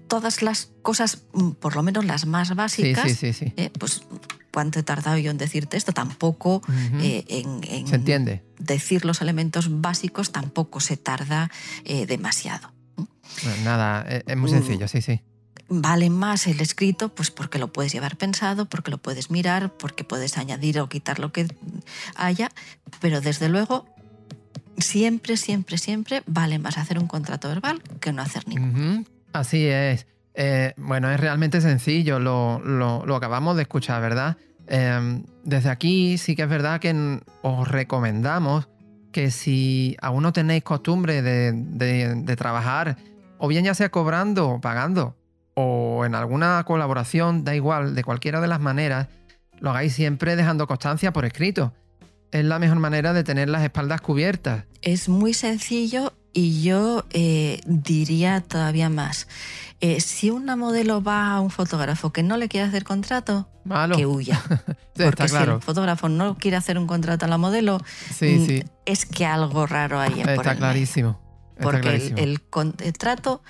Todas 0.08 0.42
las 0.42 0.72
cosas, 0.82 1.24
mm, 1.34 1.52
por 1.52 1.76
lo 1.76 1.84
menos 1.84 2.06
las 2.06 2.26
más 2.26 2.56
básicas, 2.56 3.24
eh, 3.24 3.72
pues 3.80 4.04
cuánto 4.52 4.80
he 4.80 4.84
tardado 4.84 5.18
yo 5.18 5.32
en 5.32 5.38
decirte 5.38 5.78
esto, 5.78 5.94
tampoco 5.94 6.62
eh, 7.00 7.24
en, 7.28 7.88
se 7.88 7.96
entiende. 7.96 8.44
decir 8.60 9.06
los 9.06 9.22
elementos 9.22 9.82
básicos 9.82 10.32
tampoco 10.32 10.80
se 10.80 10.98
tarda 10.98 11.50
eh, 11.86 12.06
demasiado. 12.06 12.74
Nada, 13.64 14.06
e, 14.08 14.24
es 14.26 14.38
muy 14.38 14.50
mm. 14.50 14.54
sencillo, 14.54 14.88
sí, 14.88 15.02
sí. 15.02 15.22
Vale 15.70 16.10
más 16.10 16.48
el 16.48 16.60
escrito, 16.60 17.10
pues 17.10 17.32
porque 17.32 17.58
lo 17.58 17.72
puedes 17.72 17.94
llevar 17.94 18.18
pensado, 18.18 18.66
porque 18.66 18.92
lo 18.92 18.98
puedes 18.98 19.32
mirar, 19.32 19.72
porque 19.78 20.04
puedes 20.04 20.38
añadir 20.38 20.80
o 20.80 20.90
quitar 20.90 21.20
lo 21.20 21.32
que 21.32 21.48
haya, 22.16 22.52
pero 23.00 23.22
desde 23.22 23.48
luego 23.48 23.86
siempre, 24.78 25.38
siempre, 25.38 25.78
siempre 25.78 26.24
vale 26.26 26.60
más 26.60 26.78
hacer 26.78 27.00
un 27.00 27.08
contrato 27.08 27.48
verbal 27.48 27.82
que 28.02 28.12
no 28.12 28.22
hacer 28.22 28.48
ninguno. 28.48 29.06
Así 29.32 29.66
es. 29.66 30.08
Eh, 30.34 30.74
bueno, 30.78 31.12
es 31.12 31.20
realmente 31.20 31.62
sencillo, 31.62 32.20
lo, 32.20 32.60
lo, 32.60 33.16
acabamos 33.16 33.56
de 33.56 33.64
escuchar, 33.64 34.02
¿verdad? 34.02 34.38
Em, 34.68 35.24
desde 35.44 35.70
aquí 35.70 36.18
sí 36.18 36.36
que 36.36 36.44
es 36.44 36.50
verdad 36.50 36.80
que 36.80 37.20
os 37.42 37.68
recomendamos 37.68 38.70
que 39.12 39.30
si 39.30 39.98
aún 40.02 40.24
no 40.24 40.32
tenéis 40.32 40.64
costumbre 40.64 41.22
de, 41.22 41.52
de, 41.52 42.36
trabajar, 42.38 42.98
o 43.44 43.48
bien 43.48 43.66
ya 43.66 43.74
sea 43.74 43.90
cobrando 43.90 44.48
o 44.48 44.62
pagando, 44.62 45.18
o 45.56 46.06
en 46.06 46.14
alguna 46.14 46.64
colaboración, 46.64 47.44
da 47.44 47.56
igual, 47.56 47.96
de 47.96 48.04
cualquiera 48.04 48.40
de 48.40 48.48
las 48.48 48.60
maneras, 48.60 49.08
lo 49.60 49.72
hagáis 49.72 49.94
siempre 49.94 50.36
dejando 50.36 50.68
constancia 50.68 51.12
por 51.12 51.26
escrito. 51.26 51.74
Es 52.32 52.46
la 52.46 52.60
mejor 52.60 52.78
manera 52.78 53.14
de 53.14 53.24
tener 53.24 53.50
las 53.50 53.64
espaldas 53.64 54.00
cubiertas. 54.00 54.66
Es 54.84 55.10
muy 55.10 55.34
sencillo 55.34 56.14
y 56.34 56.62
yo 56.62 57.06
eh, 57.10 57.62
diría 57.66 58.42
todavía 58.42 58.90
más. 58.90 59.28
Eh, 59.80 60.02
si 60.02 60.30
una 60.30 60.56
modelo 60.56 61.02
va 61.02 61.32
a 61.32 61.42
un 61.42 61.50
fotógrafo 61.50 62.14
que 62.14 62.22
no 62.22 62.38
le 62.38 62.48
quiere 62.48 62.68
hacer 62.68 62.84
contrato, 62.84 63.50
que 63.96 64.06
huya. 64.06 64.40
Porque 64.96 65.28
si 65.28 65.36
el 65.36 65.62
fotógrafo 65.62 66.10
no 66.10 66.38
quiere 66.38 66.58
hacer 66.58 66.78
un 66.78 66.86
contrato 66.86 67.26
a 67.26 67.28
la 67.28 67.40
modelo, 67.40 67.80
mm, 68.22 68.60
es 68.86 69.06
que 69.08 69.26
algo 69.26 69.66
raro 69.66 70.00
hay. 70.00 70.22
Está 70.22 70.56
clarísimo. 70.56 71.31
Porque 71.62 72.14
El, 72.18 72.42
contrato 72.42 73.42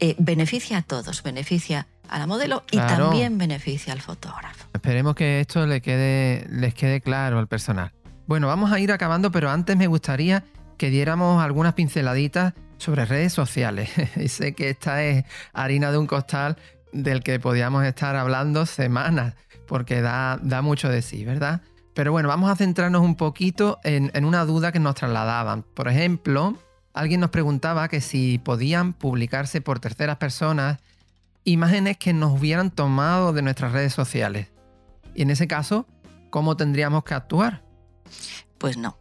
eh, 0.00 0.14
beneficia 0.18 0.78
a 0.78 0.82
todos, 0.82 1.22
beneficia 1.22 1.86
a 2.08 2.18
la 2.18 2.26
modelo 2.26 2.64
y 2.70 2.76
también 2.76 3.38
beneficia 3.38 3.92
al 3.92 4.00
fotógrafo. 4.00 4.66
Esperemos 4.72 5.14
que 5.14 5.40
esto 5.40 5.66
le 5.66 5.80
quede, 5.80 6.46
les 6.50 6.74
quede 6.74 7.00
claro 7.00 7.38
al 7.38 7.48
personal. 7.48 7.92
Bueno, 8.26 8.46
vamos 8.46 8.72
a 8.72 8.78
ir 8.78 8.92
acabando, 8.92 9.30
pero 9.30 9.50
antes 9.50 9.76
me 9.76 9.86
gustaría 9.86 10.44
que 10.78 10.90
diéramos 10.90 11.42
algunas 11.42 11.74
pinceladitas 11.74 12.54
sobre 12.78 13.04
redes 13.04 13.32
sociales. 13.32 13.90
y 14.16 14.28
sé 14.28 14.54
que 14.54 14.70
esta 14.70 15.02
es 15.02 15.24
harina 15.52 15.90
de 15.90 15.98
un 15.98 16.06
costal 16.06 16.56
del 16.92 17.22
que 17.22 17.40
podíamos 17.40 17.84
estar 17.84 18.16
hablando 18.16 18.66
semanas, 18.66 19.34
porque 19.66 20.00
da, 20.00 20.38
da 20.42 20.62
mucho 20.62 20.88
de 20.88 21.02
sí, 21.02 21.24
¿verdad? 21.24 21.62
Pero 21.94 22.12
bueno, 22.12 22.28
vamos 22.28 22.50
a 22.50 22.56
centrarnos 22.56 23.02
un 23.02 23.16
poquito 23.16 23.78
en, 23.84 24.10
en, 24.14 24.24
una 24.24 24.44
duda 24.44 24.72
que 24.72 24.80
nos 24.80 24.94
trasladaban. 24.96 25.62
Por 25.62 25.88
ejemplo, 25.88 26.56
alguien 26.94 27.20
nos 27.20 27.30
preguntaba 27.30 27.88
que 27.88 28.00
si 28.00 28.38
podían 28.38 28.92
publicarse 28.92 29.60
por 29.60 29.80
terceras 29.80 30.16
personas 30.16 30.78
imágenes 31.44 31.98
que 31.98 32.12
nos 32.12 32.38
hubieran 32.38 32.70
tomado 32.70 33.32
de 33.32 33.42
nuestras 33.42 33.72
redes 33.72 33.92
sociales. 33.92 34.48
Y 35.14 35.22
en 35.22 35.30
ese 35.30 35.46
caso, 35.46 35.86
¿cómo 36.30 36.56
tendríamos 36.56 37.04
que 37.04 37.14
actuar? 37.14 37.62
Pues 38.58 38.78
no. 38.78 38.96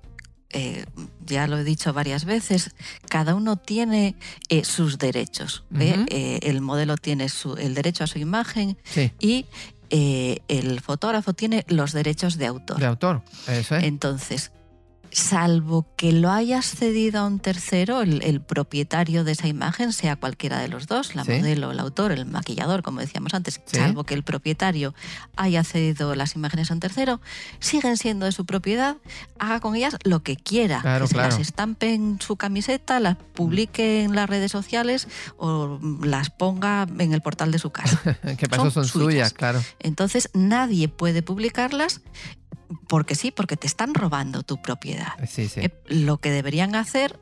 Eh, 0.50 0.86
ya 1.26 1.48
lo 1.48 1.58
he 1.58 1.64
dicho 1.64 1.94
varias 1.94 2.26
veces, 2.26 2.76
cada 3.10 3.34
uno 3.34 3.56
tiene 3.56 4.16
eh, 4.50 4.64
sus 4.64 5.00
derechos. 5.00 5.64
¿eh? 5.80 6.40
el 6.44 6.62
modelo 6.62 6.96
tiene 6.98 7.28
el 7.58 7.74
derecho 7.74 8.04
a 8.04 8.08
su 8.08 8.20
imagen 8.20 8.78
y 9.20 9.46
el 9.90 10.82
fotógrafo 10.82 11.34
tiene 11.34 11.66
los 11.70 11.92
derechos 11.92 12.38
de 12.38 12.48
autor. 12.48 12.80
De 12.80 12.86
autor, 12.86 13.24
eso 13.48 13.78
es. 13.78 13.84
Entonces, 13.84 14.52
salvo 15.14 15.86
que 15.96 16.12
lo 16.12 16.32
hayas 16.32 16.66
cedido 16.66 17.22
a 17.22 17.28
un 17.28 17.40
tercero, 17.40 18.02
el, 18.02 18.42
propietario 18.42 19.24
de 19.24 19.34
esa 19.34 19.48
imagen, 19.48 19.94
sea 19.94 20.16
cualquiera 20.16 20.60
de 20.60 20.68
los 20.68 20.88
dos, 20.88 21.16
la 21.16 21.24
modelo, 21.24 21.72
el 21.72 21.80
autor, 21.80 22.12
el 22.12 22.26
maquillador, 22.26 22.82
como 22.82 23.00
decíamos 23.00 23.34
antes, 23.34 23.62
salvo 23.66 24.04
que 24.04 24.16
el 24.16 24.24
propietario 24.24 24.94
haya 25.36 25.64
cedido 25.64 26.16
las 26.16 26.36
imágenes 26.36 26.72
a 26.72 26.74
un 26.74 26.80
tercero, 26.80 27.22
siguen 27.60 27.98
siendo 27.98 28.26
de 28.26 28.32
su 28.32 28.46
propiedad, 28.46 28.98
haga 29.40 29.60
con 29.60 29.76
ellas 29.76 29.96
lo 30.04 30.24
que 30.24 30.36
quiera, 30.36 30.82
que 30.82 31.16
las 31.16 31.40
estampe 31.40 31.94
en 31.94 32.20
su 32.20 32.36
camiseta, 32.36 33.00
las 33.00 33.16
publique 33.16 34.04
en 34.04 34.16
las 34.16 34.30
redes 34.30 34.52
sociales 34.52 35.08
o 35.38 35.80
las 36.04 36.30
ponga 36.30 36.88
en 36.98 37.14
el 37.14 37.22
portal 37.22 37.52
de 37.52 37.60
su 37.60 37.70
casa. 37.70 38.02
que 38.38 38.48
para 38.48 38.70
son, 38.72 38.86
suyas, 38.86 39.34
claro. 39.34 39.62
Entonces 39.80 40.30
nadie 40.34 40.88
puede 40.88 41.22
publicarlas 41.22 42.02
porque 42.88 43.16
sí, 43.16 43.32
porque 43.32 43.58
te 43.58 43.68
están 43.68 43.94
robando 43.94 44.44
tu 44.44 44.62
propiedad. 44.62 45.14
Eh, 45.38 45.70
lo 45.88 46.18
que 46.18 46.32
deberían 46.32 46.76
hacer, 46.76 47.20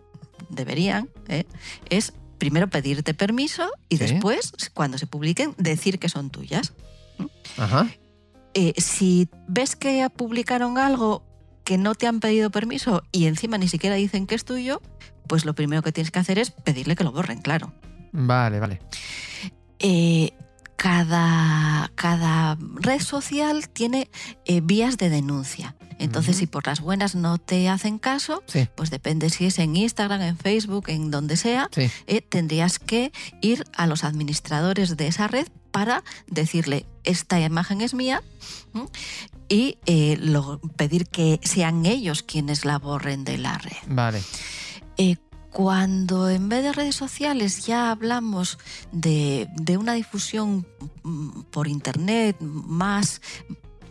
deberían, 0.49 1.10
eh, 1.28 1.45
es 1.89 2.14
primero 2.38 2.70
pedirte 2.70 3.14
permiso 3.14 3.70
y 3.88 3.97
después, 3.97 4.54
cuando 4.74 4.97
se 4.97 5.08
publiquen, 5.08 5.54
decir 5.58 5.99
que 5.99 6.10
son 6.10 6.30
tuyas. 6.30 6.74
Ajá. 7.58 7.88
Eh, 8.54 8.74
si 8.78 9.30
ves 9.47 9.76
que 9.76 10.08
publicaron 10.10 10.78
algo 10.78 11.24
que 11.64 11.78
no 11.78 11.95
te 11.95 12.08
han 12.08 12.20
pedido 12.20 12.49
permiso 12.49 13.04
y 13.12 13.28
encima 13.28 13.58
ni 13.58 13.68
siquiera 13.68 13.95
dicen 13.95 14.28
que 14.28 14.36
es 14.36 14.43
tuyo, 14.43 14.82
pues 15.28 15.45
lo 15.45 15.54
primero 15.54 15.82
que 15.84 15.91
tienes 15.91 16.12
que 16.12 16.20
hacer 16.20 16.39
es 16.39 16.52
pedirle 16.52 16.95
que 16.95 17.04
lo 17.04 17.12
borren, 17.12 17.41
claro. 17.41 17.74
Vale, 18.12 18.60
vale. 18.60 18.82
Eh, 19.80 20.34
cada, 20.82 21.91
cada 21.93 22.57
red 22.73 23.01
social 23.01 23.69
tiene 23.69 24.09
eh, 24.45 24.61
vías 24.61 24.97
de 24.97 25.11
denuncia. 25.11 25.75
Entonces, 25.99 26.38
si 26.38 26.47
por 26.47 26.65
las 26.65 26.82
buenas 26.82 27.13
no 27.13 27.38
te 27.38 27.69
hacen 27.69 27.99
caso, 27.99 28.41
pues 28.73 28.89
depende 28.89 29.29
si 29.29 29.45
es 29.45 29.59
en 29.59 29.75
Instagram, 29.75 30.21
en 30.23 30.36
Facebook, 30.36 30.86
en 30.88 31.11
donde 31.11 31.38
sea, 31.38 31.69
eh, 31.75 32.21
tendrías 32.21 32.79
que 32.79 33.11
ir 33.41 33.63
a 33.77 33.86
los 33.86 34.03
administradores 34.03 34.97
de 34.97 35.05
esa 35.05 35.27
red 35.27 35.47
para 35.69 36.03
decirle, 36.25 36.88
esta 37.03 37.39
imagen 37.39 37.82
es 37.82 37.93
mía, 37.93 38.23
y 39.49 39.77
eh, 39.86 40.19
pedir 40.77 41.05
que 41.05 41.39
sean 41.43 41.86
ellos 41.86 42.23
quienes 42.23 42.65
la 42.65 42.79
borren 42.79 43.23
de 43.23 43.38
la 43.38 43.59
red. 43.59 43.77
Vale. 43.86 44.23
Cuando 45.52 46.30
en 46.30 46.47
vez 46.49 46.64
de 46.64 46.72
redes 46.72 46.95
sociales 46.95 47.66
ya 47.66 47.91
hablamos 47.91 48.58
de, 48.91 49.47
una 49.78 49.93
difusión 49.93 50.66
mm, 51.04 51.41
por 51.52 51.68
internet 51.68 52.38
más 52.39 53.22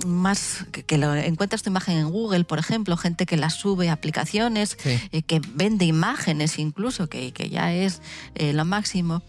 más 0.07 0.65
que, 0.73 0.97
lo, 0.97 1.15
encuentras 1.15 1.63
tu 1.63 1.69
imagen 1.69 1.99
en 1.99 2.11
Google, 2.11 2.45
por 2.45 2.59
ejemplo, 2.59 2.97
gente 2.97 3.27
que 3.27 3.37
la 3.37 3.51
sube 3.51 3.91
a 3.91 3.93
aplicaciones, 3.93 4.79
eh, 4.87 5.21
que 5.21 5.43
vende 5.53 5.85
imágenes 5.85 6.59
incluso, 6.59 7.09
que, 7.11 7.33
ya 7.51 7.75
es 7.75 8.01
eh, 8.35 8.55
lo 8.55 8.65
máximo. 8.65 9.23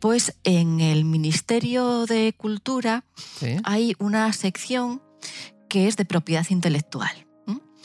Pues 0.00 0.34
en 0.42 0.80
el 0.80 1.04
Ministerio 1.04 2.06
de 2.06 2.34
Cultura 2.36 3.04
hay 3.62 3.94
una 4.00 4.32
sección 4.32 5.00
que 5.68 5.86
es 5.86 5.96
de 5.96 6.04
propiedad 6.04 6.46
intelectual. 6.50 7.26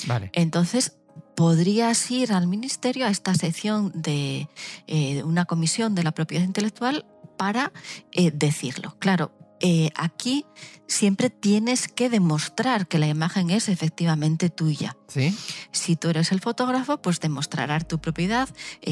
Vale. 0.07 0.31
Entonces, 0.33 0.98
podrías 1.39 2.11
ir 2.11 2.33
al 2.33 2.47
ministerio 2.47 3.05
a 3.05 3.09
esta 3.09 3.33
sección 3.33 3.93
de 3.95 4.49
eh, 4.87 5.23
una 5.23 5.45
comisión 5.45 5.95
de 5.95 6.03
la 6.03 6.11
propiedad 6.11 6.43
intelectual 6.43 7.05
para 7.37 7.71
eh, 8.11 8.31
decirlo. 8.31 8.97
Claro, 8.99 9.31
eh, 9.61 9.89
aquí 9.95 10.45
siempre 10.85 11.29
tienes 11.29 11.87
que 11.87 12.09
demostrar 12.09 12.89
que 12.89 12.99
la 12.99 13.07
imagen 13.07 13.51
es 13.51 13.69
efectivamente 13.69 14.49
tuya. 14.49 14.97
¿Sí? 15.07 15.33
Si 15.71 15.95
tú 15.95 16.09
eres 16.09 16.33
el 16.33 16.41
fotógrafo, 16.41 17.01
pues 17.01 17.21
demostrarás 17.21 17.87
tu 17.87 17.99
propiedad 17.99 18.49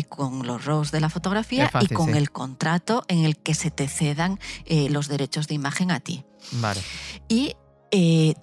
con 0.07 0.47
los 0.47 0.63
RAWs 0.63 0.91
de 0.91 1.01
la 1.01 1.09
fotografía 1.09 1.69
y 1.81 1.89
con 1.89 2.15
el 2.15 2.31
contrato 2.31 3.03
en 3.09 3.25
el 3.25 3.35
que 3.35 3.55
se 3.55 3.71
te 3.71 3.89
cedan 3.89 4.39
los 4.69 5.09
derechos 5.09 5.49
de 5.49 5.55
imagen 5.55 5.91
a 5.91 5.99
ti. 5.99 6.23
Vale. 6.53 6.79
Y 7.27 7.57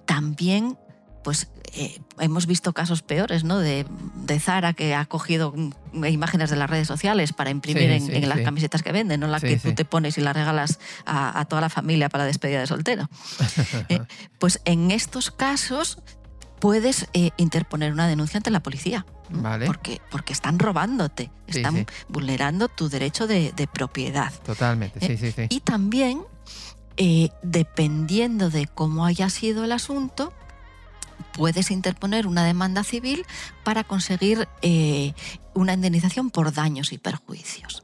también 0.05 0.77
pues 1.25 1.47
eh, 1.73 1.99
hemos 2.19 2.45
visto 2.45 2.71
casos 2.71 3.01
peores, 3.01 3.43
¿no? 3.43 3.57
De, 3.57 3.83
Zara 4.39 4.73
que 4.73 4.93
ha 4.93 5.05
cogido 5.07 5.55
imágenes 5.91 6.51
de 6.51 6.55
las 6.55 6.69
redes 6.69 6.87
sociales 6.87 7.33
para 7.33 7.49
imprimir 7.49 7.89
en, 7.89 8.29
las 8.29 8.41
camisetas 8.41 8.83
que 8.83 8.91
venden, 8.91 9.21
no 9.21 9.27
las 9.27 9.41
que 9.41 9.57
tú 9.57 9.73
te 9.73 9.85
pones 9.85 10.19
y 10.19 10.21
las 10.21 10.35
regalas 10.35 10.79
a, 11.07 11.43
toda 11.45 11.61
la 11.61 11.69
familia 11.69 12.09
para 12.09 12.25
la 12.25 12.27
despedida 12.27 12.59
de 12.59 12.67
soltero. 12.67 13.09
Eh, 13.89 13.99
pues 14.39 14.61
en 14.65 14.91
estos 14.91 15.31
casos 15.31 15.99
puedes 16.59 17.07
eh, 17.13 17.31
interponer 17.37 17.91
una 17.91 18.07
denuncia 18.07 18.37
ante 18.37 18.51
la 18.51 18.61
policía. 18.61 19.05
Vale. 19.29 19.65
Porque, 19.65 20.01
porque 20.11 20.33
están 20.33 20.59
robándote, 20.59 21.31
están 21.47 21.87
vulnerando 22.07 22.67
tu 22.67 22.87
derecho 22.89 23.25
de, 23.25 23.69
propiedad. 23.73 24.31
Totalmente, 24.43 24.99
sí, 25.05 25.17
sí, 25.17 25.31
sí. 25.31 25.47
Y 25.49 25.61
también, 25.61 26.21
dependiendo 27.41 28.51
de 28.51 28.67
cómo 28.67 29.05
haya 29.05 29.29
sido 29.29 29.63
el 29.63 29.71
asunto, 29.71 30.31
puedes 31.35 31.69
interponer 31.69 32.27
una 32.27 32.45
demanda 32.45 32.83
civil 32.83 33.25
para 33.63 33.83
conseguir 33.83 34.47
eh, 34.61 35.13
una 35.53 35.73
indemnización 35.73 36.31
por 36.31 36.53
daños 36.53 36.93
y 36.93 36.97
perjuicios. 36.97 37.83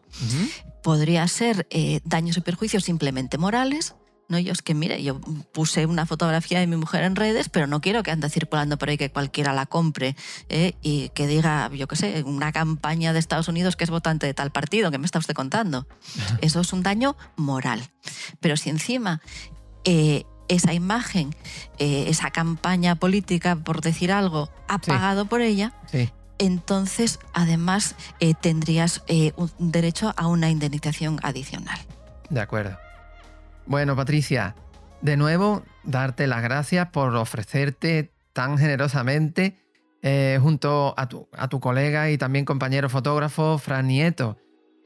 Podría 0.82 1.28
ser 1.28 1.68
eh, 1.70 2.00
daños 2.06 2.38
y 2.38 2.42
perjuicios 2.42 2.84
simplemente 2.84 3.38
morales, 3.38 3.96
No, 4.30 4.40
yo 4.40 4.54
es 4.54 4.62
que, 4.62 4.74
mire, 4.74 5.04
yo 5.04 5.20
puse 5.52 5.86
una 5.86 6.06
fotografía 6.06 6.62
de 6.62 6.68
mi 6.68 6.78
mujer 6.78 7.04
en 7.04 7.18
redes, 7.18 7.50
pero 7.50 7.68
no 7.68 7.82
quiero 7.82 8.02
que 8.02 8.12
ande 8.12 8.30
circulando 8.30 8.78
por 8.78 8.90
ahí 8.90 8.98
que 8.98 9.12
cualquiera 9.12 9.52
la 9.52 9.66
compre 9.66 10.16
¿eh? 10.48 10.74
y 10.82 11.10
que 11.10 11.28
diga, 11.28 11.70
yo 11.74 11.88
qué 11.88 11.98
sé, 11.98 12.24
una 12.24 12.54
campaña 12.54 13.12
de 13.12 13.20
Estados 13.20 13.50
Unidos 13.50 13.76
que 13.76 13.84
es 13.84 13.90
votante 13.90 14.28
de 14.28 14.34
tal 14.34 14.52
partido, 14.52 14.90
que 14.92 14.98
me 14.98 15.06
está 15.06 15.20
usted 15.20 15.34
contando. 15.34 15.86
Eso 16.42 16.62
es 16.62 16.72
un 16.72 16.82
daño 16.82 17.18
moral. 17.36 17.82
Pero 18.40 18.56
si 18.56 18.70
encima 18.70 19.22
eh, 19.84 20.24
esa 20.52 20.74
imagen, 20.74 21.36
eh, 21.80 22.06
esa 22.08 22.32
campaña 22.32 22.96
política, 22.96 23.56
por 23.56 23.82
decir 23.82 24.12
algo, 24.12 24.50
ha 24.68 24.78
pagado 24.78 25.26
por 25.26 25.42
ella, 25.42 25.74
entonces 26.38 27.20
además 27.34 27.96
tendrías 28.42 29.04
un 29.36 29.72
derecho 29.72 30.14
a 30.18 30.28
una 30.28 30.50
indemnización 30.50 31.20
adicional. 31.24 31.80
De 32.30 32.42
acuerdo. 32.42 32.78
Bueno, 33.66 33.96
Patricia, 33.96 34.56
de 35.02 35.18
nuevo, 35.18 35.64
darte 35.84 36.28
las 36.28 36.42
gracias 36.42 36.90
por 36.90 37.16
ofrecerte 37.16 38.12
tan 38.34 38.58
generosamente 38.58 39.58
eh, 40.04 40.40
junto 40.42 40.94
a 40.98 41.08
tu, 41.08 41.28
a 41.34 41.48
tu, 41.48 41.60
colega 41.60 42.10
y 42.10 42.18
también 42.18 42.46
compañero 42.46 42.90
fotógrafo, 42.90 43.58
Fran 43.58 43.88
Nieto, 43.88 44.38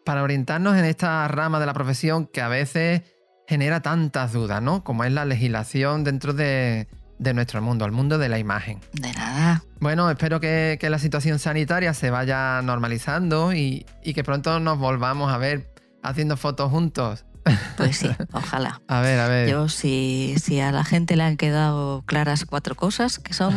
para 0.04 0.24
orientarnos 0.24 0.78
en 0.78 0.86
esta 0.86 1.28
rama 1.28 1.60
de 1.60 1.66
la 1.66 1.74
profesión 1.74 2.28
que 2.28 2.42
a 2.42 2.48
veces 2.48 3.04
genera 3.48 3.82
tantas 3.82 4.34
dudas, 4.34 4.62
¿no? 4.62 4.84
Como 4.84 5.04
es 5.04 5.12
la 5.12 5.26
legislación 5.26 6.04
dentro 6.04 6.34
de, 6.34 6.88
nuestro 7.20 7.62
mundo, 7.62 7.86
el 7.86 7.92
mundo 7.92 8.18
de 8.18 8.30
la 8.30 8.40
imagen. 8.40 8.80
De 8.94 9.12
nada. 9.14 9.64
Bueno, 9.80 10.10
espero 10.10 10.40
que, 10.40 10.78
la 10.82 11.00
situación 11.00 11.40
sanitaria 11.40 11.94
se 11.94 12.10
vaya 12.10 12.62
normalizando 12.62 13.54
y, 13.54 13.86
y 14.04 14.14
que 14.14 14.24
pronto 14.24 14.60
nos 14.60 14.78
volvamos 14.80 15.32
a 15.32 15.38
ver 15.38 15.74
haciendo 16.04 16.38
fotos 16.38 16.72
juntos. 16.72 17.26
Pues 17.78 17.98
sí, 17.98 18.10
ojalá. 18.32 18.82
A 18.88 19.02
ver, 19.02 19.20
a 19.20 19.28
ver. 19.28 19.50
Yo, 19.50 19.70
si, 19.70 20.36
si 20.42 20.60
a 20.60 20.72
la 20.72 20.84
gente 20.84 21.16
le 21.16 21.24
han 21.24 21.38
quedado 21.38 22.04
claras 22.06 22.46
cuatro 22.46 22.76
cosas, 22.76 23.20
que 23.20 23.34
son 23.34 23.54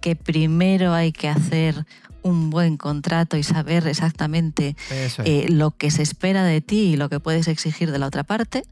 que 0.00 0.14
primero 0.14 0.92
hay 0.94 1.10
que 1.10 1.28
hacer 1.28 1.84
un 2.26 2.50
buen 2.50 2.76
contrato 2.76 3.36
y 3.36 3.42
saber 3.42 3.86
exactamente 3.86 4.76
eh, 4.90 5.46
lo 5.48 5.70
que 5.70 5.90
se 5.90 6.02
espera 6.02 6.44
de 6.44 6.60
ti 6.60 6.92
y 6.92 6.96
lo 6.96 7.08
que 7.08 7.20
puedes 7.20 7.48
exigir 7.48 7.90
de 7.92 7.98
la 7.98 8.06
otra 8.06 8.24
parte, 8.24 8.64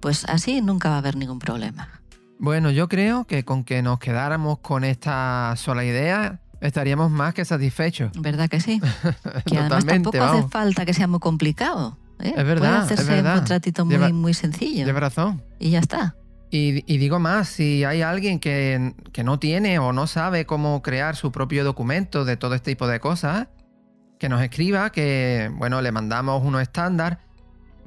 pues 0.00 0.24
así 0.24 0.60
nunca 0.60 0.88
va 0.88 0.96
a 0.96 0.98
haber 0.98 1.16
ningún 1.16 1.38
problema. 1.38 1.88
Bueno, 2.38 2.70
yo 2.70 2.88
creo 2.88 3.24
que 3.24 3.44
con 3.44 3.62
que 3.62 3.82
nos 3.82 4.00
quedáramos 4.00 4.58
con 4.58 4.82
esta 4.82 5.54
sola 5.56 5.84
idea, 5.84 6.40
estaríamos 6.60 7.10
más 7.10 7.34
que 7.34 7.44
satisfechos. 7.44 8.10
¿Verdad 8.18 8.48
que 8.48 8.60
sí? 8.60 8.80
que 9.46 9.58
además 9.58 9.86
tampoco 9.86 10.22
hace 10.22 10.48
falta 10.48 10.84
que 10.84 10.94
sea 10.94 11.06
muy 11.06 11.20
complicado. 11.20 11.98
¿eh? 12.18 12.34
Es 12.36 12.44
verdad. 12.44 12.86
Puede 12.86 12.94
hacerse 12.94 13.20
un 13.20 13.34
contratito 13.34 13.84
muy, 13.84 14.12
muy 14.12 14.34
sencillo. 14.34 14.86
De 14.86 14.92
razón. 14.92 15.42
Y 15.58 15.70
ya 15.70 15.78
está. 15.78 16.16
Y, 16.54 16.98
digo 16.98 17.18
más, 17.18 17.48
si 17.48 17.82
hay 17.82 18.02
alguien 18.02 18.38
que, 18.38 18.92
no 19.24 19.38
tiene 19.38 19.78
o 19.78 19.94
no 19.94 20.06
sabe 20.06 20.44
cómo 20.44 20.82
crear 20.82 21.16
su 21.16 21.32
propio 21.32 21.64
documento 21.64 22.26
de 22.26 22.36
todo 22.36 22.54
este 22.54 22.72
tipo 22.72 22.86
de 22.86 23.00
cosas, 23.00 23.48
que 24.18 24.28
nos 24.28 24.42
escriba, 24.42 24.92
que 24.92 25.50
bueno, 25.54 25.80
le 25.80 25.92
mandamos 25.92 26.42
uno 26.44 26.60
estándar 26.60 27.20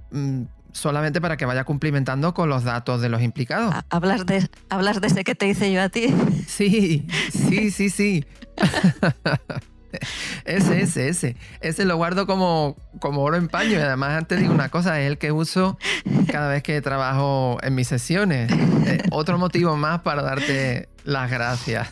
mm, 0.10 0.46
solamente 0.72 1.22
para 1.22 1.38
que 1.38 1.46
vaya 1.46 1.64
cumplimentando 1.64 2.34
con 2.34 2.50
los 2.50 2.64
datos 2.64 3.02
de 3.02 3.10
los 3.10 3.22
implicados. 3.22 3.76
¿Hablas 3.92 4.26
de, 4.26 4.50
¿Hablas 4.70 5.00
de 5.00 5.08
ese 5.08 5.24
que 5.24 5.36
te 5.36 5.48
hice 5.48 5.72
yo 5.72 5.84
a 5.84 5.90
ti? 5.90 6.08
Sí, 6.48 7.06
sí, 7.32 7.70
sí, 7.70 7.92
sí. 7.92 8.26
ese, 10.46 10.82
ese, 10.82 11.10
ese. 11.10 11.36
Ese 11.62 11.86
lo 11.86 11.98
guardo 11.98 12.26
como, 12.28 12.78
como 13.00 13.22
oro 13.24 13.38
en 13.38 13.48
paño. 13.48 13.72
Y 13.72 13.82
además, 13.82 14.18
antes 14.18 14.40
digo 14.40 14.54
una 14.54 14.70
cosa, 14.70 15.02
es 15.02 15.08
el 15.08 15.18
que 15.18 15.32
uso 15.32 15.78
cada 16.32 16.50
vez 16.50 16.64
que 16.64 16.82
trabajo 16.82 17.58
en 17.62 17.76
mis 17.76 17.88
sesiones. 17.88 18.52
Eh, 18.86 19.04
otro 19.12 19.38
motivo 19.38 19.76
más 19.76 20.02
para 20.02 20.22
darte 20.22 20.90
las 21.04 21.30
gracias. 21.30 21.90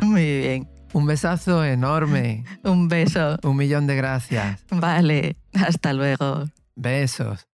Muy 0.00 0.38
bien. 0.38 0.68
Un 0.92 1.06
besazo 1.06 1.64
enorme. 1.64 2.44
Un 2.62 2.88
beso. 2.88 3.38
Un 3.42 3.56
millón 3.56 3.86
de 3.86 3.96
gracias. 3.96 4.64
Vale, 4.70 5.36
hasta 5.52 5.92
luego. 5.92 6.44
Besos. 6.76 7.46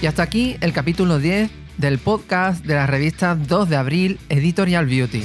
Y 0.00 0.06
hasta 0.06 0.22
aquí 0.22 0.56
el 0.60 0.72
capítulo 0.72 1.18
10 1.18 1.50
del 1.76 1.98
podcast 1.98 2.64
de 2.64 2.74
la 2.74 2.86
revista 2.86 3.34
2 3.34 3.68
de 3.68 3.76
abril 3.76 4.20
Editorial 4.28 4.86
Beauty. 4.86 5.24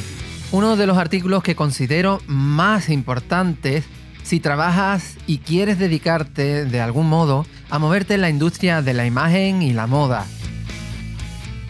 Uno 0.51 0.75
de 0.75 0.87
los 0.87 0.97
artículos 0.97 1.43
que 1.43 1.55
considero 1.55 2.21
más 2.25 2.89
importantes 2.89 3.85
si 4.23 4.39
trabajas 4.39 5.17
y 5.27 5.39
quieres 5.39 5.77
dedicarte 5.77 6.65
de 6.65 6.81
algún 6.81 7.07
modo 7.07 7.45
a 7.69 7.77
moverte 7.77 8.15
en 8.15 8.21
la 8.21 8.29
industria 8.29 8.81
de 8.81 8.95
la 8.95 9.05
imagen 9.05 9.61
y 9.61 9.73
la 9.73 9.85
moda. 9.85 10.25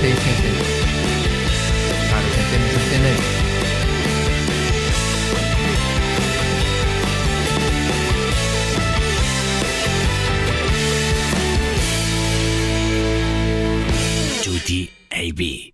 Stay 0.02 0.14
attentive. 0.14 0.82
Judy 14.42 14.90
A.B. 15.12 15.74